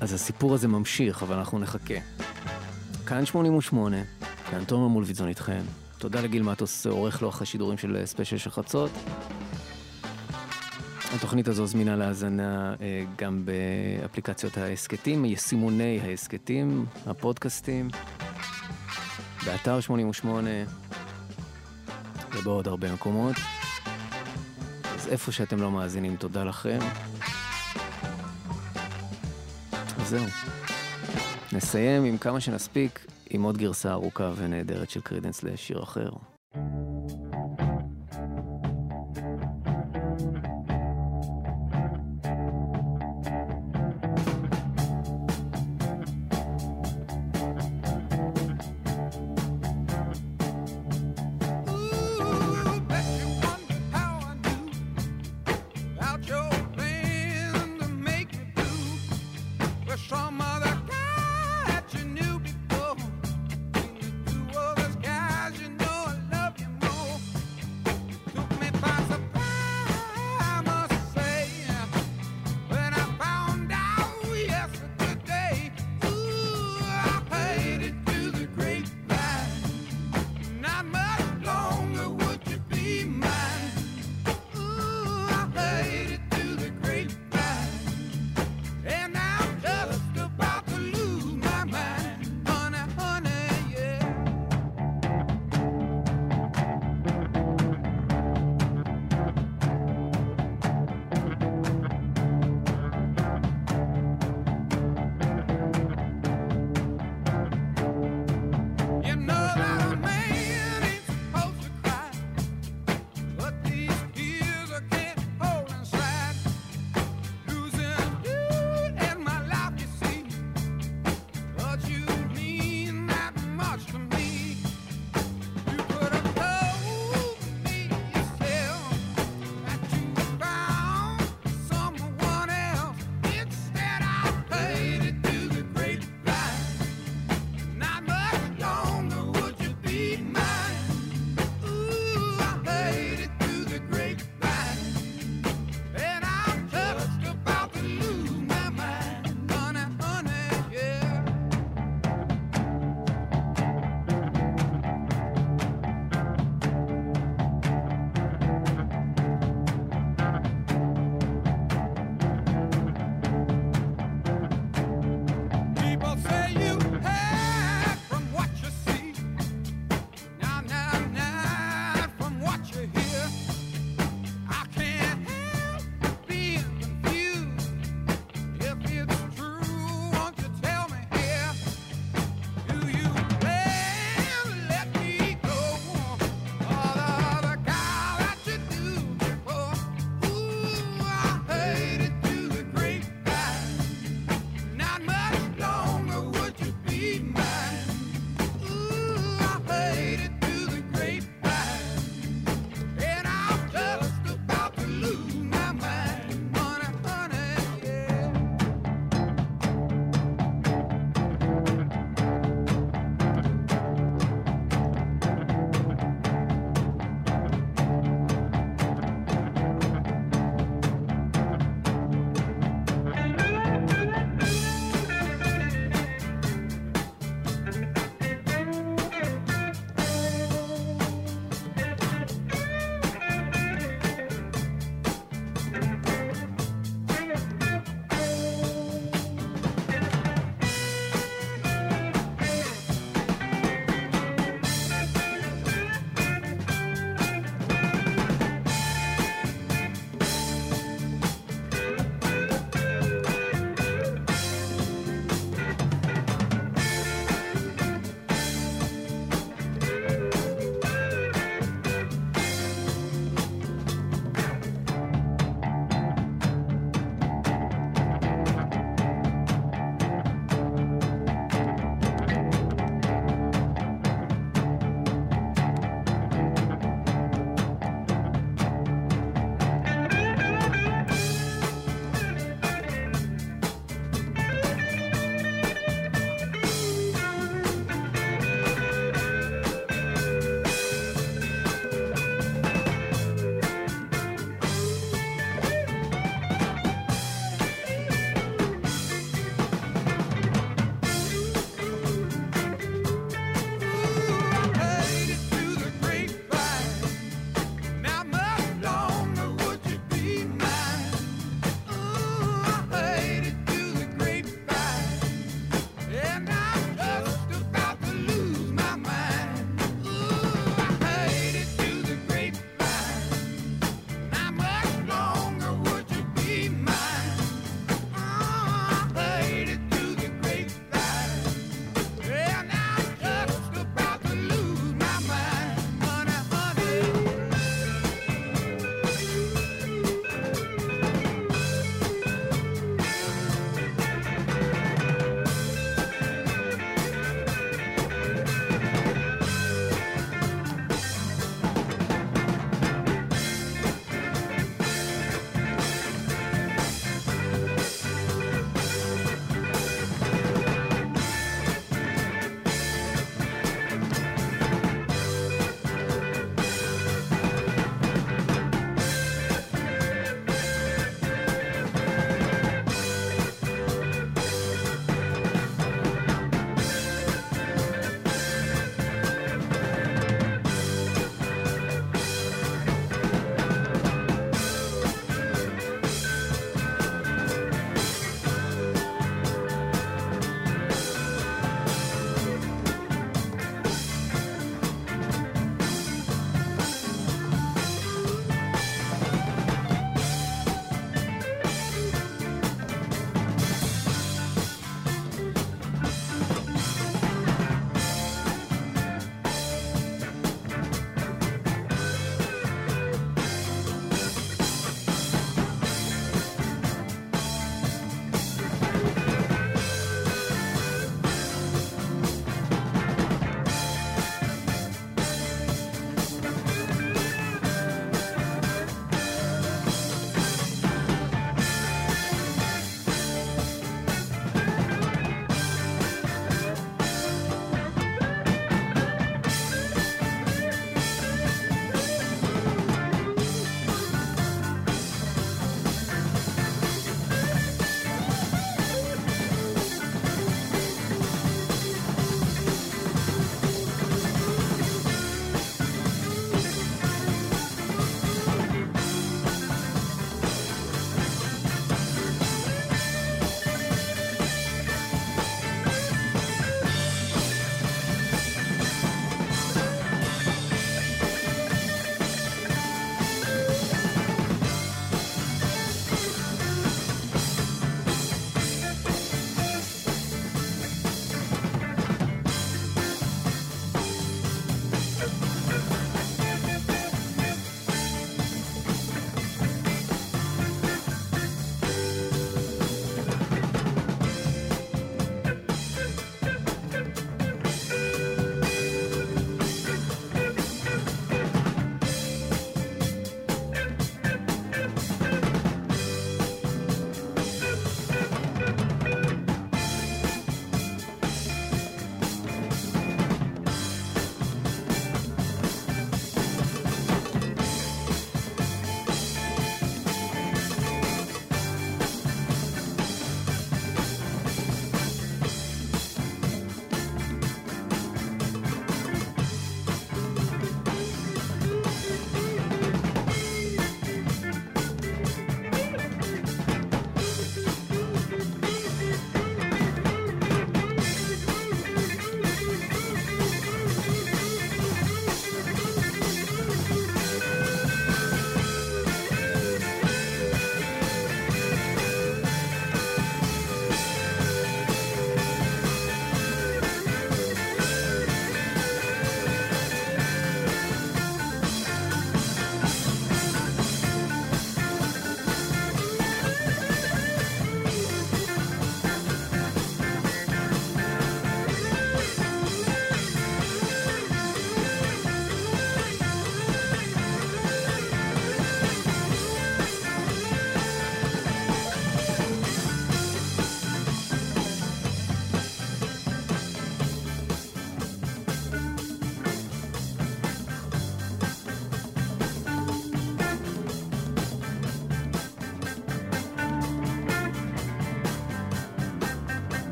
אז 0.00 0.12
הסיפור 0.12 0.54
הזה 0.54 0.68
ממשיך, 0.68 1.22
אבל 1.22 1.36
אנחנו 1.36 1.58
נחכה. 1.58 1.98
כאן 3.06 3.26
88, 3.26 3.96
כאן 4.50 4.64
תומר 4.64 4.88
מולוידזון 4.88 5.28
איתכם. 5.28 5.62
תודה 5.98 6.20
לגיל 6.20 6.42
מטוס, 6.42 6.86
עורך 6.86 7.22
לוח 7.22 7.42
השידורים 7.42 7.78
של 7.78 7.96
אה, 7.96 8.06
ספיישל 8.06 8.38
של 8.38 8.50
חצות. 8.50 8.90
התוכנית 11.14 11.48
הזו 11.48 11.66
זמינה 11.66 11.96
להאזנה 11.96 12.74
אה, 12.80 13.04
גם 13.16 13.44
באפליקציות 13.44 14.58
ההסכתים, 14.58 15.24
יישומוני 15.24 16.00
ההסכתים, 16.02 16.86
הפודקאסטים, 17.06 17.88
באתר 19.46 19.80
88 19.80 20.50
ובעוד 22.34 22.68
הרבה 22.68 22.92
מקומות. 22.92 23.36
אז 24.94 25.08
איפה 25.08 25.32
שאתם 25.32 25.60
לא 25.60 25.70
מאזינים, 25.70 26.16
תודה 26.16 26.44
לכם. 26.44 26.78
אז 29.72 30.08
זהו. 30.08 30.24
נסיים 31.52 32.04
עם 32.04 32.18
כמה 32.18 32.40
שנספיק, 32.40 33.06
עם 33.30 33.42
עוד 33.42 33.58
גרסה 33.58 33.92
ארוכה 33.92 34.32
ונהדרת 34.36 34.90
של 34.90 35.00
קרידנס 35.00 35.42
לשיר 35.42 35.82
אחר. 35.82 36.10